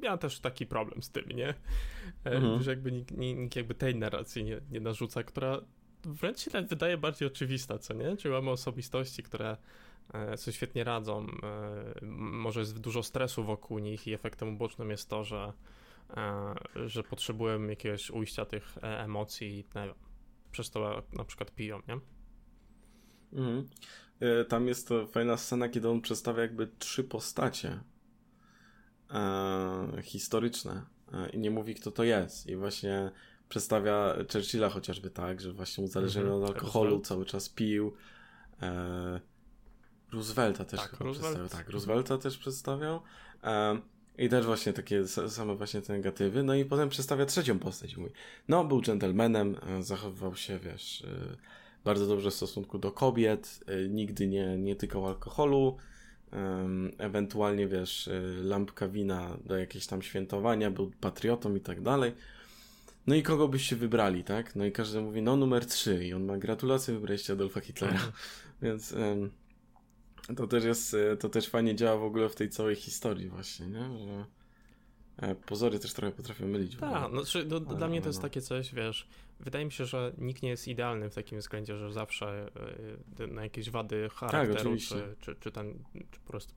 miałem 0.00 0.18
też 0.18 0.40
taki 0.40 0.66
problem 0.66 1.02
z 1.02 1.10
tym, 1.10 1.28
nie? 1.28 1.48
E, 1.48 1.54
mhm. 2.24 2.62
Że 2.62 2.70
jakby 2.70 2.92
nikt, 2.92 3.10
nikt, 3.10 3.56
jakby 3.56 3.74
tej 3.74 3.96
narracji 3.96 4.44
nie, 4.44 4.60
nie 4.70 4.80
narzuca, 4.80 5.22
która 5.22 5.60
wręcz 6.04 6.38
się 6.38 6.62
wydaje 6.62 6.98
bardziej 6.98 7.28
oczywista, 7.28 7.78
co 7.78 7.94
nie? 7.94 8.16
Czyli 8.16 8.34
mamy 8.34 8.50
osobistości, 8.50 9.22
które 9.22 9.56
e, 10.14 10.36
sobie 10.36 10.54
świetnie 10.54 10.84
radzą, 10.84 11.26
e, 11.42 12.06
może 12.06 12.60
jest 12.60 12.80
dużo 12.80 13.02
stresu 13.02 13.44
wokół 13.44 13.78
nich 13.78 14.06
i 14.06 14.12
efektem 14.12 14.54
ubocznym 14.54 14.90
jest 14.90 15.10
to, 15.10 15.24
że, 15.24 15.52
że 16.86 17.02
potrzebują 17.02 17.66
jakiegoś 17.66 18.10
ujścia 18.10 18.44
tych 18.44 18.78
emocji 18.82 19.58
i 19.58 19.64
przez 20.50 20.70
to 20.70 21.02
na 21.12 21.24
przykład 21.24 21.50
piją, 21.54 21.80
nie? 21.88 22.00
Mhm. 23.32 23.68
Tam 24.48 24.68
jest 24.68 24.88
to 24.88 25.06
fajna 25.06 25.36
scena, 25.36 25.68
kiedy 25.68 25.88
on 25.88 26.00
przedstawia 26.00 26.42
jakby 26.42 26.68
trzy 26.78 27.04
postacie 27.04 27.80
e, 29.10 30.02
historyczne 30.02 30.82
e, 31.12 31.28
i 31.30 31.38
nie 31.38 31.50
mówi, 31.50 31.74
kto 31.74 31.90
to 31.90 32.04
jest. 32.04 32.46
I 32.46 32.56
właśnie 32.56 33.10
przedstawia 33.48 34.14
Churchilla 34.32 34.68
chociażby 34.68 35.10
tak, 35.10 35.40
że 35.40 35.52
właśnie 35.52 35.84
uzależniony 35.84 36.28
mm 36.28 36.40
-hmm. 36.40 36.44
od 36.44 36.50
alkoholu, 36.50 36.90
Roosevelt. 36.90 37.06
cały 37.06 37.24
czas 37.24 37.48
pił. 37.48 37.94
E, 38.62 39.20
Roosevelta 40.12 40.64
też 40.64 40.80
tak, 40.80 40.90
chyba 40.90 41.04
Roosevelt. 41.04 41.34
przedstawiał. 41.34 41.64
Tak, 41.64 41.72
Roosevelta 41.72 42.18
też 42.18 42.38
przedstawiał. 42.38 43.00
E, 43.44 43.78
I 44.18 44.28
też 44.28 44.46
właśnie 44.46 44.72
takie 44.72 45.06
same 45.06 45.56
właśnie 45.56 45.82
te 45.82 45.92
negatywy. 45.92 46.42
No 46.42 46.54
i 46.54 46.64
potem 46.64 46.88
przedstawia 46.88 47.26
trzecią 47.26 47.58
postać. 47.58 47.96
Mówi, 47.96 48.12
no 48.48 48.64
był 48.64 48.80
gentlemanem, 48.80 49.56
e, 49.66 49.82
zachowywał 49.82 50.36
się, 50.36 50.58
wiesz, 50.58 51.02
e, 51.02 51.36
bardzo 51.84 52.06
dobrze 52.06 52.30
w 52.30 52.34
stosunku 52.34 52.78
do 52.78 52.92
kobiet, 52.92 53.64
nigdy 53.88 54.26
nie, 54.26 54.58
nie 54.58 54.76
tykał 54.76 55.06
alkoholu, 55.06 55.76
ewentualnie 56.98 57.68
wiesz, 57.68 58.06
y, 58.06 58.40
lampka 58.42 58.88
wina 58.88 59.36
do 59.44 59.56
jakiegoś 59.56 59.86
tam 59.86 60.02
świętowania, 60.02 60.70
był 60.70 60.90
patriotą 61.00 61.54
i 61.54 61.60
tak 61.60 61.80
dalej. 61.80 62.12
No 63.06 63.14
i 63.14 63.22
kogo 63.22 63.48
byście 63.48 63.76
wybrali, 63.76 64.24
tak? 64.24 64.56
No 64.56 64.64
i 64.64 64.72
każdy 64.72 65.00
mówi, 65.00 65.22
no 65.22 65.36
numer 65.36 65.66
3 65.66 66.04
i 66.04 66.14
on 66.14 66.24
ma 66.24 66.38
gratulacje, 66.38 66.94
wybraliście 66.94 67.32
Adolfa 67.32 67.60
Hitlera. 67.60 67.92
Mhm. 67.92 68.12
Więc 68.62 68.94
to 70.36 70.46
też 70.46 70.64
jest, 70.64 70.94
y, 70.94 71.16
to 71.20 71.28
też 71.28 71.48
fajnie 71.48 71.74
działa 71.74 71.96
w 71.96 72.04
ogóle 72.04 72.28
w 72.28 72.34
tej 72.34 72.50
całej 72.50 72.76
historii 72.76 73.28
właśnie, 73.28 73.66
nie? 73.66 73.98
Że 73.98 74.24
pozory 75.46 75.78
też 75.78 75.92
trochę 75.92 76.12
potrafią 76.12 76.46
mylić. 76.46 76.76
Tak, 76.76 77.12
no, 77.12 77.22
znaczy, 77.22 77.46
no, 77.48 77.60
dla 77.60 77.88
mnie 77.88 78.00
to 78.00 78.08
jest 78.08 78.18
no. 78.18 78.22
takie 78.22 78.40
coś, 78.40 78.74
wiesz, 78.74 79.08
wydaje 79.40 79.64
mi 79.64 79.72
się, 79.72 79.86
że 79.86 80.12
nikt 80.18 80.42
nie 80.42 80.48
jest 80.48 80.68
idealny 80.68 81.10
w 81.10 81.14
takim 81.14 81.38
względzie, 81.38 81.76
że 81.76 81.92
zawsze 81.92 82.50
y, 83.20 83.26
na 83.26 83.42
jakieś 83.42 83.70
wady 83.70 84.08
charakteru, 84.14 84.70
tak, 84.70 84.78
czy, 84.78 85.16
czy, 85.20 85.34
czy, 85.34 85.52
ten, 85.52 85.84
czy 86.10 86.20
po 86.20 86.26
prostu 86.26 86.54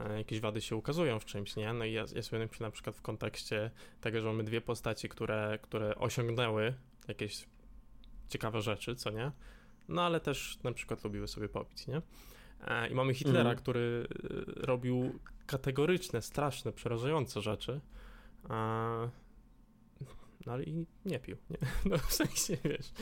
e, 0.00 0.18
jakieś 0.18 0.40
wady 0.40 0.60
się 0.60 0.76
ukazują 0.76 1.20
w 1.20 1.24
czymś, 1.24 1.56
nie? 1.56 1.72
No 1.72 1.84
i 1.84 1.92
ja, 1.92 2.04
ja 2.14 2.22
się 2.22 2.48
na 2.60 2.70
przykład 2.70 2.96
w 2.96 3.02
kontekście 3.02 3.70
tego, 4.00 4.20
że 4.20 4.26
mamy 4.26 4.44
dwie 4.44 4.60
postaci, 4.60 5.08
które, 5.08 5.58
które 5.62 5.94
osiągnęły 5.94 6.74
jakieś 7.08 7.46
ciekawe 8.28 8.62
rzeczy, 8.62 8.96
co 8.96 9.10
nie? 9.10 9.32
No 9.88 10.02
ale 10.02 10.20
też 10.20 10.58
na 10.62 10.72
przykład 10.72 11.04
lubiły 11.04 11.28
sobie 11.28 11.48
popić, 11.48 11.86
nie? 11.86 12.02
E, 12.64 12.88
I 12.88 12.94
mamy 12.94 13.14
Hitlera, 13.14 13.40
mhm. 13.40 13.56
który 13.56 14.06
y, 14.60 14.66
robił 14.66 15.18
kategoryczne, 15.46 16.22
straszne, 16.22 16.72
przerażające 16.72 17.40
rzeczy. 17.40 17.80
No 20.46 20.52
ale 20.52 20.64
i 20.64 20.86
nie 21.04 21.18
pił, 21.18 21.36
nie? 21.50 21.56
No 21.90 21.98
w 21.98 22.12
sensie, 22.12 22.56
wiesz. 22.64 22.92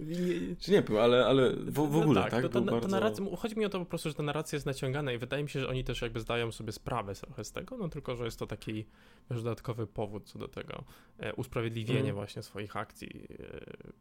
Nie... 0.00 0.56
Czy 0.56 0.70
nie 0.70 0.82
pił, 0.82 0.98
ale, 0.98 1.26
ale 1.26 1.50
w, 1.50 1.72
w 1.72 1.76
no 1.76 1.82
ogóle, 1.82 2.20
no 2.20 2.22
tak? 2.22 2.30
tak? 2.30 2.42
To, 2.42 2.48
to, 2.48 2.62
bardzo... 2.62 2.88
narracja, 2.88 3.24
chodzi 3.36 3.58
mi 3.58 3.64
o 3.64 3.68
to 3.68 3.78
po 3.78 3.86
prostu, 3.86 4.08
że 4.08 4.14
ta 4.14 4.22
narracja 4.22 4.56
jest 4.56 4.66
naciągana 4.66 5.12
i 5.12 5.18
wydaje 5.18 5.42
mi 5.42 5.48
się, 5.50 5.60
że 5.60 5.68
oni 5.68 5.84
też 5.84 6.02
jakby 6.02 6.20
zdają 6.20 6.52
sobie 6.52 6.72
sprawę 6.72 7.14
trochę 7.14 7.44
z 7.44 7.52
tego, 7.52 7.76
no 7.76 7.88
tylko, 7.88 8.16
że 8.16 8.24
jest 8.24 8.38
to 8.38 8.46
taki 8.46 8.86
wiesz, 9.30 9.42
dodatkowy 9.42 9.86
powód 9.86 10.28
co 10.28 10.38
do 10.38 10.48
tego. 10.48 10.84
E, 11.18 11.34
usprawiedliwienie 11.34 12.00
mm. 12.00 12.14
właśnie 12.14 12.42
swoich 12.42 12.76
akcji, 12.76 13.26
e, 13.40 13.92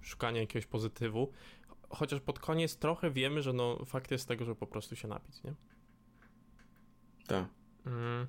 szukanie 0.00 0.40
jakiegoś 0.40 0.66
pozytywu. 0.66 1.32
Chociaż 1.90 2.20
pod 2.20 2.38
koniec 2.38 2.76
trochę 2.76 3.10
wiemy, 3.10 3.42
że 3.42 3.52
no 3.52 3.84
fakt 3.84 4.10
jest 4.10 4.28
tego, 4.28 4.44
że 4.44 4.54
po 4.54 4.66
prostu 4.66 4.96
się 4.96 5.08
napić, 5.08 5.42
nie? 5.42 5.54
Tak. 7.26 7.48
Mm. 7.86 8.26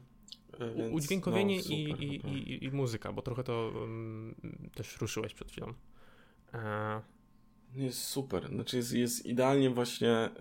Więc, 0.75 0.93
udźwiękowienie 0.93 1.57
no, 1.57 1.63
super, 1.63 1.75
i, 1.75 2.05
i, 2.05 2.51
i, 2.51 2.63
i, 2.65 2.71
muzyka, 2.71 3.13
bo 3.13 3.21
trochę 3.21 3.43
to 3.43 3.71
um, 3.75 4.35
też 4.75 5.01
ruszyłeś 5.01 5.33
przed 5.33 5.51
chwilą. 5.51 5.73
E... 6.53 7.01
Jest 7.75 8.03
super, 8.03 8.47
znaczy 8.47 8.77
jest, 8.77 8.93
jest 8.93 9.25
idealnie 9.25 9.69
właśnie 9.69 10.09
e, 10.09 10.31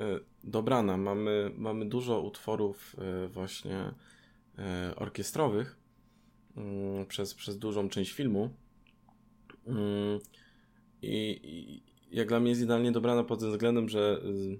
dobrana. 0.44 0.96
Mamy, 0.96 1.50
mamy 1.56 1.86
dużo 1.86 2.20
utworów 2.20 2.96
e, 2.98 3.28
właśnie 3.28 3.94
e, 4.58 4.92
orkiestrowych 4.96 5.78
mm, 6.56 7.06
przez, 7.06 7.34
przez 7.34 7.58
dużą 7.58 7.88
część 7.88 8.12
filmu. 8.12 8.50
Mm, 9.66 10.20
I 11.02 11.82
jak 12.11 12.28
dla 12.28 12.40
mnie 12.40 12.50
jest 12.50 12.62
idealnie 12.62 12.92
dobrana 12.92 13.24
pod 13.24 13.40
tym 13.40 13.50
względem, 13.50 13.88
że 13.88 14.20
y, 14.24 14.58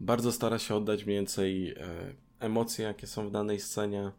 bardzo 0.00 0.32
stara 0.32 0.58
się 0.58 0.74
oddać 0.74 1.04
mniej 1.04 1.18
więcej 1.18 1.70
e, 1.70 1.76
emocje, 2.40 2.84
jakie 2.84 3.06
są 3.06 3.28
w 3.28 3.30
danej 3.30 3.60
scenie 3.60 4.12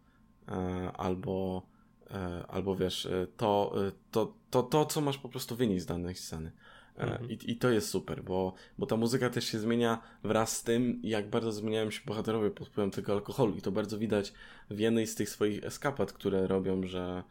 E, 0.47 0.91
albo, 0.91 1.65
e, 2.11 2.45
albo 2.47 2.75
wiesz, 2.75 3.07
to, 3.37 3.75
to, 4.11 4.33
to, 4.49 4.63
to, 4.63 4.85
co 4.85 5.01
masz 5.01 5.17
po 5.17 5.29
prostu 5.29 5.55
wynieść 5.55 5.83
z 5.83 5.85
danej 5.85 6.15
sceny. 6.15 6.51
Mhm. 6.97 7.31
I, 7.31 7.51
I 7.51 7.55
to 7.55 7.69
jest 7.69 7.89
super, 7.89 8.23
bo, 8.23 8.53
bo 8.77 8.85
ta 8.85 8.97
muzyka 8.97 9.29
też 9.29 9.45
się 9.45 9.59
zmienia 9.59 10.01
wraz 10.23 10.57
z 10.57 10.63
tym, 10.63 10.99
jak 11.03 11.29
bardzo 11.29 11.51
zmieniają 11.51 11.91
się 11.91 12.01
bohaterowie 12.05 12.51
pod 12.51 12.67
wpływem 12.67 12.91
tego 12.91 13.13
alkoholu. 13.13 13.55
I 13.55 13.61
to 13.61 13.71
bardzo 13.71 13.97
widać 13.97 14.33
w 14.69 14.79
jednej 14.79 15.07
z 15.07 15.15
tych 15.15 15.29
swoich 15.29 15.63
eskapad, 15.63 16.13
które 16.13 16.47
robią, 16.47 16.83
że 16.83 17.23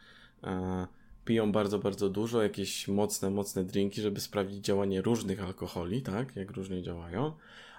e, 0.44 0.86
piją 1.24 1.52
bardzo, 1.52 1.78
bardzo 1.78 2.08
dużo, 2.08 2.42
jakieś 2.42 2.88
mocne, 2.88 3.30
mocne 3.30 3.64
drinki, 3.64 4.00
żeby 4.00 4.20
sprawdzić 4.20 4.64
działanie 4.64 5.02
różnych 5.02 5.42
alkoholi, 5.42 6.02
tak? 6.02 6.36
Jak 6.36 6.50
różnie 6.50 6.82
działają 6.82 7.32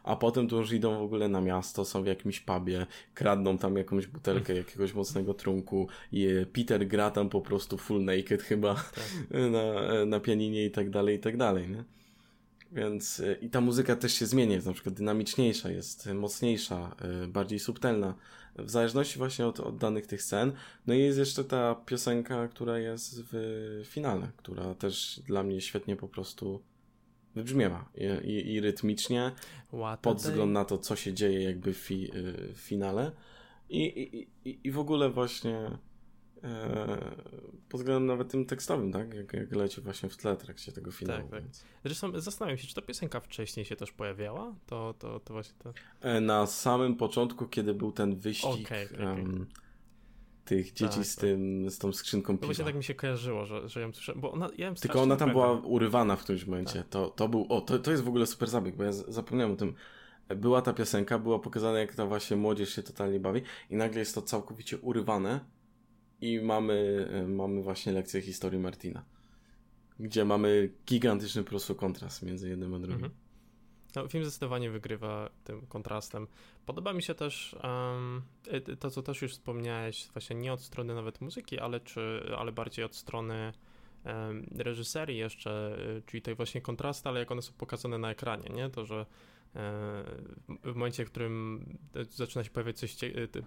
a 0.05 0.15
potem 0.15 0.47
to 0.47 0.55
już 0.55 0.71
idą 0.71 0.99
w 0.99 1.01
ogóle 1.01 1.27
na 1.27 1.41
miasto, 1.41 1.85
są 1.85 2.03
w 2.03 2.05
jakimś 2.05 2.39
pubie, 2.39 2.85
kradną 3.13 3.57
tam 3.57 3.77
jakąś 3.77 4.07
butelkę 4.07 4.55
jakiegoś 4.55 4.93
mocnego 4.93 5.33
trunku 5.33 5.87
i 6.11 6.27
Peter 6.53 6.87
gra 6.87 7.11
tam 7.11 7.29
po 7.29 7.41
prostu 7.41 7.77
full 7.77 8.03
naked 8.03 8.43
chyba 8.43 8.75
tak. 8.75 9.09
na, 9.51 10.05
na 10.05 10.19
pianinie 10.19 10.65
i 10.65 10.71
tak 10.71 10.89
dalej, 10.89 11.15
i 11.15 11.19
tak 11.19 11.37
dalej, 11.37 11.69
nie? 11.69 11.83
Więc 12.71 13.21
i 13.41 13.49
ta 13.49 13.61
muzyka 13.61 13.95
też 13.95 14.13
się 14.13 14.25
zmienia, 14.25 14.55
jest 14.55 14.67
na 14.67 14.73
przykład 14.73 14.95
dynamiczniejsza, 14.95 15.71
jest 15.71 16.09
mocniejsza, 16.13 16.95
bardziej 17.27 17.59
subtelna, 17.59 18.15
w 18.55 18.69
zależności 18.69 19.17
właśnie 19.17 19.47
od, 19.47 19.59
od 19.59 19.77
danych 19.77 20.07
tych 20.07 20.21
scen. 20.21 20.51
No 20.87 20.93
i 20.93 20.99
jest 20.99 21.17
jeszcze 21.17 21.43
ta 21.43 21.75
piosenka, 21.75 22.47
która 22.47 22.79
jest 22.79 23.21
w 23.31 23.83
finale, 23.85 24.31
która 24.37 24.75
też 24.75 25.21
dla 25.27 25.43
mnie 25.43 25.61
świetnie 25.61 25.95
po 25.95 26.07
prostu 26.07 26.61
wybrzmiewa 27.35 27.89
i, 27.95 28.29
i, 28.29 28.53
i 28.53 28.61
rytmicznie 28.61 29.31
pod 30.01 30.17
względem 30.17 30.53
na 30.53 30.65
to, 30.65 30.77
co 30.77 30.95
się 30.95 31.13
dzieje 31.13 31.43
jakby 31.43 31.73
w, 31.73 31.77
fi, 31.77 32.11
y, 32.15 32.53
w 32.53 32.57
finale 32.57 33.11
i, 33.69 34.27
i, 34.45 34.67
i, 34.67 34.71
w 34.71 34.79
ogóle 34.79 35.09
właśnie 35.09 35.77
pod 37.69 37.81
względem 37.81 38.05
nawet 38.05 38.29
tym 38.29 38.45
tekstowym, 38.45 38.91
tak? 38.91 39.13
Jak, 39.13 39.33
jak 39.33 39.51
leci 39.51 39.81
właśnie 39.81 40.09
w 40.09 40.17
tle 40.17 40.37
trakcie 40.37 40.71
tego 40.71 40.91
finału. 40.91 41.29
Tak, 41.29 41.41
tak. 41.41 41.43
Zresztą 41.85 42.19
zastanawiam 42.19 42.57
się, 42.57 42.67
czy 42.67 42.75
ta 42.75 42.81
piosenka 42.81 43.19
wcześniej 43.19 43.65
się 43.65 43.75
też 43.75 43.91
pojawiała? 43.91 44.55
To, 44.65 44.93
to, 44.99 45.19
to 45.19 45.33
właśnie 45.33 45.55
to... 45.59 45.73
E, 46.01 46.21
na 46.21 46.47
samym 46.47 46.95
początku, 46.95 47.45
kiedy 47.45 47.73
był 47.73 47.91
ten 47.91 48.15
wyścig 48.15 48.67
okay, 48.67 48.85
okay, 48.85 49.11
okay. 49.11 49.23
Um, 49.23 49.47
tych 50.45 50.73
dzieci 50.73 50.95
tak, 50.95 51.05
z, 51.05 51.15
tak. 51.15 51.21
tym, 51.21 51.69
z 51.69 51.77
tą 51.77 51.93
skrzynką 51.93 52.33
piwa. 52.33 52.41
To 52.41 52.47
właśnie 52.47 52.65
tak 52.65 52.75
mi 52.75 52.83
się 52.83 52.93
kojarzyło, 52.93 53.45
że, 53.45 53.69
że 53.69 53.81
ją 53.81 53.93
słyszałem, 53.93 54.21
bo 54.21 54.31
ona, 54.31 54.49
ja 54.57 54.73
Tylko 54.73 55.01
ona 55.01 55.15
tam 55.15 55.31
była 55.31 55.51
urywana 55.51 56.15
w 56.15 56.23
którymś 56.23 56.45
momencie. 56.45 56.79
Tak. 56.79 56.89
To, 56.89 57.09
to 57.09 57.27
był, 57.27 57.45
o, 57.49 57.61
to, 57.61 57.79
to 57.79 57.91
jest 57.91 58.03
w 58.03 58.07
ogóle 58.07 58.25
super 58.25 58.49
zabieg, 58.49 58.75
bo 58.75 58.83
ja 58.83 58.91
zapomniałem 58.91 59.53
o 59.53 59.55
tym. 59.55 59.73
Była 60.35 60.61
ta 60.61 60.73
piosenka, 60.73 61.19
była 61.19 61.39
pokazana 61.39 61.79
jak 61.79 61.95
ta 61.95 62.05
właśnie 62.05 62.37
młodzież 62.37 62.75
się 62.75 62.83
totalnie 62.83 63.19
bawi 63.19 63.41
i 63.69 63.75
nagle 63.75 63.99
jest 63.99 64.15
to 64.15 64.21
całkowicie 64.21 64.77
urywane 64.77 65.39
i 66.21 66.41
mamy, 66.41 67.07
mamy 67.27 67.61
właśnie 67.61 67.93
lekcję 67.93 68.21
historii 68.21 68.59
Martina, 68.59 69.03
gdzie 69.99 70.25
mamy 70.25 70.69
gigantyczny 70.87 71.43
po 71.43 71.49
prostu 71.49 71.75
kontrast 71.75 72.23
między 72.23 72.49
jednym 72.49 72.73
a 72.73 72.79
drugim. 72.79 73.05
Mhm. 73.05 73.25
No, 73.95 74.07
film 74.07 74.23
zdecydowanie 74.23 74.69
wygrywa 74.71 75.29
tym 75.43 75.67
kontrastem. 75.67 76.27
Podoba 76.65 76.93
mi 76.93 77.03
się 77.03 77.15
też 77.15 77.55
um, 77.63 78.21
to, 78.79 78.91
co 78.91 79.01
też 79.01 79.21
już 79.21 79.31
wspomniałeś, 79.31 80.07
właśnie 80.13 80.35
nie 80.35 80.53
od 80.53 80.61
strony 80.61 80.95
nawet 80.95 81.21
muzyki, 81.21 81.59
ale, 81.59 81.79
czy, 81.79 82.21
ale 82.37 82.51
bardziej 82.51 82.85
od 82.85 82.95
strony 82.95 83.53
um, 84.05 84.47
reżyserii 84.57 85.17
jeszcze, 85.17 85.77
y, 85.97 86.01
czyli 86.05 86.21
tej 86.21 86.35
właśnie 86.35 86.61
kontrasty, 86.61 87.09
ale 87.09 87.19
jak 87.19 87.31
one 87.31 87.41
są 87.41 87.53
pokazane 87.57 87.97
na 87.97 88.11
ekranie, 88.11 88.49
nie? 88.49 88.69
To, 88.69 88.85
że 88.85 89.05
w 90.63 90.75
momencie, 90.75 91.05
w 91.05 91.09
którym 91.09 91.65
zaczyna 92.09 92.43
się 92.43 92.49
pojawiać 92.49 92.79
coś 92.79 92.97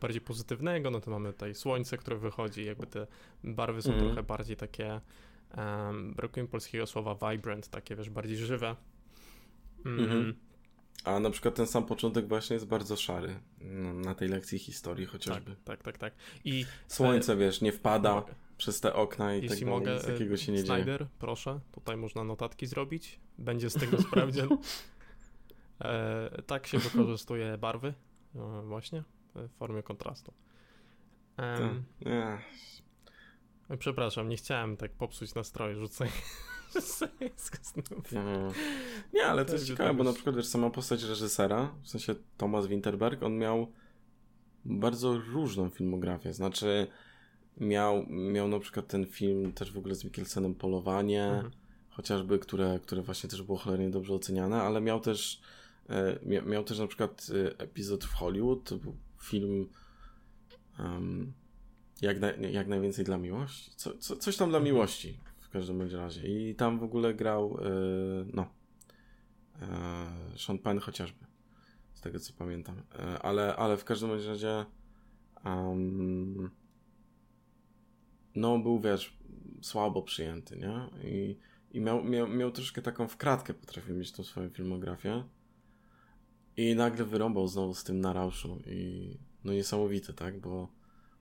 bardziej 0.00 0.20
pozytywnego, 0.20 0.90
no 0.90 1.00
to 1.00 1.11
mamy 1.11 1.32
tutaj 1.32 1.54
słońce, 1.54 1.98
które 1.98 2.16
wychodzi, 2.16 2.64
jakby 2.64 2.86
te 2.86 3.06
barwy 3.44 3.82
są 3.82 3.92
mm. 3.92 4.04
trochę 4.04 4.22
bardziej 4.22 4.56
takie, 4.56 5.00
um, 5.56 6.14
brakuje 6.14 6.42
mi 6.42 6.48
polskiego 6.48 6.86
słowa 6.86 7.30
vibrant, 7.30 7.68
takie 7.68 7.96
wiesz, 7.96 8.11
bardziej 8.11 8.36
żywe. 8.36 8.76
Mm. 9.86 10.11
Mm. 10.11 10.34
A 11.04 11.20
na 11.20 11.30
przykład 11.30 11.54
ten 11.54 11.66
sam 11.66 11.86
początek 11.86 12.28
właśnie 12.28 12.54
jest 12.54 12.66
bardzo 12.66 12.96
szary 12.96 13.40
no, 13.61 13.94
na 13.94 14.14
tej 14.14 14.28
lekcji 14.28 14.59
historii 14.59 15.06
chociażby. 15.06 15.56
Tak, 15.64 15.82
tak, 15.82 15.82
tak. 15.82 15.98
tak. 15.98 16.14
I 16.44 16.64
słońce, 16.86 17.32
e, 17.32 17.36
wiesz, 17.36 17.61
nie 17.61 17.72
wpada 17.72 18.14
mogę. 18.14 18.34
przez 18.56 18.80
te 18.80 18.94
okna 18.94 19.34
i 19.34 19.42
Jeśli 19.42 19.59
tak 19.59 19.68
mogę, 19.68 19.94
nic 19.94 20.04
takiego 20.04 20.36
się 20.36 20.52
nie 20.52 20.62
Snyder, 20.62 21.00
dzieje. 21.00 21.11
proszę, 21.18 21.61
tutaj 21.72 21.96
można 21.96 22.24
notatki 22.24 22.66
zrobić. 22.66 23.20
Będzie 23.38 23.70
z 23.70 23.74
tego 23.74 24.02
sprawdzian. 24.02 24.48
E, 25.81 26.43
tak 26.47 26.66
się 26.66 26.79
wykorzystuje 26.89 27.59
barwy, 27.59 27.95
e, 28.35 28.62
właśnie, 28.62 29.03
w 29.35 29.51
formie 29.59 29.83
kontrastu. 29.83 30.33
Um, 31.39 31.85
Przepraszam, 33.79 34.29
nie 34.29 34.37
chciałem 34.37 34.76
tak 34.76 34.93
popsuć 34.93 35.35
nastroju, 35.35 35.81
rzucaj. 35.81 36.09
No. 38.12 38.53
Nie, 39.14 39.26
ale 39.26 39.45
to 39.45 39.53
jest 39.53 39.66
ciekawe, 39.66 39.95
bo 39.95 40.05
na 40.05 40.12
przykład 40.12 40.37
wiesz, 40.37 40.47
sama 40.47 40.70
postać 40.70 41.03
reżysera, 41.03 41.74
w 41.83 41.89
sensie 41.89 42.14
Thomas 42.37 42.66
Winterberg, 42.66 43.22
on 43.22 43.39
miał 43.39 43.72
bardzo 44.64 45.18
różną 45.18 45.68
filmografię. 45.68 46.33
Znaczy, 46.33 46.87
miał, 47.57 48.07
miał 48.09 48.49
na 48.49 48.59
przykład 48.59 48.87
ten 48.87 49.07
film 49.07 49.53
też 49.53 49.72
w 49.72 49.79
ogóle 49.79 49.95
z 49.95 50.05
Mikkelsenem 50.05 50.55
Polowanie, 50.55 51.24
mhm. 51.24 51.51
chociażby, 51.91 52.39
które, 52.39 52.81
które 52.83 53.03
właśnie 53.03 53.31
też 53.31 53.43
było 53.43 53.59
cholernie 53.59 53.91
dobrze 53.91 54.14
oceniane, 54.14 54.62
ale 54.62 54.81
miał 54.81 55.01
też 55.01 55.41
E, 55.41 55.68
miał 56.47 56.64
też 56.64 56.78
na 56.78 56.86
przykład 56.86 57.26
e, 57.34 57.59
epizod 57.59 58.05
w 58.05 58.14
Hollywood, 58.14 58.64
to 58.64 58.76
był 58.76 58.97
film 59.22 59.68
um, 60.78 61.32
jak, 62.03 62.20
na, 62.20 62.32
jak 62.32 62.68
najwięcej 62.68 63.05
dla 63.05 63.18
miłości. 63.18 63.70
Co, 63.76 63.99
co, 63.99 64.16
coś 64.16 64.36
tam 64.36 64.49
dla 64.49 64.59
mhm. 64.59 64.74
miłości 64.74 65.20
w 65.49 65.49
każdym 65.49 65.78
bądź 65.78 65.93
razie. 65.93 66.28
I 66.28 66.55
tam 66.55 66.78
w 66.78 66.82
ogóle 66.82 67.14
grał 67.14 67.59
e, 67.61 67.70
no 68.32 68.47
e, 69.62 70.39
Sean 70.39 70.59
Penn 70.59 70.78
chociażby. 70.78 71.26
Z 71.95 72.01
tego 72.01 72.18
co 72.18 72.32
pamiętam. 72.32 72.82
E, 72.99 73.22
ale, 73.22 73.57
ale 73.57 73.76
w 73.76 73.84
każdym 73.84 74.09
bądź 74.09 74.24
razie 74.24 74.64
um, 75.45 76.51
no 78.34 78.59
był 78.59 78.80
wiesz 78.80 79.18
słabo 79.62 80.03
przyjęty, 80.03 80.57
nie? 80.57 80.91
I, 81.11 81.39
i 81.70 81.80
miał, 81.80 82.05
miał, 82.05 82.28
miał 82.28 82.51
troszkę 82.51 82.82
taką 82.82 83.09
wkratkę, 83.09 83.55
potrafił 83.55 83.97
mieć 83.97 84.12
tą 84.12 84.24
swoją 84.24 84.51
filmografię. 84.51 85.24
I 86.59 86.74
nagle 86.74 87.04
wyrąbał 87.04 87.48
znowu 87.48 87.74
z 87.74 87.84
tym 87.84 88.00
na 88.00 88.12
rauszu 88.12 88.59
i 88.66 89.11
no 89.44 89.52
niesamowite, 89.52 90.12
tak, 90.12 90.38
bo 90.38 90.68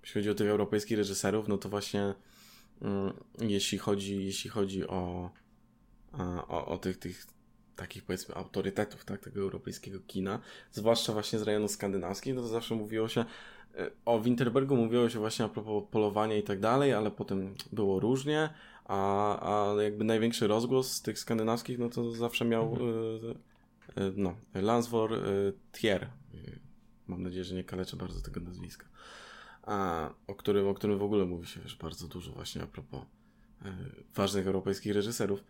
jeśli 0.01 0.13
chodzi 0.13 0.29
o 0.29 0.35
tych 0.35 0.49
europejskich 0.49 0.97
reżyserów, 0.97 1.47
no 1.47 1.57
to 1.57 1.69
właśnie 1.69 2.13
mm, 2.81 3.13
jeśli 3.39 3.77
chodzi, 3.77 4.25
jeśli 4.25 4.49
chodzi 4.49 4.87
o, 4.87 5.29
o, 6.47 6.65
o 6.65 6.77
tych, 6.77 6.97
tych 6.97 7.27
takich 7.75 8.03
powiedzmy 8.03 8.35
autorytetów, 8.35 9.05
tak, 9.05 9.21
tego 9.21 9.41
europejskiego 9.41 9.99
kina, 10.07 10.39
zwłaszcza 10.71 11.13
właśnie 11.13 11.39
z 11.39 11.41
rejonu 11.41 11.67
skandynawskich, 11.67 12.35
no 12.35 12.41
to 12.41 12.47
zawsze 12.47 12.75
mówiło 12.75 13.07
się 13.07 13.25
e, 13.75 13.91
o 14.05 14.19
Winterbergu 14.19 14.75
mówiło 14.75 15.09
się 15.09 15.19
właśnie 15.19 15.45
a 15.45 15.49
propos 15.49 15.83
polowania 15.91 16.37
i 16.37 16.43
tak 16.43 16.59
dalej, 16.59 16.93
ale 16.93 17.11
potem 17.11 17.55
było 17.71 17.99
różnie, 17.99 18.49
a, 18.85 19.75
a 19.75 19.81
jakby 19.81 20.03
największy 20.03 20.47
rozgłos 20.47 20.91
z 20.91 21.01
tych 21.01 21.19
skandynawskich, 21.19 21.79
no 21.79 21.89
to 21.89 22.11
zawsze 22.11 22.45
miał 22.45 22.69
mhm. 22.73 22.89
E, 23.31 23.56
no, 24.15 24.35
Lansvor 24.53 25.13
e, 25.13 25.19
Thier. 25.71 26.03
E, 26.03 26.09
mam 27.07 27.23
nadzieję, 27.23 27.43
że 27.43 27.55
nie 27.55 27.63
kaleczę 27.63 27.97
bardzo 27.97 28.21
tego 28.21 28.39
nazwiska. 28.39 28.85
A, 29.63 30.09
o, 30.27 30.35
którym, 30.35 30.67
o 30.67 30.73
którym 30.73 30.99
w 30.99 31.03
ogóle 31.03 31.25
mówi 31.25 31.47
się 31.47 31.61
wiesz, 31.61 31.75
bardzo 31.75 32.07
dużo 32.07 32.31
właśnie 32.31 32.63
a 32.63 32.67
propos 32.67 33.01
ważnych 34.15 34.47
europejskich 34.47 34.93
reżyserów. 34.93 35.43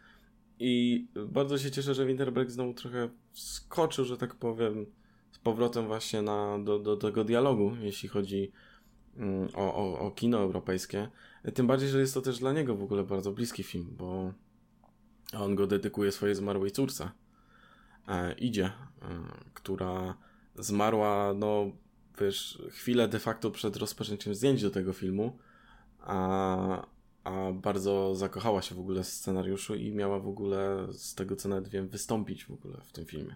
I 0.59 1.05
bardzo 1.27 1.57
się 1.57 1.71
cieszę, 1.71 1.93
że 1.95 2.05
Winterberg 2.05 2.49
znowu 2.49 2.73
trochę 2.73 3.09
skoczył, 3.33 4.05
że 4.05 4.17
tak 4.17 4.35
powiem, 4.35 4.85
z 5.31 5.39
powrotem 5.39 5.87
właśnie 5.87 6.21
na, 6.21 6.59
do, 6.59 6.79
do 6.79 6.97
tego 6.97 7.23
dialogu, 7.23 7.71
jeśli 7.81 8.09
chodzi 8.09 8.51
mm, 9.17 9.49
o, 9.53 9.75
o, 9.75 9.99
o 9.99 10.11
kino 10.11 10.37
europejskie. 10.37 11.09
Tym 11.53 11.67
bardziej, 11.67 11.89
że 11.89 11.99
jest 11.99 12.13
to 12.13 12.21
też 12.21 12.39
dla 12.39 12.53
niego 12.53 12.75
w 12.75 12.83
ogóle 12.83 13.03
bardzo 13.03 13.31
bliski 13.31 13.63
film, 13.63 13.95
bo 13.97 14.33
on 15.33 15.55
go 15.55 15.67
dedykuje 15.67 16.11
swojej 16.11 16.35
zmarłej 16.35 16.71
córce. 16.71 17.11
E, 18.07 18.33
idzie, 18.33 18.65
e, 18.65 18.71
która 19.53 20.17
zmarła, 20.55 21.33
no 21.33 21.71
wiesz, 22.21 22.61
chwilę 22.69 23.07
de 23.07 23.19
facto 23.19 23.51
przed 23.51 23.77
rozpoczęciem 23.77 24.35
zdjęć 24.35 24.61
do 24.61 24.69
tego 24.69 24.93
filmu, 24.93 25.37
a, 25.99 26.85
a 27.23 27.51
bardzo 27.51 28.15
zakochała 28.15 28.61
się 28.61 28.75
w 28.75 28.79
ogóle 28.79 29.03
w 29.03 29.07
scenariuszu 29.07 29.75
i 29.75 29.91
miała 29.91 30.19
w 30.19 30.27
ogóle, 30.27 30.87
z 30.91 31.15
tego 31.15 31.35
co 31.35 31.49
nawet 31.49 31.67
wiem, 31.67 31.87
wystąpić 31.87 32.45
w 32.45 32.51
ogóle 32.51 32.77
w 32.83 32.91
tym 32.91 33.05
filmie. 33.05 33.35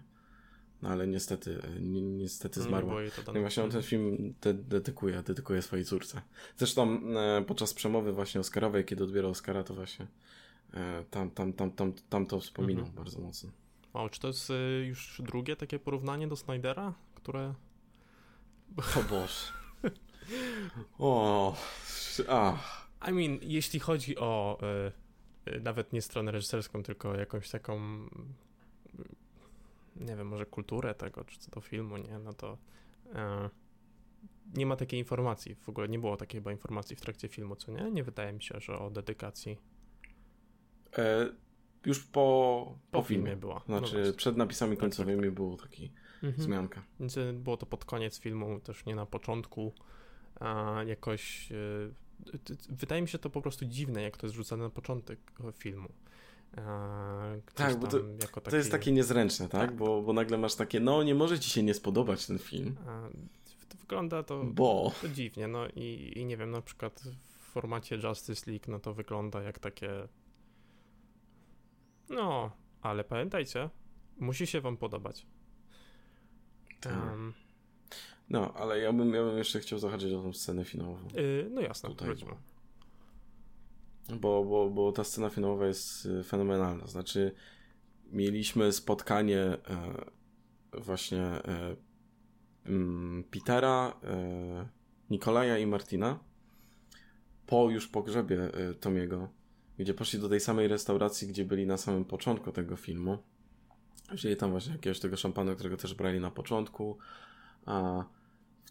No 0.82 0.88
ale 0.88 1.06
niestety, 1.06 1.62
ni 1.80 2.02
niestety 2.02 2.62
zmarła. 2.62 2.94
No 3.26 3.38
i 3.38 3.40
właśnie 3.40 3.64
on 3.64 3.70
ten 3.70 3.82
film 3.82 4.34
de 4.40 4.54
dedykuje, 4.54 5.22
dedykuje 5.22 5.62
swojej 5.62 5.84
córce. 5.84 6.22
Zresztą 6.56 7.00
e, 7.16 7.44
podczas 7.46 7.74
przemowy 7.74 8.12
właśnie 8.12 8.40
Oscarowej, 8.40 8.84
kiedy 8.84 9.04
odbierał 9.04 9.30
Oscara, 9.30 9.64
to 9.64 9.74
właśnie 9.74 10.06
e, 10.74 11.04
tam, 11.10 11.30
tam, 11.30 11.52
tam, 11.52 11.70
tam, 11.70 11.92
tam 12.08 12.26
to 12.26 12.40
wspominał 12.40 12.84
mhm. 12.84 12.96
bardzo 12.96 13.20
mocno. 13.20 13.50
O, 13.92 14.08
czy 14.08 14.20
to 14.20 14.28
jest 14.28 14.50
y, 14.50 14.84
już 14.88 15.22
drugie 15.24 15.56
takie 15.56 15.78
porównanie 15.78 16.28
do 16.28 16.36
Snydera, 16.36 16.94
które... 17.14 17.54
O 18.76 19.02
Boże. 19.10 19.52
o, 20.98 21.56
ach. 22.28 22.88
I 23.08 23.12
mean, 23.12 23.38
jeśli 23.42 23.80
chodzi 23.80 24.18
o 24.18 24.58
y, 25.46 25.52
y, 25.52 25.60
nawet 25.60 25.92
nie 25.92 26.02
stronę 26.02 26.32
reżyserską, 26.32 26.82
tylko 26.82 27.14
jakąś 27.14 27.50
taką 27.50 27.78
y, 27.78 28.08
nie 29.96 30.16
wiem, 30.16 30.28
może 30.28 30.46
kulturę 30.46 30.94
tego, 30.94 31.24
czy 31.24 31.38
co 31.38 31.50
do 31.50 31.60
filmu, 31.60 31.96
nie, 31.96 32.18
no 32.18 32.32
to 32.32 32.58
y, 33.06 33.16
nie 34.54 34.66
ma 34.66 34.76
takiej 34.76 34.98
informacji, 34.98 35.54
w 35.54 35.68
ogóle 35.68 35.88
nie 35.88 35.98
było 35.98 36.16
takiej 36.16 36.40
chyba 36.40 36.52
informacji 36.52 36.96
w 36.96 37.00
trakcie 37.00 37.28
filmu, 37.28 37.56
co 37.56 37.72
nie? 37.72 37.90
Nie 37.90 38.04
wydaje 38.04 38.32
mi 38.32 38.42
się, 38.42 38.60
że 38.60 38.78
o 38.78 38.90
dedykacji. 38.90 39.58
E 40.98 41.28
już 41.86 42.04
po, 42.04 42.10
po, 42.90 42.98
po 42.98 43.02
filmie. 43.02 43.24
filmie 43.24 43.40
była. 43.40 43.62
No 43.68 43.78
znaczy 43.78 44.04
no 44.06 44.12
przed 44.12 44.36
napisami 44.36 44.76
końcowymi 44.76 45.18
tak, 45.18 45.26
tak. 45.26 45.34
było 45.34 45.56
taki 45.56 45.92
mhm. 46.22 46.42
zmianka. 46.42 46.82
Więc 47.00 47.18
e, 47.18 47.32
było 47.32 47.56
to 47.56 47.66
pod 47.66 47.84
koniec 47.84 48.20
filmu, 48.20 48.60
też 48.60 48.86
nie 48.86 48.94
na 48.94 49.06
początku. 49.06 49.72
A 50.40 50.80
jakoś 50.86 51.52
y, 51.52 51.92
wydaje 52.68 53.02
mi 53.02 53.08
się 53.08 53.18
to 53.18 53.30
po 53.30 53.42
prostu 53.42 53.64
dziwne, 53.64 54.02
jak 54.02 54.16
to 54.16 54.26
jest 54.26 54.36
rzucane 54.36 54.64
na 54.64 54.70
początek 54.70 55.18
filmu. 55.58 55.88
tak, 57.54 57.78
bo 57.78 57.86
to, 57.86 57.98
taki... 58.34 58.50
to 58.50 58.56
jest 58.56 58.70
takie 58.70 58.92
niezręczne, 58.92 59.48
tak? 59.48 59.60
tak? 59.60 59.76
Bo, 59.76 60.02
bo 60.02 60.12
nagle 60.12 60.38
masz 60.38 60.54
takie, 60.54 60.80
no 60.80 61.02
nie 61.02 61.14
może 61.14 61.38
ci 61.38 61.50
się 61.50 61.62
nie 61.62 61.74
spodobać 61.74 62.26
ten 62.26 62.38
film. 62.38 62.76
A, 62.86 63.08
to 63.68 63.78
wygląda 63.78 64.22
to, 64.22 64.44
bo... 64.44 64.92
to 65.02 65.08
dziwnie, 65.08 65.48
no 65.48 65.68
i, 65.68 66.12
i 66.16 66.24
nie 66.24 66.36
wiem, 66.36 66.50
na 66.50 66.62
przykład 66.62 67.02
w 67.38 67.52
formacie 67.52 67.96
Justice 67.96 68.50
League, 68.50 68.64
no 68.68 68.78
to 68.78 68.94
wygląda 68.94 69.42
jak 69.42 69.58
takie 69.58 70.08
no, 72.12 72.50
ale 72.82 73.04
pamiętajcie, 73.04 73.70
musi 74.18 74.46
się 74.46 74.60
wam 74.60 74.76
podobać. 74.76 75.26
Um, 76.86 77.32
no, 78.30 78.52
ale 78.54 78.78
ja 78.78 78.92
bym, 78.92 79.14
ja 79.14 79.24
bym 79.24 79.38
jeszcze 79.38 79.60
chciał 79.60 79.78
zahaczyć 79.78 80.12
o 80.12 80.22
tą 80.22 80.32
scenę 80.32 80.64
finałową. 80.64 81.08
Yy, 81.14 81.48
no 81.50 81.60
jasne, 81.60 81.88
Tutaj, 81.88 82.06
wróćmy. 82.06 82.32
Bo, 84.20 84.44
bo, 84.44 84.70
bo 84.70 84.92
ta 84.92 85.04
scena 85.04 85.30
finałowa 85.30 85.66
jest 85.66 86.06
y, 86.06 86.24
fenomenalna. 86.24 86.86
Znaczy, 86.86 87.34
mieliśmy 88.12 88.72
spotkanie 88.72 89.40
e, 89.40 89.58
właśnie 90.80 91.22
e, 91.22 91.76
mm, 92.66 93.24
Petera, 93.24 94.00
e, 94.04 94.68
Nikolaja 95.10 95.58
i 95.58 95.66
Martina 95.66 96.18
po 97.46 97.70
już 97.70 97.88
pogrzebie 97.88 98.54
e, 98.54 98.74
Tomiego 98.74 99.28
gdzie 99.78 99.94
poszli 99.94 100.18
do 100.18 100.28
tej 100.28 100.40
samej 100.40 100.68
restauracji, 100.68 101.28
gdzie 101.28 101.44
byli 101.44 101.66
na 101.66 101.76
samym 101.76 102.04
początku 102.04 102.52
tego 102.52 102.76
filmu. 102.76 103.18
Wzięli 104.12 104.36
tam 104.36 104.50
właśnie 104.50 104.72
jakiegoś 104.72 105.00
tego 105.00 105.16
szampana, 105.16 105.54
którego 105.54 105.76
też 105.76 105.94
brali 105.94 106.20
na 106.20 106.30
początku. 106.30 106.98
A 107.66 108.04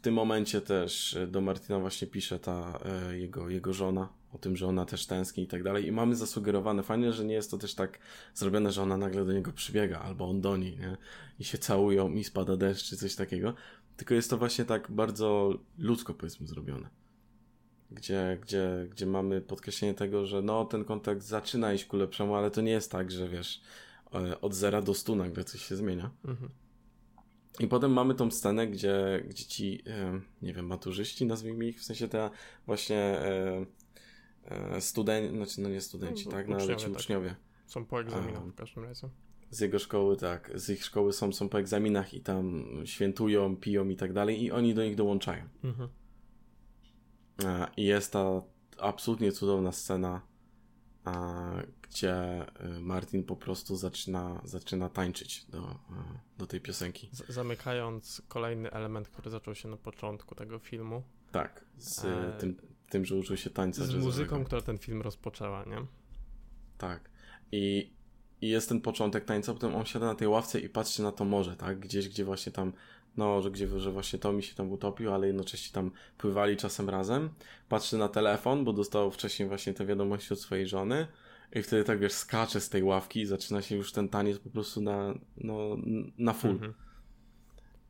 tym 0.02 0.14
momencie 0.14 0.62
też 0.62 1.16
e, 1.16 1.28
do 1.28 1.42
Martina 1.42 1.80
właśnie 1.80 2.08
pisze 2.08 2.40
ta 2.40 2.80
e, 2.86 3.18
jego, 3.18 3.50
jego 3.50 3.74
żona 3.74 4.10
o 4.34 4.38
tym, 4.38 4.56
że 4.58 4.68
ona 4.68 4.86
też 4.86 5.06
tęskni 5.06 5.44
i 5.44 5.48
tak 5.48 5.64
dalej. 5.64 5.88
I 5.88 5.92
mamy 5.92 6.16
zasugerowane, 6.16 6.84
fajnie, 6.84 7.14
że 7.14 7.26
nie 7.26 7.34
jest 7.34 7.52
to 7.52 7.58
też 7.58 7.76
tak 7.76 8.00
zrobione, 8.34 8.72
że 8.72 8.82
ona 8.82 8.98
nagle 8.98 9.26
do 9.26 9.34
niego 9.34 9.52
przybiega, 9.52 10.00
albo 10.00 10.30
on 10.30 10.42
do 10.42 10.58
niej, 10.58 10.78
nie? 10.78 10.98
I 11.40 11.44
się 11.44 11.58
całują 11.58 12.14
i 12.14 12.24
spada 12.24 12.58
deszcz, 12.58 12.90
czy 12.90 12.98
coś 12.98 13.16
takiego. 13.16 13.54
Tylko 13.98 14.14
jest 14.14 14.30
to 14.30 14.38
właśnie 14.38 14.66
tak 14.66 14.92
bardzo 14.92 15.54
ludzko, 15.78 16.14
powiedzmy, 16.14 16.48
zrobione. 16.48 17.01
Gdzie, 17.92 18.38
gdzie, 18.42 18.88
gdzie 18.92 19.06
mamy 19.06 19.42
podkreślenie 19.42 19.94
tego, 19.94 20.26
że 20.26 20.42
no, 20.42 20.66
ten 20.66 20.86
kontakt 20.86 21.24
zaczyna 21.24 21.74
iść 21.74 21.86
ku 21.86 21.98
lepszemu, 21.98 22.36
ale 22.36 22.52
to 22.52 22.62
nie 22.62 22.72
jest 22.72 22.92
tak, 22.92 23.12
że 23.12 23.30
wiesz, 23.30 23.62
e, 24.14 24.42
od 24.42 24.54
zera 24.54 24.82
do 24.82 24.94
stu 24.94 25.16
nagle 25.16 25.44
coś 25.44 25.62
się 25.62 25.76
zmienia. 25.76 26.12
Mhm. 26.26 26.50
I 27.60 27.68
potem 27.68 27.94
mamy 27.94 28.16
tą 28.16 28.32
scenę, 28.32 28.68
gdzie, 28.68 29.24
gdzie 29.30 29.46
ci, 29.46 29.84
nie 30.42 30.54
wiem, 30.54 30.66
maturzyści, 30.66 31.26
nazwijmy 31.26 31.68
ich, 31.68 31.80
w 31.80 31.84
sensie 31.84 32.08
te 32.08 32.30
właśnie 32.66 32.98
e, 32.98 33.66
e, 34.46 34.82
studenci, 34.82 35.36
znaczy 35.36 35.62
no 35.62 35.70
nie 35.70 35.82
studenci, 35.82 36.26
no, 36.26 36.32
tak, 36.32 36.48
no 36.48 36.56
ale 36.56 36.76
ci 36.76 36.86
tak. 36.86 36.94
uczniowie. 36.94 37.36
Są 37.68 37.86
po 37.86 38.02
egzaminach 38.02 38.44
w 38.44 38.56
każdym 38.56 38.84
razie. 38.84 39.10
Z 39.50 39.60
jego 39.60 39.80
szkoły, 39.80 40.18
tak, 40.18 40.52
z 40.56 40.70
ich 40.70 40.86
szkoły 40.86 41.14
są, 41.14 41.34
są 41.34 41.50
po 41.50 41.60
egzaminach 41.60 42.14
i 42.14 42.22
tam 42.22 42.66
świętują, 42.86 43.56
piją 43.56 43.90
i 43.90 43.96
tak 43.96 44.14
dalej 44.14 44.44
i 44.44 44.52
oni 44.52 44.74
do 44.74 44.84
nich 44.84 44.96
dołączają. 44.96 45.44
Mhm. 45.64 45.90
I 47.78 47.86
jest 47.86 48.14
ta 48.14 48.42
absolutnie 48.78 49.32
cudowna 49.32 49.72
scena, 49.72 50.22
gdzie 51.82 52.42
y, 52.42 52.80
Martin 52.80 53.24
po 53.24 53.36
prostu 53.36 53.76
zaczyna, 53.76 54.42
zaczyna 54.44 54.90
tańczyć 54.90 55.46
do, 55.46 55.76
do 56.38 56.48
tej 56.48 56.62
piosenki. 56.62 57.10
Z 57.12 57.30
zamykając 57.30 58.22
kolejny 58.28 58.72
element, 58.72 59.08
który 59.08 59.30
zaczął 59.30 59.56
się 59.56 59.70
na 59.70 59.78
początku 59.78 60.36
tego 60.36 60.60
filmu. 60.60 61.04
Tak, 61.32 61.66
z 61.78 62.06
e... 62.06 62.38
tym, 62.40 62.58
tym, 62.90 63.06
że 63.06 63.16
uczył 63.16 63.38
się 63.38 63.50
tańca. 63.50 63.86
Z 63.86 63.96
muzyką, 63.96 64.44
która 64.44 64.62
ten 64.62 64.78
film 64.78 65.02
rozpoczęła, 65.02 65.64
nie? 65.64 65.86
Tak. 66.78 67.10
I, 67.52 67.94
I 68.42 68.50
jest 68.50 68.70
ten 68.70 68.82
początek 68.82 69.26
tańca, 69.26 69.54
potem 69.54 69.76
on 69.76 69.86
siada 69.86 70.06
na 70.06 70.16
tej 70.16 70.28
ławce 70.28 70.60
i 70.60 70.70
patrzy 70.70 71.04
na 71.04 71.12
to 71.12 71.26
morze, 71.26 71.56
tak? 71.56 71.80
Gdzieś, 71.80 72.10
gdzie 72.10 72.26
właśnie 72.26 72.52
tam 72.52 72.74
no, 73.18 73.42
że 73.42 73.52
gdzie, 73.52 73.80
że 73.80 73.92
właśnie 73.92 74.20
Tommy 74.20 74.42
się 74.42 74.56
tam 74.56 74.72
utopił, 74.72 75.14
ale 75.14 75.28
jednocześnie 75.28 75.74
tam 75.74 75.92
pływali 76.18 76.58
czasem 76.58 76.90
razem. 76.90 77.30
Patrzy 77.70 77.98
na 77.98 78.08
telefon, 78.08 78.66
bo 78.66 78.74
dostał 78.74 79.12
wcześniej 79.12 79.48
właśnie 79.48 79.74
te 79.74 79.86
wiadomości 79.86 80.34
od 80.34 80.40
swojej 80.40 80.68
żony 80.68 81.08
i 81.54 81.62
wtedy 81.62 81.84
tak, 81.84 82.00
wiesz, 82.00 82.14
skacze 82.14 82.62
z 82.62 82.70
tej 82.70 82.84
ławki 82.84 83.22
i 83.22 83.26
zaczyna 83.26 83.62
się 83.62 83.76
już 83.76 83.92
ten 83.92 84.10
taniec 84.10 84.40
po 84.40 84.50
prostu 84.50 84.82
na, 84.82 85.14
no, 85.38 85.78
na 86.18 86.34
full. 86.34 86.52
Mhm. 86.52 86.74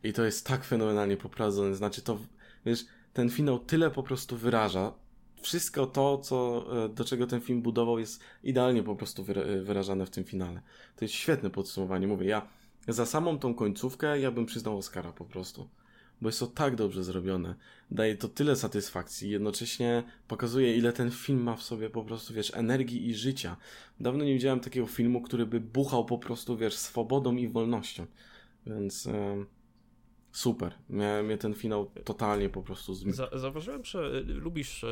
I 0.03 0.13
to 0.13 0.23
jest 0.23 0.47
tak 0.47 0.63
fenomenalnie 0.63 1.17
poprowadzone, 1.17 1.75
znaczy 1.75 2.01
to, 2.01 2.17
wiesz, 2.65 2.85
ten 3.13 3.29
finał 3.29 3.59
tyle 3.59 3.91
po 3.91 4.03
prostu 4.03 4.37
wyraża, 4.37 4.93
wszystko 5.41 5.85
to, 5.85 6.17
co, 6.17 6.65
e, 6.85 6.89
do 6.89 7.05
czego 7.05 7.27
ten 7.27 7.41
film 7.41 7.61
budował, 7.61 7.99
jest 7.99 8.23
idealnie 8.43 8.83
po 8.83 8.95
prostu 8.95 9.25
wyrażane 9.63 10.05
w 10.05 10.09
tym 10.09 10.23
finale. 10.23 10.61
To 10.95 11.05
jest 11.05 11.13
świetne 11.13 11.49
podsumowanie. 11.49 12.07
Mówię, 12.07 12.27
ja 12.27 12.47
za 12.87 13.05
samą 13.05 13.39
tą 13.39 13.53
końcówkę 13.53 14.19
ja 14.19 14.31
bym 14.31 14.45
przyznał 14.45 14.77
Oscara 14.77 15.11
po 15.11 15.25
prostu. 15.25 15.69
Bo 16.21 16.29
jest 16.29 16.39
to 16.39 16.47
tak 16.47 16.75
dobrze 16.75 17.03
zrobione. 17.03 17.55
Daje 17.91 18.15
to 18.15 18.27
tyle 18.29 18.55
satysfakcji. 18.55 19.29
Jednocześnie 19.29 20.03
pokazuje, 20.27 20.77
ile 20.77 20.93
ten 20.93 21.11
film 21.11 21.43
ma 21.43 21.55
w 21.55 21.63
sobie 21.63 21.89
po 21.89 22.03
prostu, 22.03 22.33
wiesz, 22.33 22.53
energii 22.55 23.09
i 23.09 23.15
życia. 23.15 23.57
Dawno 23.99 24.23
nie 24.23 24.33
widziałem 24.33 24.59
takiego 24.59 24.87
filmu, 24.87 25.21
który 25.21 25.45
by 25.45 25.59
buchał 25.59 26.05
po 26.05 26.17
prostu, 26.17 26.57
wiesz, 26.57 26.77
swobodą 26.77 27.35
i 27.35 27.47
wolnością. 27.47 28.05
Więc... 28.65 29.05
Yy 29.05 29.60
super. 30.31 30.73
Mnie, 30.89 31.23
mnie 31.23 31.37
ten 31.37 31.53
finał 31.53 31.91
totalnie 32.03 32.49
po 32.49 32.63
prostu 32.63 32.93
zmienił. 32.93 33.15
Za, 33.15 33.29
zauważyłem, 33.33 33.85
że 33.85 34.21
lubisz, 34.21 34.83
e, 34.83 34.87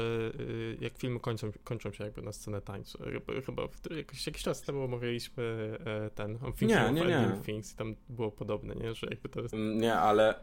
jak 0.81 0.97
filmy 0.97 1.19
kończą, 1.19 1.51
kończą 1.63 1.91
się 1.91 2.03
jakby 2.03 2.21
na 2.21 2.31
scenę 2.31 2.61
tańcu. 2.61 2.99
Chyba 3.45 3.67
w, 3.67 3.91
jakiś, 3.97 4.27
jakiś 4.27 4.43
czas 4.43 4.61
temu 4.61 4.83
omawialiśmy 4.83 5.77
e, 5.85 6.09
ten 6.09 6.39
nie, 6.61 6.91
nie, 6.93 7.05
nie. 7.05 7.41
Things 7.45 7.73
i 7.73 7.77
tam 7.77 7.95
było 8.09 8.31
podobne, 8.31 8.75
nie? 8.75 8.93
Że 8.93 9.07
jakby 9.09 9.29
to 9.29 9.41
jest... 9.41 9.53
Mm, 9.53 9.77
nie, 9.77 9.95
ale 9.95 10.35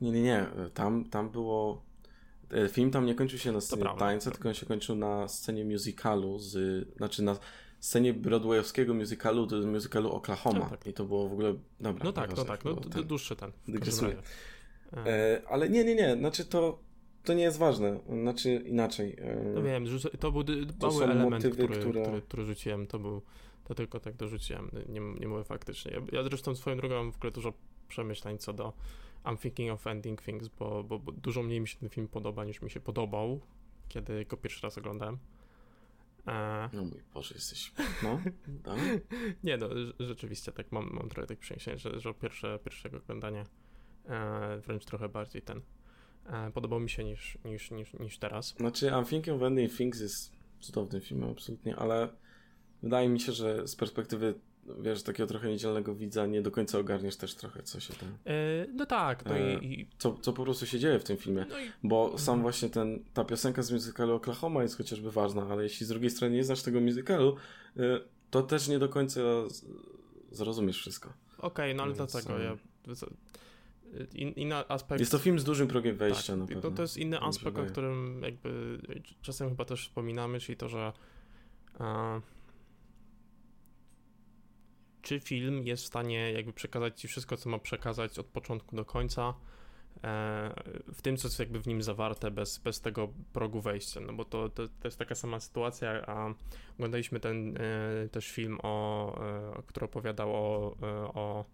nie, 0.00 0.10
nie, 0.10 0.22
nie. 0.22 0.46
Tam, 0.74 1.04
tam 1.04 1.30
było... 1.30 1.84
E, 2.50 2.68
film 2.68 2.90
tam 2.90 3.06
nie 3.06 3.14
kończył 3.14 3.38
się 3.38 3.52
na 3.52 3.60
scenie 3.60 3.84
tańca, 3.98 4.30
tylko 4.30 4.48
on 4.48 4.54
się 4.54 4.66
kończył 4.66 4.96
na 4.96 5.28
scenie 5.28 5.64
musicalu, 5.64 6.38
z, 6.38 6.88
znaczy 6.96 7.22
na 7.22 7.36
scenie 7.84 8.14
broadwayowskiego 8.14 8.94
musicalu, 8.94 9.46
to 9.46 9.56
musicalu 9.56 10.12
Oklahoma. 10.12 10.58
No, 10.58 10.70
tak. 10.70 10.86
I 10.86 10.92
to 10.92 11.04
było 11.04 11.28
w 11.28 11.32
ogóle. 11.32 11.54
Dobra, 11.80 12.04
no 12.04 12.12
tak, 12.12 12.36
no 12.36 12.44
tak, 12.44 12.64
no 12.64 12.74
ten, 12.76 13.04
dłuższy 13.06 13.36
ten. 13.36 13.52
Dygresuję. 13.68 14.16
E, 14.96 15.42
ale 15.48 15.68
nie, 15.68 15.84
nie, 15.84 15.94
nie. 15.94 16.16
Znaczy 16.16 16.44
to. 16.44 16.78
To 17.24 17.34
nie 17.34 17.42
jest 17.42 17.58
ważne, 17.58 18.00
znaczy 18.22 18.54
inaczej. 18.66 19.16
E, 19.18 19.52
no 19.54 19.62
wiem, 19.62 19.84
to 20.20 20.32
był 20.32 20.44
mały 20.80 21.04
element, 21.04 21.30
motywy, 21.30 21.54
który, 21.54 21.80
które... 21.80 22.02
który, 22.02 22.22
który 22.22 22.44
rzuciłem, 22.44 22.86
to 22.86 22.98
był, 22.98 23.22
to 23.64 23.74
tylko 23.74 24.00
tak 24.00 24.16
dorzuciłem, 24.16 24.70
nie, 24.88 25.00
nie 25.00 25.28
mówię 25.28 25.44
faktycznie. 25.44 25.92
Ja, 25.92 26.00
ja 26.12 26.22
zresztą 26.22 26.54
swoją 26.54 26.76
drogą 26.76 26.94
mam 26.94 27.12
w 27.12 27.16
ogóle 27.16 27.32
dużo 27.32 27.52
przemyśleń 27.88 28.38
co 28.38 28.52
do 28.52 28.72
I'm 29.24 29.38
thinking 29.38 29.72
of 29.72 29.86
ending 29.86 30.22
things, 30.22 30.48
bo, 30.48 30.84
bo, 30.84 30.98
bo 30.98 31.12
dużo 31.12 31.42
mniej 31.42 31.60
mi 31.60 31.68
się 31.68 31.78
ten 31.78 31.88
film 31.88 32.08
podoba 32.08 32.44
niż 32.44 32.62
mi 32.62 32.70
się 32.70 32.80
podobał, 32.80 33.40
kiedy 33.88 34.24
go 34.24 34.36
pierwszy 34.36 34.62
raz 34.62 34.78
oglądałem. 34.78 35.18
A... 36.26 36.68
No 36.72 36.84
mój 36.84 37.02
Boże, 37.14 37.34
jesteś... 37.34 37.72
No, 38.02 38.20
tak? 38.62 38.78
Nie 39.44 39.56
no, 39.56 39.68
rzeczywiście 40.00 40.52
tak, 40.52 40.72
mam, 40.72 40.90
mam 40.92 41.08
trochę 41.08 41.26
tak 41.26 41.38
przeniesienia, 41.38 41.76
że, 41.76 42.00
że 42.00 42.14
pierwsze, 42.14 42.58
pierwszego 42.64 42.96
oglądania 42.96 43.44
e, 44.06 44.60
wręcz 44.60 44.84
trochę 44.84 45.08
bardziej 45.08 45.42
ten 45.42 45.60
e, 46.26 46.50
podobał 46.50 46.80
mi 46.80 46.90
się 46.90 47.04
niż, 47.04 47.38
niż, 47.44 47.70
niż, 47.70 47.92
niż 47.94 48.18
teraz. 48.18 48.54
Znaczy, 48.56 48.86
I'm 48.86 49.08
Thinking 49.08 49.36
of 49.36 49.42
Ending 49.42 49.72
Things 49.72 50.00
jest 50.00 50.32
cudownym 50.60 51.00
filmem, 51.00 51.30
absolutnie, 51.30 51.76
ale 51.76 52.08
wydaje 52.82 53.08
mi 53.08 53.20
się, 53.20 53.32
że 53.32 53.68
z 53.68 53.76
perspektywy 53.76 54.34
wiesz, 54.80 55.02
takiego 55.02 55.26
trochę 55.26 55.48
niedzielnego 55.48 55.94
widza 55.94 56.26
nie 56.26 56.42
do 56.42 56.50
końca 56.50 56.78
ogarniesz 56.78 57.16
też 57.16 57.34
trochę, 57.34 57.62
co 57.62 57.80
się 57.80 57.94
tam... 57.94 58.08
E, 58.26 58.66
no 58.74 58.86
tak, 58.86 59.24
no 59.24 59.36
e, 59.36 59.54
i... 59.54 59.88
Co, 59.98 60.18
co 60.22 60.32
po 60.32 60.42
prostu 60.42 60.66
się 60.66 60.78
dzieje 60.78 60.98
w 60.98 61.04
tym 61.04 61.16
filmie, 61.16 61.46
no 61.48 61.60
i... 61.60 61.70
bo 61.82 62.18
sam 62.18 62.42
właśnie 62.42 62.68
ten, 62.70 63.04
ta 63.14 63.24
piosenka 63.24 63.62
z 63.62 63.72
musicalu 63.72 64.14
Oklahoma 64.14 64.62
jest 64.62 64.76
chociażby 64.76 65.10
ważna, 65.10 65.46
ale 65.50 65.62
jeśli 65.62 65.86
z 65.86 65.88
drugiej 65.88 66.10
strony 66.10 66.34
nie 66.34 66.44
znasz 66.44 66.62
tego 66.62 66.80
musicalu, 66.80 67.36
e, 67.76 67.80
to 68.30 68.42
też 68.42 68.68
nie 68.68 68.78
do 68.78 68.88
końca 68.88 69.20
zrozumiesz 70.30 70.78
wszystko. 70.78 71.12
Okej, 71.38 71.48
okay, 71.48 71.74
no 71.74 71.82
ale 71.82 71.94
Więc, 71.94 72.12
dlatego 72.12 72.38
ja... 72.38 72.56
In, 74.14 74.28
inny 74.30 74.54
aspekt... 74.54 75.00
Jest 75.00 75.12
to 75.12 75.18
film 75.18 75.38
z 75.38 75.44
dużym 75.44 75.68
progiem 75.68 75.96
wejścia 75.96 76.32
tak, 76.32 76.40
na 76.40 76.46
pewno. 76.46 76.62
To, 76.62 76.70
to 76.70 76.82
jest 76.82 76.96
inny 76.96 77.20
aspekt, 77.20 77.58
o 77.58 77.64
którym 77.64 78.22
jakby 78.22 78.78
czasem 79.22 79.48
chyba 79.48 79.64
też 79.64 79.88
wspominamy, 79.88 80.40
czyli 80.40 80.56
to, 80.56 80.68
że 80.68 80.92
czy 85.04 85.20
film 85.20 85.66
jest 85.66 85.82
w 85.82 85.86
stanie 85.86 86.32
jakby 86.32 86.52
przekazać 86.52 87.00
ci 87.00 87.08
wszystko, 87.08 87.36
co 87.36 87.50
ma 87.50 87.58
przekazać 87.58 88.18
od 88.18 88.26
początku 88.26 88.76
do 88.76 88.84
końca, 88.84 89.34
e, 90.04 90.54
w 90.92 91.02
tym, 91.02 91.16
co 91.16 91.28
jest 91.28 91.38
jakby 91.38 91.60
w 91.60 91.66
nim 91.66 91.82
zawarte, 91.82 92.30
bez, 92.30 92.58
bez 92.58 92.80
tego 92.80 93.08
progu 93.32 93.60
wejścia, 93.60 94.00
no 94.00 94.12
bo 94.12 94.24
to, 94.24 94.48
to, 94.48 94.68
to 94.68 94.88
jest 94.88 94.98
taka 94.98 95.14
sama 95.14 95.40
sytuacja, 95.40 96.06
a 96.06 96.34
oglądaliśmy 96.74 97.20
ten 97.20 97.56
e, 97.56 98.08
też 98.08 98.30
film, 98.30 98.58
o, 98.62 99.16
e, 99.58 99.62
który 99.66 99.86
opowiadał 99.86 100.34
o, 100.34 100.76
o 101.14 101.44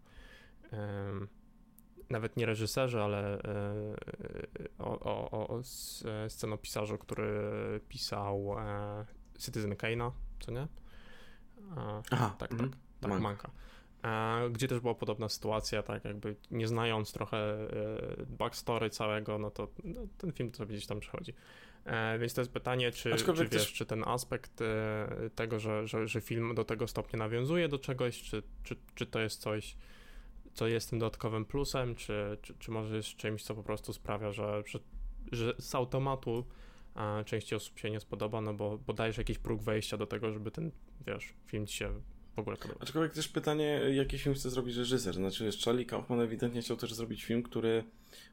nawet 2.11 2.37
nie 2.37 2.47
reżyserze, 2.47 3.05
ale 3.05 3.43
o, 4.79 5.01
o, 5.31 5.49
o 5.49 5.61
scenopisarzu, 6.29 6.99
który 6.99 7.41
pisał 7.89 8.57
Citizen 9.39 9.73
Kane'a, 9.75 10.11
co 10.41 10.53
nie? 10.53 10.69
Aha, 12.11 12.35
tak, 12.39 12.53
mm. 12.53 12.71
Tak 13.01 13.11
Manka. 13.11 13.23
Manka. 13.23 13.51
E, 14.05 14.51
gdzie 14.51 14.69
też 14.69 14.81
była 14.81 14.95
podobna 14.95 15.29
sytuacja, 15.29 15.83
tak 15.83 16.05
jakby 16.05 16.37
nie 16.51 16.69
znając 16.69 17.13
trochę 17.13 17.37
e, 17.39 18.27
backstory 18.27 18.91
całego, 18.91 19.39
no 19.39 19.51
to 19.51 19.69
no, 19.85 20.01
ten 20.19 20.33
film 20.33 20.55
sobie 20.55 20.75
gdzieś 20.75 20.87
tam 20.87 21.01
przechodzi. 21.01 21.35
E, 21.85 22.19
więc 22.19 22.35
to 22.35 22.41
jest 22.41 22.53
pytanie, 22.53 22.91
czy, 22.91 23.17
czy, 23.17 23.33
wiesz, 23.35 23.49
też... 23.51 23.73
czy 23.73 23.87
ten 23.87 24.05
aspekt 24.05 24.63
tego, 25.35 25.61
że, 25.61 25.89
że, 25.89 26.09
że 26.09 26.21
film 26.21 26.55
do 26.55 26.65
tego 26.65 26.87
stopnia 26.87 27.19
nawiązuje 27.19 27.69
do 27.69 27.79
czegoś, 27.79 28.23
czy, 28.23 28.43
czy, 28.63 28.77
czy 28.95 29.07
to 29.07 29.21
jest 29.21 29.41
coś, 29.41 29.77
co 30.53 30.69
jest 30.69 30.91
tym 30.91 30.99
dodatkowym 30.99 31.45
plusem, 31.45 31.95
czy, 31.95 32.39
czy, 32.43 32.55
czy 32.55 32.71
może 32.71 32.97
jest 32.97 33.09
czymś, 33.09 33.43
co 33.43 33.55
po 33.55 33.63
prostu 33.63 33.93
sprawia, 33.93 34.33
że, 34.33 34.63
że, 34.67 34.79
że 35.33 35.55
z 35.59 35.75
automatu 35.75 36.47
części 37.25 37.55
osób 37.55 37.79
się 37.79 37.91
nie 37.91 38.01
spodoba, 38.01 38.41
no 38.41 38.55
bo, 38.55 38.79
bo 38.79 38.93
dajesz 38.93 39.19
jakiś 39.19 39.39
próg 39.39 39.63
wejścia 39.63 39.97
do 39.97 40.07
tego, 40.07 40.33
żeby 40.33 40.51
ten, 40.51 40.71
wiesz, 41.07 41.35
film 41.47 41.67
ci 41.67 41.77
się 41.77 42.01
w 42.37 42.39
ogóle 42.39 42.57
podoba. 42.57 42.81
Aczkolwiek 42.83 43.13
też 43.13 43.29
pytanie, 43.29 43.81
jaki 43.93 44.19
film 44.19 44.35
chce 44.35 44.51
zrobić 44.51 44.77
reżyser. 44.77 45.15
Znaczy, 45.15 45.51
Charlie 45.65 45.87
Kaufman 45.87 46.21
ewidentnie 46.21 46.61
chciał 46.61 46.77
też 46.77 46.95
zrobić 46.95 47.25
film, 47.25 47.43
który 47.43 47.85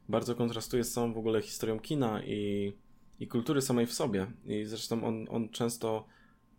bardzo 0.10 0.36
kontrastuje 0.36 0.84
z 0.84 0.92
całą 0.92 1.14
w 1.14 1.18
ogóle 1.18 1.42
historią 1.42 1.80
kina 1.80 2.24
i, 2.24 2.74
i 3.20 3.28
kultury 3.28 3.62
samej 3.62 3.86
w 3.86 3.94
sobie. 3.94 4.28
I 4.46 4.66
zresztą 4.66 5.04
on, 5.04 5.26
on 5.30 5.50
często 5.50 6.08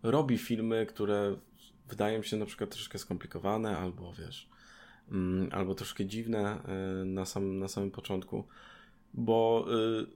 robi 0.02 0.38
filmy, 0.38 0.86
które 0.86 1.36
wydają 1.88 2.22
się 2.22 2.36
na 2.36 2.46
przykład 2.46 2.70
troszkę 2.70 2.98
skomplikowane, 2.98 3.78
albo 3.78 4.12
wiesz, 4.12 4.48
mm, 5.10 5.48
albo 5.52 5.74
troszkę 5.74 6.06
dziwne 6.06 6.62
y, 7.02 7.04
na, 7.04 7.24
sam, 7.24 7.58
na 7.58 7.68
samym 7.68 7.90
początku. 7.90 8.44
bo 9.14 9.66
y, 10.02 10.06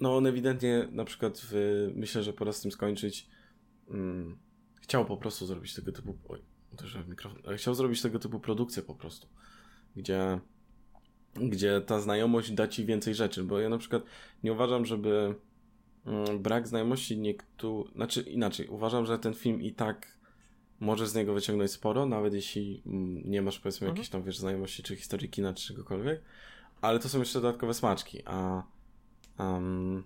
no 0.00 0.16
on 0.16 0.26
ewidentnie 0.26 0.88
na 0.92 1.04
przykład 1.04 1.40
w, 1.44 1.54
myślę, 1.94 2.22
że 2.22 2.32
pora 2.32 2.52
z 2.52 2.60
tym 2.60 2.70
skończyć. 2.70 3.28
Chciał 4.90 5.04
po 5.04 5.16
prostu 5.16 5.46
zrobić 5.46 5.74
tego 5.74 5.92
typu. 5.92 6.18
Oj, 6.28 6.42
w 7.04 7.08
mikrofon. 7.08 7.42
Ale 7.46 7.56
chciał 7.56 7.74
zrobić 7.74 8.02
tego 8.02 8.18
typu 8.18 8.40
produkcję 8.40 8.82
po 8.82 8.94
prostu, 8.94 9.28
gdzie, 9.96 10.40
gdzie 11.34 11.80
ta 11.80 12.00
znajomość 12.00 12.52
da 12.52 12.68
ci 12.68 12.84
więcej 12.84 13.14
rzeczy, 13.14 13.44
bo 13.44 13.60
ja 13.60 13.68
na 13.68 13.78
przykład 13.78 14.02
nie 14.42 14.52
uważam, 14.52 14.86
żeby 14.86 15.34
mm, 16.06 16.42
brak 16.42 16.68
znajomości 16.68 17.18
niektórych. 17.18 17.92
Znaczy 17.92 18.20
inaczej, 18.20 18.68
uważam, 18.68 19.06
że 19.06 19.18
ten 19.18 19.34
film 19.34 19.62
i 19.62 19.72
tak 19.72 20.18
możesz 20.80 21.08
z 21.08 21.14
niego 21.14 21.34
wyciągnąć 21.34 21.70
sporo, 21.70 22.06
nawet 22.06 22.34
jeśli 22.34 22.82
mm, 22.86 23.30
nie 23.30 23.42
masz 23.42 23.58
powiedzmy 23.58 23.86
mhm. 23.86 23.96
jakiejś 23.96 24.10
tam 24.10 24.22
wiesz, 24.22 24.38
znajomości 24.38 24.82
czy 24.82 24.96
historii 24.96 25.28
kina 25.28 25.54
czy 25.54 25.66
czegokolwiek, 25.66 26.22
ale 26.80 26.98
to 26.98 27.08
są 27.08 27.18
jeszcze 27.18 27.40
dodatkowe 27.40 27.74
smaczki, 27.74 28.22
a 28.24 28.62
um, 29.38 30.04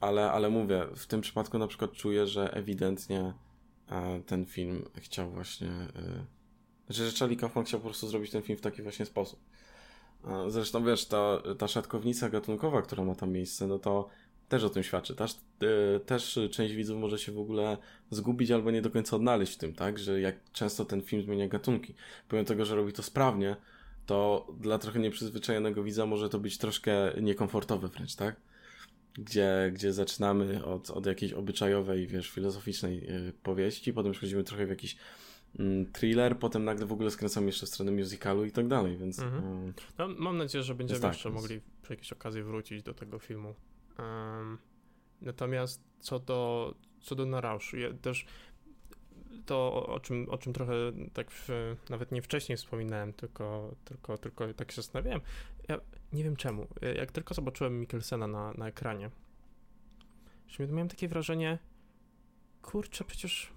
ale, 0.00 0.32
ale 0.32 0.50
mówię, 0.50 0.86
w 0.96 1.06
tym 1.06 1.20
przypadku 1.20 1.58
na 1.58 1.66
przykład 1.66 1.92
czuję, 1.92 2.26
że 2.26 2.54
ewidentnie 2.54 3.34
ten 4.26 4.46
film 4.46 4.84
chciał 4.94 5.30
właśnie 5.30 5.68
e, 5.68 6.24
znaczy, 6.86 7.10
że 7.10 7.18
Charlie 7.18 7.36
Kaufman 7.36 7.64
chciał 7.64 7.80
po 7.80 7.86
prostu 7.86 8.08
zrobić 8.08 8.30
ten 8.30 8.42
film 8.42 8.58
w 8.58 8.62
taki 8.62 8.82
właśnie 8.82 9.06
sposób. 9.06 9.40
Zresztą 10.48 10.84
wiesz, 10.84 11.06
ta, 11.06 11.42
ta 11.58 11.68
szatkownica 11.68 12.28
gatunkowa, 12.28 12.82
która 12.82 13.04
ma 13.04 13.14
tam 13.14 13.32
miejsce, 13.32 13.66
no 13.66 13.78
to 13.78 14.08
też 14.48 14.64
o 14.64 14.70
tym 14.70 14.82
świadczy. 14.82 15.14
Też, 15.14 15.36
e, 15.96 16.00
też 16.00 16.38
część 16.50 16.74
widzów 16.74 17.00
może 17.00 17.18
się 17.18 17.32
w 17.32 17.38
ogóle 17.38 17.76
zgubić 18.10 18.50
albo 18.50 18.70
nie 18.70 18.82
do 18.82 18.90
końca 18.90 19.16
odnaleźć 19.16 19.54
w 19.54 19.56
tym, 19.56 19.74
tak? 19.74 19.98
Że 19.98 20.20
jak 20.20 20.52
często 20.52 20.84
ten 20.84 21.02
film 21.02 21.22
zmienia 21.22 21.48
gatunki. 21.48 21.94
Pomimo 22.28 22.46
tego, 22.46 22.64
że 22.64 22.76
robi 22.76 22.92
to 22.92 23.02
sprawnie, 23.02 23.56
to 24.06 24.46
dla 24.60 24.78
trochę 24.78 24.98
nieprzyzwyczajonego 24.98 25.82
widza 25.82 26.06
może 26.06 26.28
to 26.28 26.38
być 26.38 26.58
troszkę 26.58 27.12
niekomfortowe 27.20 27.88
wręcz, 27.88 28.14
tak? 28.14 28.36
Gdzie, 29.18 29.70
gdzie 29.74 29.92
zaczynamy 29.92 30.64
od, 30.64 30.90
od 30.90 31.06
jakiejś 31.06 31.32
obyczajowej, 31.32 32.06
wiesz, 32.06 32.30
filozoficznej 32.30 33.00
yy, 33.00 33.32
powieści, 33.42 33.92
potem 33.92 34.12
przechodzimy 34.12 34.44
trochę 34.44 34.66
w 34.66 34.70
jakiś 34.70 34.96
mm, 35.58 35.92
thriller, 35.92 36.38
potem 36.38 36.64
nagle 36.64 36.86
w 36.86 36.92
ogóle 36.92 37.10
skręcamy 37.10 37.46
jeszcze 37.46 37.66
w 37.66 37.68
stronę 37.68 37.92
musicalu 37.92 38.44
i 38.44 38.52
tak 38.52 38.68
dalej, 38.68 38.96
więc... 38.96 39.18
Mhm. 39.18 39.66
Yy, 39.66 39.72
no, 39.98 40.08
mam 40.08 40.38
nadzieję, 40.38 40.64
że 40.64 40.74
będziemy 40.74 41.00
tak, 41.00 41.12
jeszcze 41.12 41.30
więc... 41.30 41.42
mogli 41.42 41.60
przy 41.82 41.92
jakiejś 41.92 42.12
okazji 42.12 42.42
wrócić 42.42 42.82
do 42.82 42.94
tego 42.94 43.18
filmu. 43.18 43.54
Um, 43.98 44.58
natomiast 45.20 45.82
co 46.00 46.18
do, 46.18 46.74
co 47.00 47.14
do 47.14 47.26
Narauszu, 47.26 47.76
ja 47.76 47.92
też 47.92 48.26
to, 49.46 49.86
o 49.86 50.00
czym, 50.00 50.30
o 50.30 50.38
czym 50.38 50.52
trochę 50.52 50.72
tak 51.12 51.30
w, 51.30 51.48
nawet 51.90 52.12
nie 52.12 52.22
wcześniej 52.22 52.58
wspominałem, 52.58 53.12
tylko, 53.12 53.74
tylko, 53.84 54.18
tylko 54.18 54.54
tak 54.54 54.72
się 54.72 54.76
zastanawiałem. 54.76 55.20
Ja 55.68 55.80
nie 56.14 56.24
wiem 56.24 56.36
czemu. 56.36 56.66
Jak 56.96 57.12
tylko 57.12 57.34
zobaczyłem 57.34 57.80
Mikkelsena 57.80 58.26
na, 58.26 58.52
na 58.52 58.68
ekranie, 58.68 59.10
miałem 60.58 60.88
takie 60.88 61.08
wrażenie, 61.08 61.58
kurczę, 62.62 63.04
przecież 63.04 63.52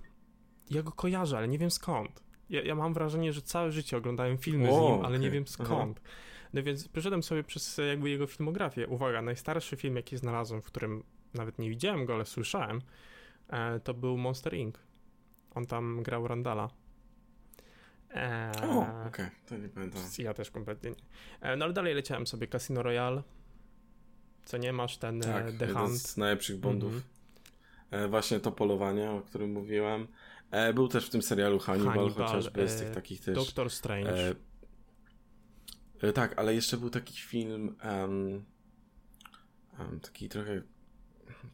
ja 0.69 0.83
go 0.83 0.91
kojarzę, 0.91 1.37
ale 1.37 1.47
nie 1.47 1.57
wiem 1.57 1.71
skąd. 1.71 2.23
Ja, 2.49 2.61
ja 2.61 2.75
mam 2.75 2.93
wrażenie, 2.93 3.33
że 3.33 3.41
całe 3.41 3.71
życie 3.71 3.97
oglądałem 3.97 4.37
filmy 4.37 4.69
o, 4.69 4.77
z 4.77 4.81
nim, 4.81 4.99
ale 4.99 5.07
okay. 5.07 5.19
nie 5.19 5.31
wiem 5.31 5.47
skąd. 5.47 6.01
Aha. 6.03 6.11
No 6.53 6.63
więc 6.63 6.87
przeszedłem 6.87 7.23
sobie 7.23 7.43
przez 7.43 7.77
jakby 7.77 8.09
jego 8.09 8.27
filmografię. 8.27 8.87
Uwaga, 8.87 9.21
najstarszy 9.21 9.75
film, 9.75 9.95
jaki 9.95 10.17
znalazłem, 10.17 10.61
w 10.61 10.65
którym 10.65 11.03
nawet 11.33 11.59
nie 11.59 11.69
widziałem 11.69 12.05
go, 12.05 12.13
ale 12.13 12.25
słyszałem, 12.25 12.81
e, 13.49 13.79
to 13.79 13.93
był 13.93 14.17
Monster 14.17 14.53
Inc. 14.53 14.75
On 15.55 15.65
tam 15.65 16.03
grał 16.03 16.27
Randala. 16.27 16.69
E, 18.17 18.51
o, 18.63 18.79
okej, 18.79 19.07
okay. 19.07 19.31
to 19.45 19.57
nie 19.57 19.69
pamiętam. 19.69 20.01
Ja 20.17 20.33
też 20.33 20.51
kompletnie 20.51 20.89
nie. 20.89 20.95
E, 21.41 21.55
no 21.55 21.65
ale 21.65 21.73
dalej 21.73 21.95
leciałem 21.95 22.27
sobie 22.27 22.47
Casino 22.47 22.83
Royale. 22.83 23.23
Co 24.45 24.57
nie 24.57 24.73
masz 24.73 24.97
ten 24.97 25.21
e, 25.21 25.25
tak, 25.25 25.57
The 25.57 25.67
Hunt. 25.67 26.01
z 26.01 26.17
najlepszych 26.17 26.59
Bondów. 26.59 26.91
Mm 26.91 27.03
-hmm. 27.91 28.09
właśnie 28.09 28.39
to 28.39 28.51
polowanie, 28.51 29.11
o 29.11 29.21
którym 29.21 29.51
mówiłem. 29.51 30.07
był 30.73 30.87
też 30.87 31.07
w 31.07 31.09
tym 31.09 31.21
serialu 31.21 31.59
Hannibal, 31.59 31.93
Hannibal 31.93 32.27
chociażby 32.27 32.69
z 32.69 32.79
tych 32.79 32.91
takich 32.91 33.21
też. 33.21 33.35
Doctor 33.35 33.69
Strange. 33.69 34.35
tak, 36.13 36.39
ale 36.39 36.55
jeszcze 36.55 36.77
był 36.77 36.89
taki 36.89 37.17
film 37.17 37.75
um, 37.83 38.45
um, 39.79 39.99
taki 39.99 40.29
trochę 40.29 40.61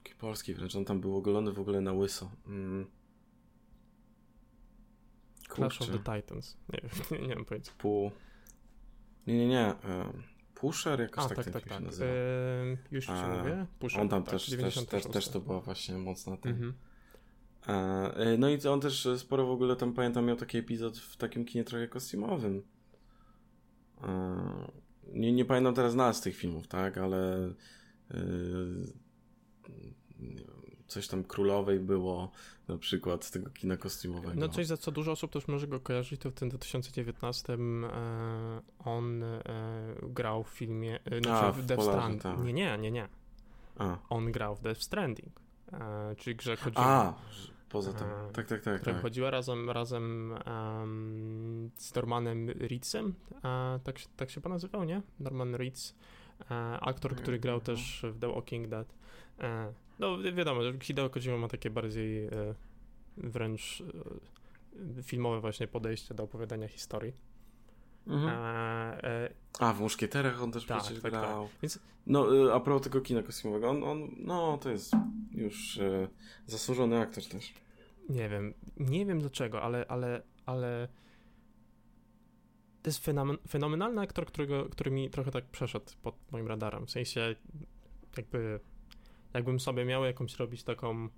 taki 0.03 0.15
polski 0.15 0.53
wręcz, 0.53 0.75
on 0.75 0.85
tam 0.85 1.01
był 1.01 1.17
ogolony 1.17 1.51
w 1.51 1.59
ogóle 1.59 1.81
na 1.81 1.93
łyso. 1.93 2.31
Mm. 2.47 2.87
Clash 5.55 5.81
of 5.81 5.87
the 5.87 5.99
Titans. 5.99 6.57
Nie, 6.69 6.79
nie, 7.19 7.27
nie 7.27 7.35
mam 7.35 7.45
pojęcia. 7.45 7.71
Pół... 7.77 8.11
Nie, 9.27 9.37
nie, 9.37 9.47
nie. 9.47 9.75
Pusher 10.55 10.99
jakoś 10.99 11.25
A, 11.25 11.27
tak, 11.27 11.37
tak, 11.37 11.53
tak, 11.53 11.63
tak. 11.63 11.81
nazywa. 11.81 12.11
Yy, 12.11 12.77
już 12.91 13.05
ci 13.05 13.11
mówię. 13.11 13.65
Pusher, 13.79 14.01
on 14.01 14.09
tam 14.09 14.23
tak, 14.23 14.31
też, 14.31 14.49
też, 14.49 14.85
też, 14.85 15.05
też 15.05 15.29
to 15.29 15.39
była 15.39 15.59
właśnie 15.59 15.97
mocna 15.97 16.37
ten. 16.37 16.51
Mhm. 16.51 16.73
E, 17.67 18.37
no 18.37 18.49
i 18.49 18.67
on 18.67 18.81
też 18.81 19.07
sporo 19.17 19.45
w 19.45 19.51
ogóle 19.51 19.75
tam 19.75 19.93
pamiętam 19.93 20.25
miał 20.25 20.35
taki 20.35 20.57
epizod 20.57 20.97
w 20.97 21.17
takim 21.17 21.45
kinie 21.45 21.63
trochę 21.63 21.87
kostiumowym. 21.87 22.63
E, 24.03 24.71
nie, 25.13 25.33
nie 25.33 25.45
pamiętam 25.45 25.75
teraz 25.75 25.95
nazw 25.95 26.23
tych 26.23 26.35
filmów, 26.35 26.67
tak, 26.67 26.97
ale 26.97 27.53
e, 28.11 28.17
coś 30.93 31.07
tam 31.07 31.23
królowej 31.23 31.79
było, 31.79 32.31
na 32.67 32.77
przykład 32.77 33.25
z 33.25 33.31
tego 33.31 33.49
kina 33.49 33.77
kostiumowego. 33.77 34.33
No 34.35 34.49
coś, 34.49 34.67
za 34.67 34.77
co 34.77 34.91
dużo 34.91 35.11
osób 35.11 35.31
też 35.31 35.47
może 35.47 35.67
go 35.67 35.79
kojarzyć, 35.79 36.21
to 36.21 36.31
w 36.31 36.33
tym 36.33 36.49
2019 36.49 37.53
e, 37.53 37.57
on 38.85 39.23
e, 39.23 39.41
grał 40.03 40.43
w 40.43 40.49
filmie, 40.49 40.99
e, 41.05 41.21
znaczy 41.21 41.45
A, 41.45 41.51
w, 41.51 41.61
w 41.61 41.65
Death 41.65 41.83
Stranding. 41.83 42.21
Tak. 42.21 42.39
Nie, 42.43 42.53
nie, 42.53 42.77
nie, 42.77 42.91
nie. 42.91 43.07
A. 43.77 43.97
On 44.09 44.31
grał 44.31 44.55
w 44.55 44.61
Death 44.61 44.81
Stranding, 44.81 45.39
e, 45.73 46.15
czyli 46.17 46.35
grze 46.35 46.55
chodziło... 46.55 46.85
A, 46.85 47.13
poza 47.69 47.93
tym. 47.93 48.07
Tak, 48.33 48.47
tak, 48.47 48.61
tak. 48.61 48.81
tak. 48.81 49.01
Chodziła 49.01 49.31
razem, 49.31 49.69
razem 49.69 50.35
um, 50.45 51.69
z 51.77 51.95
Normanem 51.95 52.49
Reedsem, 52.49 53.13
tak, 53.83 53.95
tak 54.17 54.29
się 54.29 54.41
pan 54.41 54.51
nazywał, 54.51 54.83
nie? 54.83 55.01
Norman 55.19 55.55
Reeds, 55.55 55.95
aktor, 56.81 57.15
który 57.15 57.39
grał 57.39 57.61
też 57.61 58.05
w 58.11 58.19
The 58.19 58.27
Walking 58.27 58.67
Dead. 58.67 58.93
No 59.99 60.17
wiadomo, 60.17 60.63
że 60.63 60.73
Hideo 60.81 61.09
Kojima 61.09 61.37
ma 61.37 61.47
takie 61.47 61.69
bardziej 61.69 62.25
e, 62.25 62.29
wręcz 63.17 63.83
e, 64.99 65.03
filmowe 65.03 65.41
właśnie 65.41 65.67
podejście 65.67 66.13
do 66.13 66.23
opowiadania 66.23 66.67
historii. 66.67 67.13
Mhm. 68.07 68.29
A, 68.29 68.91
e, 69.03 69.29
a, 69.59 69.73
w 69.73 69.79
Muszkieterach 69.79 70.43
on 70.43 70.51
też 70.51 70.65
tak, 70.65 70.81
przecież 70.81 71.01
tak, 71.01 71.11
grał. 71.11 71.47
Tak. 71.47 71.61
Więc... 71.61 71.79
No, 72.07 72.47
e, 72.47 72.53
a 72.53 72.59
propos 72.59 72.83
tego 72.83 73.01
kina 73.01 73.23
kostiumowego, 73.23 73.69
on, 73.69 73.83
on 73.83 74.09
no 74.17 74.57
to 74.57 74.69
jest 74.69 74.93
już 75.31 75.77
e, 75.77 76.07
zasłużony 76.47 76.99
aktor 76.99 77.23
też. 77.23 77.53
Nie 78.09 78.29
wiem, 78.29 78.53
nie 78.77 79.05
wiem 79.05 79.19
dlaczego, 79.19 79.61
ale, 79.61 79.85
ale, 79.87 80.21
ale 80.45 80.87
to 82.81 82.89
jest 82.89 83.05
fenomen, 83.05 83.37
fenomenalny 83.47 84.01
aktor, 84.01 84.25
którego, 84.25 84.69
który 84.69 84.91
mi 84.91 85.09
trochę 85.09 85.31
tak 85.31 85.45
przeszedł 85.45 85.85
pod 86.01 86.15
moim 86.31 86.47
radarem. 86.47 86.85
W 86.85 86.91
sensie 86.91 87.35
jakby 88.17 88.59
jakbym 89.33 89.59
sobie 89.59 89.85
miał 89.85 90.05
jakąś 90.05 90.35
robić 90.35 90.63
taką 90.63 91.09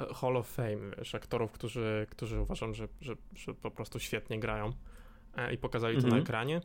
e, 0.00 0.14
Hall 0.14 0.36
of 0.36 0.48
Fame, 0.48 0.96
wiesz, 0.98 1.14
aktorów, 1.14 1.52
którzy, 1.52 2.06
którzy 2.10 2.40
uważam, 2.40 2.74
że, 2.74 2.88
że, 3.00 3.16
że 3.34 3.54
po 3.54 3.70
prostu 3.70 3.98
świetnie 3.98 4.40
grają 4.40 4.72
e, 5.36 5.54
i 5.54 5.58
pokazali 5.58 5.96
to 5.96 6.02
na 6.02 6.06
mhm. 6.06 6.22
ekranie, 6.22 6.60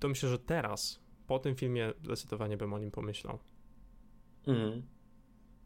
to 0.00 0.08
myślę, 0.08 0.28
że 0.28 0.38
teraz, 0.38 1.00
po 1.26 1.38
tym 1.38 1.56
filmie, 1.56 1.92
zdecydowanie 2.04 2.56
bym 2.56 2.72
o 2.72 2.78
nim 2.78 2.90
pomyślał. 2.90 3.38
Mhm. 4.46 4.82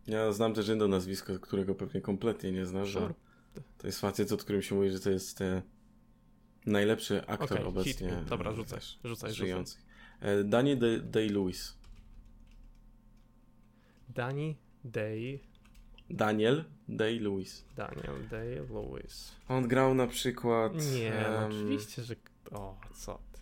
Ja 0.06 0.32
znam 0.32 0.54
też 0.54 0.68
jedno 0.68 0.88
nazwisko, 0.88 1.38
którego 1.38 1.74
pewnie 1.74 2.00
kompletnie 2.00 2.52
nie 2.52 2.66
znasz, 2.66 2.92
sure. 2.92 3.14
to 3.78 3.86
jest 3.86 4.00
facet, 4.00 4.32
od 4.32 4.44
którym 4.44 4.62
się 4.62 4.74
mówi, 4.74 4.90
że 4.90 5.00
to 5.00 5.10
jest 5.10 5.40
e, 5.40 5.62
najlepszy 6.66 7.26
aktor 7.26 7.58
okay, 7.58 7.66
obecnie. 7.66 8.24
Dobra, 8.28 8.52
rzucaj, 8.52 8.80
rzucaj, 9.04 9.32
żyjący. 9.32 9.78
Rzucaj. 9.78 10.44
Daniel 10.44 10.78
Day-Lewis. 11.10 11.77
Dani 14.14 14.56
Day. 14.84 15.40
Daniel 16.10 16.64
Day-Lewis. 16.88 17.64
Daniel 17.76 18.28
Day-Lewis. 18.30 19.32
On 19.48 19.68
grał 19.68 19.94
na 19.94 20.06
przykład... 20.06 20.72
Nie, 20.74 21.24
um... 21.24 21.32
no 21.32 21.46
oczywiście, 21.46 22.02
że... 22.02 22.14
O, 22.50 22.80
co 22.94 23.20
ty. 23.32 23.40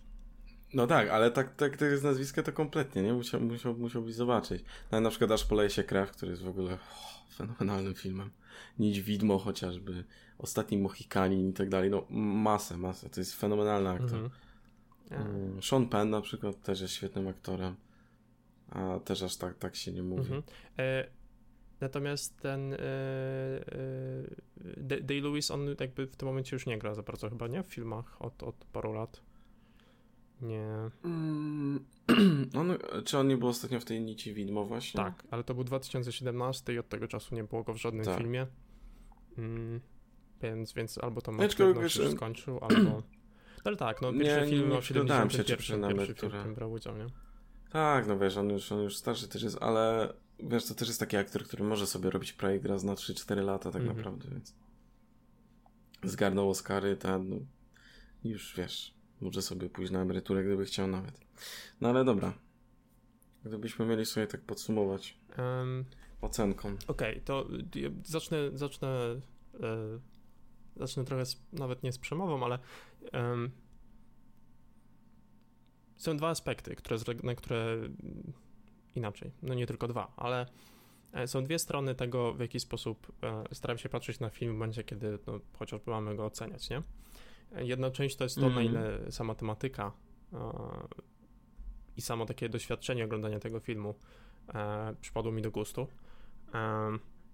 No 0.73 0.87
tak, 0.87 1.09
ale 1.09 1.31
tak, 1.31 1.55
tak 1.55 1.77
to 1.77 1.85
jest 1.85 2.03
nazwisko 2.03 2.43
to 2.43 2.53
kompletnie, 2.53 3.03
nie? 3.03 3.13
Musiał, 3.13 3.41
musiał, 3.41 3.77
musiałbyś 3.77 4.13
zobaczyć. 4.13 4.63
No, 4.91 5.01
na 5.01 5.09
przykład 5.09 5.31
Aż 5.31 5.45
poleje 5.45 5.69
się 5.69 5.83
krew, 5.83 6.11
który 6.11 6.31
jest 6.31 6.43
w 6.43 6.47
ogóle 6.47 6.73
oh, 6.73 7.35
fenomenalnym 7.35 7.95
filmem. 7.95 8.29
Nić 8.79 9.01
Widmo 9.01 9.39
chociażby, 9.39 10.03
Ostatni 10.37 10.77
Mohikanin 10.77 11.49
i 11.49 11.53
tak 11.53 11.69
dalej. 11.69 11.89
No 11.89 12.05
masę, 12.09 12.77
masę. 12.77 13.09
To 13.09 13.19
jest 13.21 13.35
fenomenalny 13.35 13.89
aktor. 13.89 14.29
Mhm. 15.11 15.61
Sean 15.61 15.89
Penn 15.89 16.09
na 16.09 16.21
przykład 16.21 16.61
też 16.61 16.81
jest 16.81 16.93
świetnym 16.93 17.27
aktorem. 17.27 17.75
A 18.69 18.99
też 18.99 19.23
aż 19.23 19.37
tak, 19.37 19.57
tak 19.57 19.75
się 19.75 19.91
nie 19.91 20.03
mówi. 20.03 20.21
Mhm. 20.21 20.43
E, 20.79 21.07
natomiast 21.81 22.37
ten 22.37 22.73
e, 22.73 22.77
e, 22.77 22.79
Day 25.01 25.21
Lewis, 25.21 25.51
on 25.51 25.75
jakby 25.79 26.07
w 26.07 26.15
tym 26.15 26.27
momencie 26.27 26.55
już 26.55 26.65
nie 26.65 26.77
gra 26.77 26.95
za 26.95 27.03
bardzo 27.03 27.29
chyba, 27.29 27.47
nie? 27.47 27.63
W 27.63 27.67
filmach 27.67 28.21
od, 28.21 28.43
od 28.43 28.55
paru 28.55 28.93
lat. 28.93 29.21
Nie. 30.41 30.67
Mm, 31.03 31.85
on, 32.59 32.77
czy 33.05 33.17
on 33.17 33.27
nie 33.27 33.37
był 33.37 33.47
ostatnio 33.47 33.79
w 33.79 33.85
tej 33.85 34.01
nici 34.01 34.33
widmo 34.33 34.65
właśnie? 34.65 35.03
Tak, 35.03 35.23
ale 35.31 35.43
to 35.43 35.53
był 35.53 35.63
2017 35.63 36.73
i 36.73 36.79
od 36.79 36.89
tego 36.89 37.07
czasu 37.07 37.35
nie 37.35 37.43
było 37.43 37.63
go 37.63 37.73
w 37.73 37.77
żadnym 37.77 38.05
Tak. 38.05 38.17
filmie. 38.17 38.47
Mm, 39.37 39.81
więc, 40.41 40.73
więc 40.73 40.97
albo 40.97 41.21
to 41.21 41.31
Aczkolwiek 41.39 41.75
Matt 41.75 41.83
wiesz, 41.83 41.93
się 41.93 42.11
skończył, 42.11 42.59
albo... 42.61 43.01
No 43.57 43.69
ale 43.69 43.77
tak, 43.77 44.01
no 44.01 44.13
pierwszy 44.13 44.49
film 44.49 44.69
nie 44.69 44.77
o 44.77 44.81
przyglądałem 44.81 45.29
się, 45.29 45.43
czy 45.43 45.43
71 45.43 45.57
przy 45.57 45.77
na 45.77 46.05
pierwszy 46.05 46.21
film, 46.21 46.31
którym 46.31 46.55
brał 46.55 46.71
udział, 46.71 46.97
nie? 46.97 47.05
Tak, 47.71 48.07
no 48.07 48.19
wiesz, 48.19 48.37
on 48.37 48.49
już, 48.49 48.71
on 48.71 48.81
już 48.81 48.97
starszy 48.97 49.27
też 49.27 49.43
jest, 49.43 49.57
ale 49.61 50.13
wiesz, 50.39 50.65
to 50.65 50.75
też 50.75 50.87
jest 50.87 50.99
taki 50.99 51.17
aktor, 51.17 51.43
który 51.43 51.63
może 51.63 51.87
sobie 51.87 52.09
robić 52.09 52.33
projekt 52.33 52.65
raz 52.65 52.83
na 52.83 52.93
3-4 52.93 53.43
lata 53.43 53.71
tak 53.71 53.81
Mhm. 53.81 53.97
naprawdę, 53.97 54.29
więc 54.29 54.53
zgarnął 56.03 56.49
Oscary, 56.49 56.97
ten, 56.97 57.29
no, 57.29 57.35
już 58.23 58.55
wiesz, 58.57 58.93
może 59.21 59.41
sobie 59.41 59.69
pójść 59.69 59.91
na 59.91 60.01
emeryturę, 60.01 60.43
gdyby 60.43 60.65
chciał 60.65 60.87
nawet. 60.87 61.19
No 61.81 61.89
ale 61.89 62.05
dobra, 62.05 62.33
gdybyśmy 63.45 63.85
mieli 63.85 64.05
sobie 64.05 64.27
tak 64.27 64.41
podsumować 64.41 65.17
Em, 65.37 65.85
ocenką. 66.21 66.75
Okej, 66.87 67.21
to 67.25 67.47
ja 67.75 67.89
zacznę, 68.03 68.37
zacznę, 68.53 68.89
e, 69.59 69.99
zacznę 70.75 71.05
trochę 71.05 71.25
z, 71.25 71.41
nawet 71.53 71.83
nie 71.83 71.91
z 71.91 71.97
przemową, 71.99 72.45
ale 72.45 72.59
em, 73.11 73.51
są 75.97 76.17
dwa 76.17 76.29
aspekty, 76.29 76.75
które, 76.75 76.97
na 77.23 77.35
które 77.35 77.73
mm, 77.73 78.33
inaczej, 78.95 79.31
no 79.43 79.53
nie 79.53 79.67
tylko 79.67 79.87
dwa, 79.87 80.13
ale 80.17 80.45
e, 81.13 81.27
są 81.27 81.43
dwie 81.43 81.59
strony 81.59 81.95
tego, 81.95 82.33
w 82.33 82.39
jaki 82.39 82.59
sposób 82.59 83.11
e, 83.23 83.43
staram 83.55 83.77
się 83.77 83.89
patrzeć 83.89 84.19
na 84.19 84.29
film 84.29 84.51
w 84.51 84.55
momencie, 84.55 84.83
kiedy 84.83 85.19
no, 85.27 85.39
chociażby 85.59 85.91
mamy 85.91 86.15
go 86.15 86.25
oceniać, 86.25 86.69
nie? 86.69 86.81
Jedna 87.55 87.91
część 87.91 88.15
to 88.15 88.23
jest 88.23 88.35
to, 88.35 88.41
na 88.41 88.47
Mhm. 88.47 88.65
ile 88.65 89.11
sama 89.11 89.35
tematyka 89.35 89.91
e, 90.33 90.37
i 91.97 92.01
samo 92.01 92.25
takie 92.25 92.49
doświadczenie 92.49 93.05
oglądania 93.05 93.39
tego 93.39 93.59
filmu 93.59 93.95
przypadło 95.01 95.31
mi 95.31 95.41
do 95.41 95.51
gustu. 95.51 95.87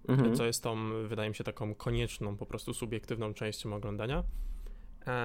Mhm. 0.08 0.36
co 0.36 0.44
jest 0.44 0.62
tą, 0.62 0.76
wydaje 1.08 1.28
mi 1.28 1.34
się, 1.34 1.44
taką 1.44 1.74
konieczną, 1.74 2.36
po 2.36 2.46
prostu 2.46 2.74
subiektywną 2.74 3.34
częścią 3.34 3.74
oglądania. 3.74 4.24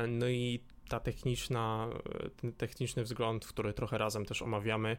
No 0.07 0.29
i 0.29 0.63
ta 0.89 0.99
techniczna, 0.99 1.89
ten 2.41 2.53
techniczny 2.53 3.03
wzgląd, 3.03 3.47
który 3.47 3.73
trochę 3.73 3.97
razem 3.97 4.25
też 4.25 4.41
omawiamy, 4.41 4.97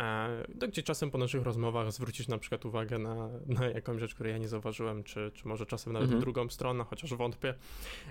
e, 0.00 0.28
no, 0.60 0.68
gdzie 0.68 0.82
czasem 0.82 1.10
po 1.10 1.18
naszych 1.18 1.42
rozmowach 1.42 1.92
zwrócić 1.92 2.28
na 2.28 2.38
przykład 2.38 2.64
uwagę 2.64 2.98
na, 2.98 3.28
na 3.46 3.64
jakąś 3.66 4.00
rzecz, 4.00 4.14
której 4.14 4.32
ja 4.32 4.38
nie 4.38 4.48
zauważyłem, 4.48 5.04
czy, 5.04 5.30
czy 5.34 5.48
może 5.48 5.66
czasem 5.66 5.92
nawet 5.92 6.04
Mhm. 6.06 6.20
w 6.20 6.24
drugą 6.24 6.48
stronę, 6.48 6.84
chociaż 6.84 7.14
wątpię, 7.14 7.54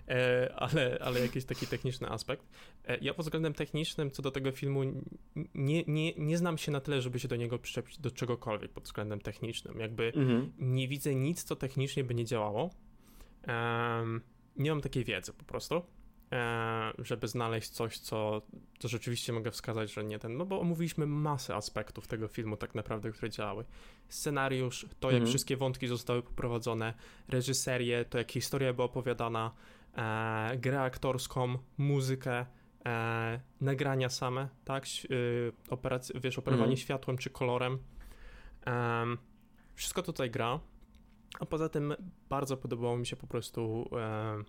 e, 0.07 0.53
ale, 0.55 0.97
ale 1.01 1.19
jakiś 1.19 1.45
taki 1.45 1.67
techniczny 1.67 2.09
aspekt. 2.09 2.45
E, 2.87 2.97
Ja 2.97 3.13
pod 3.13 3.25
względem 3.25 3.53
technicznym 3.53 4.11
co 4.11 4.21
do 4.21 4.31
tego 4.31 4.51
filmu 4.51 4.81
nie, 5.55 5.83
nie, 5.87 6.13
nie 6.13 6.37
znam 6.37 6.57
się 6.57 6.71
na 6.71 6.79
tyle, 6.79 7.01
żeby 7.01 7.19
się 7.19 7.27
do 7.27 7.35
niego 7.35 7.59
przyczepić 7.59 7.97
do 7.99 8.11
czegokolwiek 8.11 8.71
pod 8.71 8.83
względem 8.83 9.19
technicznym. 9.19 9.79
Jakby 9.79 10.13
Mhm. 10.15 10.51
nie 10.59 10.87
widzę 10.87 11.15
nic, 11.15 11.43
co 11.43 11.55
technicznie 11.55 12.03
by 12.03 12.15
nie 12.15 12.25
działało. 12.25 12.69
Nie 14.57 14.69
mam 14.71 14.81
takiej 14.81 15.03
wiedzy 15.03 15.33
po 15.33 15.43
prostu, 15.45 15.81
żeby 16.97 17.27
znaleźć 17.27 17.69
coś, 17.69 17.97
co, 17.99 18.41
co 18.79 18.87
rzeczywiście 18.87 19.33
mogę 19.33 19.51
wskazać, 19.51 19.93
że 19.93 20.03
nie 20.03 20.19
ten. 20.19 20.37
No 20.37 20.45
bo 20.45 20.59
omówiliśmy 20.61 21.05
masę 21.07 21.55
aspektów 21.55 22.07
tego 22.07 22.27
filmu, 22.27 22.57
tak 22.57 22.75
naprawdę, 22.75 23.11
które 23.11 23.29
działały. 23.29 23.65
Scenariusz, 24.09 24.85
to 24.99 25.07
jak 25.07 25.15
Mhm. 25.15 25.29
wszystkie 25.29 25.57
wątki 25.57 25.87
zostały 25.87 26.21
poprowadzone, 26.23 26.93
reżyserię, 27.27 28.05
to 28.05 28.17
jak 28.17 28.31
historia 28.31 28.73
była 28.73 28.85
opowiadana, 28.85 29.51
e, 29.97 30.57
grę 30.57 30.81
aktorską, 30.81 31.57
muzykę. 31.77 32.45
E, 32.85 33.39
nagrania 33.61 34.09
same, 34.09 34.49
tak? 34.65 34.85
Y, 35.11 35.51
operac- 35.69 36.21
wiesz, 36.21 36.39
operowanie 36.39 36.63
Mhm. 36.71 36.77
światłem 36.77 37.17
czy 37.17 37.29
kolorem. 37.29 37.77
Em, 38.65 39.17
wszystko 39.75 40.03
tutaj 40.03 40.31
gra. 40.31 40.59
A 41.39 41.45
poza 41.45 41.69
tym 41.69 41.95
bardzo 42.29 42.57
podobało 42.57 42.97
mi 42.97 43.05
się 43.07 43.15
po 43.15 43.27
prostu 43.27 43.89
e, 43.97 44.43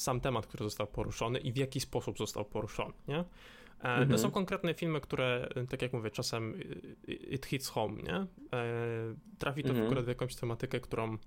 sam 0.00 0.20
temat, 0.20 0.46
który 0.46 0.64
został 0.64 0.86
poruszony 0.86 1.38
i 1.38 1.52
w 1.52 1.56
jaki 1.56 1.80
sposób 1.80 2.18
został 2.18 2.44
poruszony, 2.44 2.94
nie? 3.08 3.18
E, 3.18 3.24
Mhm. 3.80 4.08
No 4.08 4.18
są 4.18 4.30
konkretne 4.30 4.74
filmy, 4.74 5.00
które, 5.00 5.48
e, 5.54 5.66
tak 5.66 5.82
jak 5.82 5.92
mówię, 5.92 6.10
czasem 6.10 6.54
e, 7.08 7.12
it 7.12 7.46
hits 7.46 7.68
home, 7.68 8.02
nie? 8.02 8.26
Trafi 9.38 9.62
to 9.62 9.68
Mhm. 9.68 9.86
akurat 9.86 10.04
w 10.04 10.08
jakąś 10.08 10.34
tematykę, 10.36 10.80
którą, 10.80 11.18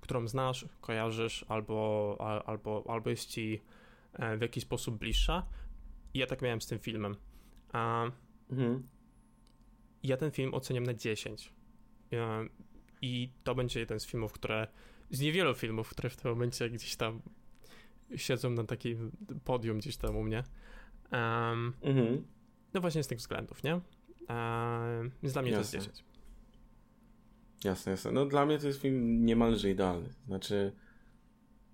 którą 0.00 0.28
znasz, 0.28 0.66
kojarzysz, 0.80 1.44
albo, 1.48 2.16
albo, 2.46 2.84
albo 2.88 3.10
jest 3.10 3.28
ci 3.28 3.60
w 4.38 4.42
jakiś 4.42 4.64
sposób 4.64 4.98
bliższa. 4.98 5.46
I 6.14 6.18
ja 6.18 6.26
tak 6.26 6.42
miałem 6.42 6.60
z 6.60 6.66
tym 6.66 6.78
filmem. 6.78 7.16
Mhm. 8.50 8.88
ja 10.02 10.16
ten 10.16 10.30
film 10.30 10.54
oceniam 10.54 10.84
na 10.84 10.94
10. 10.94 11.52
E, 12.12 12.46
I 13.02 13.30
to 13.44 13.54
będzie 13.54 13.80
jeden 13.80 14.00
z 14.00 14.06
filmów, 14.06 14.32
które. 14.32 14.66
Z 15.10 15.20
niewielu 15.20 15.54
filmów, 15.54 15.90
które 15.90 16.10
w 16.10 16.16
tym 16.16 16.30
momencie 16.30 16.70
gdzieś 16.70 16.96
tam 16.96 17.22
siedzą 18.16 18.50
na 18.50 18.64
takim 18.64 19.12
podium 19.44 19.78
gdzieś 19.78 19.96
tam 19.96 20.16
u 20.16 20.22
mnie. 20.22 20.44
Em, 21.10 21.72
Mhm. 21.82 22.24
no 22.74 22.80
właśnie 22.80 23.02
z 23.02 23.06
tych 23.06 23.18
względów, 23.18 23.62
nie? 23.62 23.72
Em, 24.28 25.10
więc 25.22 25.32
dla 25.32 25.42
mnie 25.42 25.50
Jasne. 25.50 25.70
to 25.70 25.76
jest 25.76 25.88
10. 25.88 26.04
Jasne, 27.64 27.92
jasne. 27.92 28.12
No 28.12 28.26
dla 28.26 28.46
mnie 28.46 28.58
to 28.58 28.66
jest 28.66 28.80
film 28.82 29.24
niemalże 29.26 29.70
idealny. 29.70 30.08
Znaczy, 30.26 30.72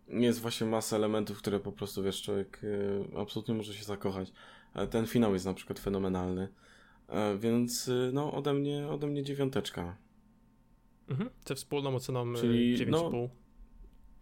jest 0.09 0.41
właśnie 0.41 0.67
masa 0.67 0.97
elementów, 0.97 1.39
które 1.39 1.61
po 1.61 1.73
prostu, 1.73 2.03
wiesz, 2.03 2.23
człowiek 2.23 2.65
y, 2.65 3.05
absolutnie 3.19 3.55
może 3.55 3.75
się 3.75 3.85
zakochać. 3.85 4.33
Ten 4.91 5.07
finał 5.07 5.33
jest 5.33 5.45
na 5.47 5.55
przykład 5.55 5.79
fenomenalny. 5.79 6.49
E, 7.09 7.39
więc, 7.39 7.89
y, 7.89 8.11
no, 8.15 8.33
ode 8.33 8.55
mnie, 8.55 8.89
ode 8.89 9.07
mnie 9.07 9.23
dziewiąteczka. 9.23 9.97
Mhm. 11.09 11.31
Ze 11.47 11.55
wspólną 11.55 11.95
oceną 11.95 12.35
Czyli, 12.35 12.77
Czyli, 12.79 12.93
9,5. 12.93 13.29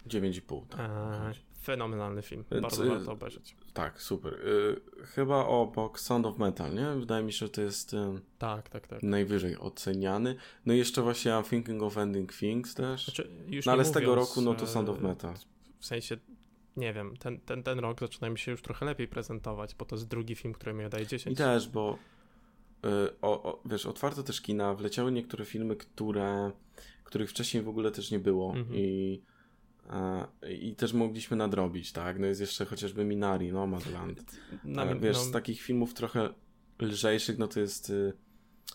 Dziewięć 0.06 0.36
i 0.36 0.42
pół. 0.42 0.66
Tak, 0.66 0.80
E, 0.80 1.32
fenomenalny 1.64 2.22
film. 2.22 2.44
Więc, 2.50 2.62
Bardzo 2.62 2.84
y, 2.84 2.88
warto 2.88 3.12
obejrzeć. 3.12 3.56
tak 3.74 4.02
super. 4.02 4.34
Y, 4.34 4.80
chyba 5.06 5.46
obok 5.46 6.00
Sound 6.00 6.26
of 6.26 6.38
Metal, 6.38 6.74
nie? 6.74 6.86
Wydaje 7.00 7.24
mi 7.24 7.32
się, 7.32 7.38
że 7.46 7.48
to 7.48 7.62
jest 7.62 7.94
y, 7.94 7.96
Tak, 8.38 8.68
tak, 8.68 8.86
tak. 8.86 9.02
najwyżej 9.02 9.58
oceniany. 9.58 10.36
No 10.66 10.74
i 10.74 10.78
jeszcze 10.78 11.02
właśnie 11.02 11.32
I'm 11.32 11.48
Thinking 11.48 11.82
of 11.82 11.98
Ending 11.98 12.32
Things 12.32 12.74
też. 12.74 13.04
Znaczy, 13.04 13.30
No 13.66 13.72
ale 13.72 13.84
z 13.84 13.92
tego 13.92 14.10
mówiąc, 14.10 14.28
roku, 14.28 14.40
no 14.40 14.54
to 14.54 14.66
Sound 14.66 14.88
of 14.88 15.00
Metal. 15.00 15.34
W 15.80 15.86
sensie, 15.86 16.16
nie 16.76 16.92
wiem, 16.92 17.16
ten, 17.16 17.40
ten, 17.40 17.62
ten 17.62 17.78
rok 17.78 18.00
zaczyna 18.00 18.30
mi 18.30 18.38
się 18.38 18.50
już 18.50 18.62
trochę 18.62 18.86
lepiej 18.86 19.08
prezentować, 19.08 19.74
bo 19.74 19.84
to 19.84 19.96
jest 19.96 20.08
drugi 20.08 20.34
film, 20.34 20.54
który 20.54 20.72
mi 20.74 20.88
daje 20.88 21.06
10. 21.06 21.32
I 21.34 21.36
też, 21.36 21.68
bo 21.68 21.98
y, 22.84 22.88
o, 23.22 23.42
o, 23.42 23.62
wiesz, 23.64 23.86
otwarto 23.86 24.22
też 24.22 24.40
kina, 24.40 24.74
wleciały 24.74 25.12
niektóre 25.12 25.44
filmy, 25.44 25.76
które, 25.76 26.50
których 27.04 27.30
wcześniej 27.30 27.62
w 27.62 27.68
ogóle 27.68 27.90
też 27.90 28.10
nie 28.10 28.18
było 28.18 28.54
Mhm. 28.56 28.76
i, 28.76 29.22
i 30.60 30.74
też 30.74 30.92
mogliśmy 30.92 31.36
nadrobić, 31.36 31.92
tak? 31.92 32.18
No 32.18 32.26
jest 32.26 32.40
jeszcze 32.40 32.64
chociażby 32.64 33.04
Minari, 33.04 33.52
Nomadland. 33.52 34.36
Nawet, 34.64 34.90
Ale 34.90 35.00
wiesz, 35.00 35.16
no, 35.16 35.22
z 35.22 35.30
takich 35.30 35.62
filmów 35.62 35.94
trochę 35.94 36.28
lżejszych, 36.82 37.38
no 37.38 37.48
to 37.48 37.60
jest 37.60 37.90
y, 37.90 38.12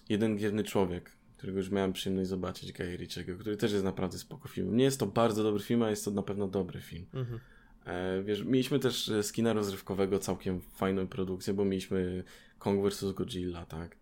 Jeden 0.10 0.38
Gierny 0.38 0.64
Człowiek, 0.64 1.12
którego 1.38 1.58
już 1.60 1.72
miałem 1.72 1.94
przyjemność 1.94 2.30
zobaczyć, 2.30 2.74
Guy 2.74 2.98
Ritchiego, 2.98 3.36
który 3.38 3.58
też 3.58 3.72
jest 3.72 3.84
naprawdę 3.84 4.18
spoko 4.18 4.48
filmem. 4.48 4.78
Nie 4.78 4.84
jest 4.84 5.00
to 5.00 5.06
bardzo 5.06 5.44
dobry 5.44 5.64
film, 5.64 5.84
a 5.84 5.90
jest 5.90 6.06
to 6.06 6.12
na 6.12 6.24
pewno 6.24 6.48
dobry 6.48 6.82
film. 6.82 7.06
mhm. 7.14 7.40
E, 7.86 8.24
wiesz, 8.24 8.44
mieliśmy 8.44 8.80
też 8.80 9.10
e, 9.10 9.24
z 9.24 9.32
kina 9.32 9.54
rozrywkowego 9.54 10.20
całkiem 10.20 10.62
fajną 10.62 11.08
produkcję, 11.08 11.54
bo 11.54 11.66
mieliśmy 11.66 12.24
Kong 12.60 12.86
vs. 12.86 13.14
Godzilla, 13.14 13.66
tak? 13.66 13.98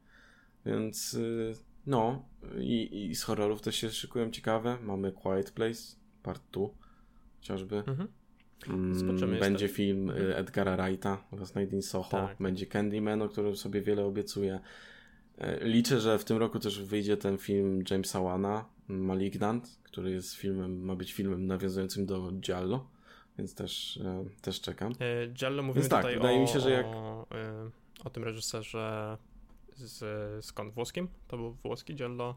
Więc 0.66 1.14
y, 1.14 1.54
no, 1.86 2.26
i, 2.60 3.08
i 3.10 3.16
z 3.16 3.24
horrorów 3.24 3.62
też 3.62 3.76
się 3.76 3.90
szykują 3.90 4.32
ciekawe. 4.32 4.78
Mamy 4.84 5.12
Quiet 5.12 5.52
Place, 5.52 5.82
part 6.24 6.44
2 6.52 6.87
chociażby. 7.40 7.76
Mhm. 7.88 8.08
Mm, 8.70 8.96
Zobaczymy, 8.96 9.40
będzie 9.40 9.68
film 9.68 10.10
y, 10.10 10.14
Mhm. 10.14 10.32
Edgara 10.34 10.78
Wrighta 10.78 11.24
oraz 11.32 11.56
Night 11.56 11.74
in 11.74 11.82
Soho. 11.82 12.10
Tak. 12.12 12.38
Będzie 12.40 12.66
Candyman, 12.66 13.22
o 13.22 13.30
którym 13.30 13.56
sobie 13.56 13.82
wiele 13.82 14.06
obiecuję. 14.06 14.60
E, 15.38 15.68
Liczę, 15.68 16.00
że 16.00 16.20
w 16.20 16.26
tym 16.26 16.38
roku 16.38 16.60
też 16.60 16.82
wyjdzie 16.84 17.18
ten 17.18 17.38
film 17.38 17.84
Jamesa 17.92 18.22
Wana, 18.22 18.66
Malignant, 18.88 19.80
który 19.84 20.12
jest 20.12 20.34
filmem, 20.34 20.82
ma 20.86 20.96
być 20.96 21.14
filmem 21.14 21.48
nawiązującym 21.48 22.06
do 22.06 22.32
Giallo, 22.32 22.88
więc 23.38 23.56
też, 23.56 23.98
e, 23.98 24.26
też 24.42 24.62
czekam. 24.62 24.92
E, 25.00 25.28
Giallo 25.28 25.64
mówimy 25.64 25.82
Więc 25.82 25.90
tak, 25.92 26.02
tutaj 26.02 26.16
wydaje 26.16 26.38
o, 26.38 26.42
mi 26.42 26.48
się, 26.48 26.60
że 26.60 26.72
jak- 26.72 26.86
o, 26.86 27.28
o 28.06 28.10
tym 28.10 28.24
reżyserze 28.24 29.18
z, 29.76 30.46
skąd? 30.46 30.74
Włoskim? 30.74 31.08
To 31.28 31.38
był 31.38 31.52
włoski 31.52 31.96
Giallo? 31.96 32.36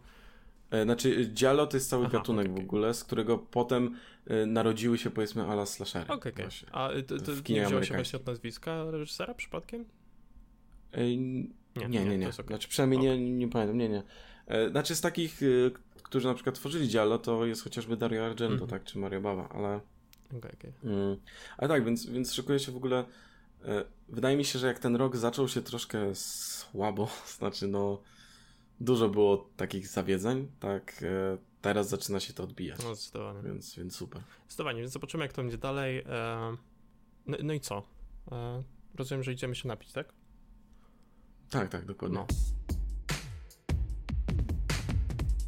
E, 0.71 0.85
Znaczy, 0.85 1.25
Giallo 1.35 1.66
to 1.66 1.77
jest 1.77 1.91
cały 1.91 2.05
Aha, 2.07 2.12
gatunek 2.18 2.47
okej, 2.47 2.62
w 2.62 2.64
ogóle, 2.64 2.95
z 2.95 3.05
którego 3.05 3.39
potem 3.39 3.97
e, 4.27 4.47
narodziły 4.47 4.99
się 4.99 5.11
powiedzmy 5.11 5.43
ala 5.47 5.66
slashery. 5.66 6.05
Okej, 6.05 6.33
okej. 6.33 6.45
właśnie. 6.45 6.68
A 6.73 6.89
to, 7.07 7.18
to 7.18 7.33
W 7.33 7.43
kinie 7.43 7.61
nie 7.61 7.66
wziął 7.66 7.85
się 7.85 7.95
właśnie 7.95 8.18
od 8.18 8.27
nazwiska 8.27 8.91
reżysera 8.91 9.35
przypadkiem? 9.35 9.85
E, 10.93 11.16
Nie, 11.16 11.89
nie, 11.89 12.05
nie. 12.18 12.27
jest 12.27 12.41
okej. 12.41 12.49
Znaczy, 12.49 12.68
przynajmniej 12.68 13.01
nie, 13.01 13.31
nie 13.31 13.49
pamiętam, 13.49 13.79
nie, 13.79 13.89
nie. 13.89 14.03
E, 14.47 14.71
Znaczy, 14.71 14.95
z 14.97 15.01
takich, 15.01 15.41
którzy 16.03 16.27
na 16.29 16.35
przykład 16.35 16.55
tworzyli 16.55 16.89
Giallo, 16.89 17.18
to 17.18 17.47
jest 17.47 17.64
chociażby 17.64 17.97
Dario 17.97 18.27
Argento, 18.27 18.53
Mhm. 18.53 18.71
tak, 18.71 18.85
czy 18.85 18.99
Mario 18.99 19.21
Bava, 19.21 19.49
ale... 19.49 19.81
Okej, 20.39 20.51
okej. 20.59 20.73
Mm. 20.85 21.16
Ale 21.59 21.68
tak, 21.68 21.85
więc, 21.85 22.07
więc 22.07 22.33
szykuje 22.35 22.59
się 22.59 22.73
w 22.73 22.77
ogóle 22.77 23.05
wydaje 24.09 24.37
mi 24.37 24.45
się, 24.45 24.59
że 24.59 24.66
jak 24.66 24.79
ten 24.79 24.97
rok 24.97 25.16
zaczął 25.16 25.49
się 25.49 25.62
troszkę 25.62 26.14
słabo, 26.14 27.09
znaczy 27.39 27.66
no 27.66 28.03
dużo 28.81 29.09
było 29.09 29.51
takich 29.57 29.89
zawiedzeń, 29.89 30.49
tak 30.61 31.03
e, 31.03 31.39
teraz 31.61 31.89
zaczyna 31.89 32.20
się 32.20 32.33
to 32.33 32.45
odbijać. 32.45 32.85
No 32.85 32.95
zdecydowanie. 32.95 33.43
Więc, 33.43 33.76
więc 33.76 33.97
super. 33.97 34.22
Zdecydowanie, 34.45 34.81
więc 34.81 34.93
zobaczymy 34.93 35.24
jak 35.24 35.33
to 35.33 35.43
będzie 35.43 35.59
dalej. 35.59 35.99
E, 35.99 36.57
no, 37.26 37.37
no 37.43 37.53
i 37.53 37.61
co? 37.61 37.83
Rozumiem, 38.95 39.22
że 39.22 39.33
idziemy 39.33 39.55
się 39.55 39.68
napić, 39.68 39.93
tak? 39.93 40.12
Tak, 41.51 41.68
tak, 41.68 41.87
dokładnie. 41.87 42.18
No. 42.18 42.26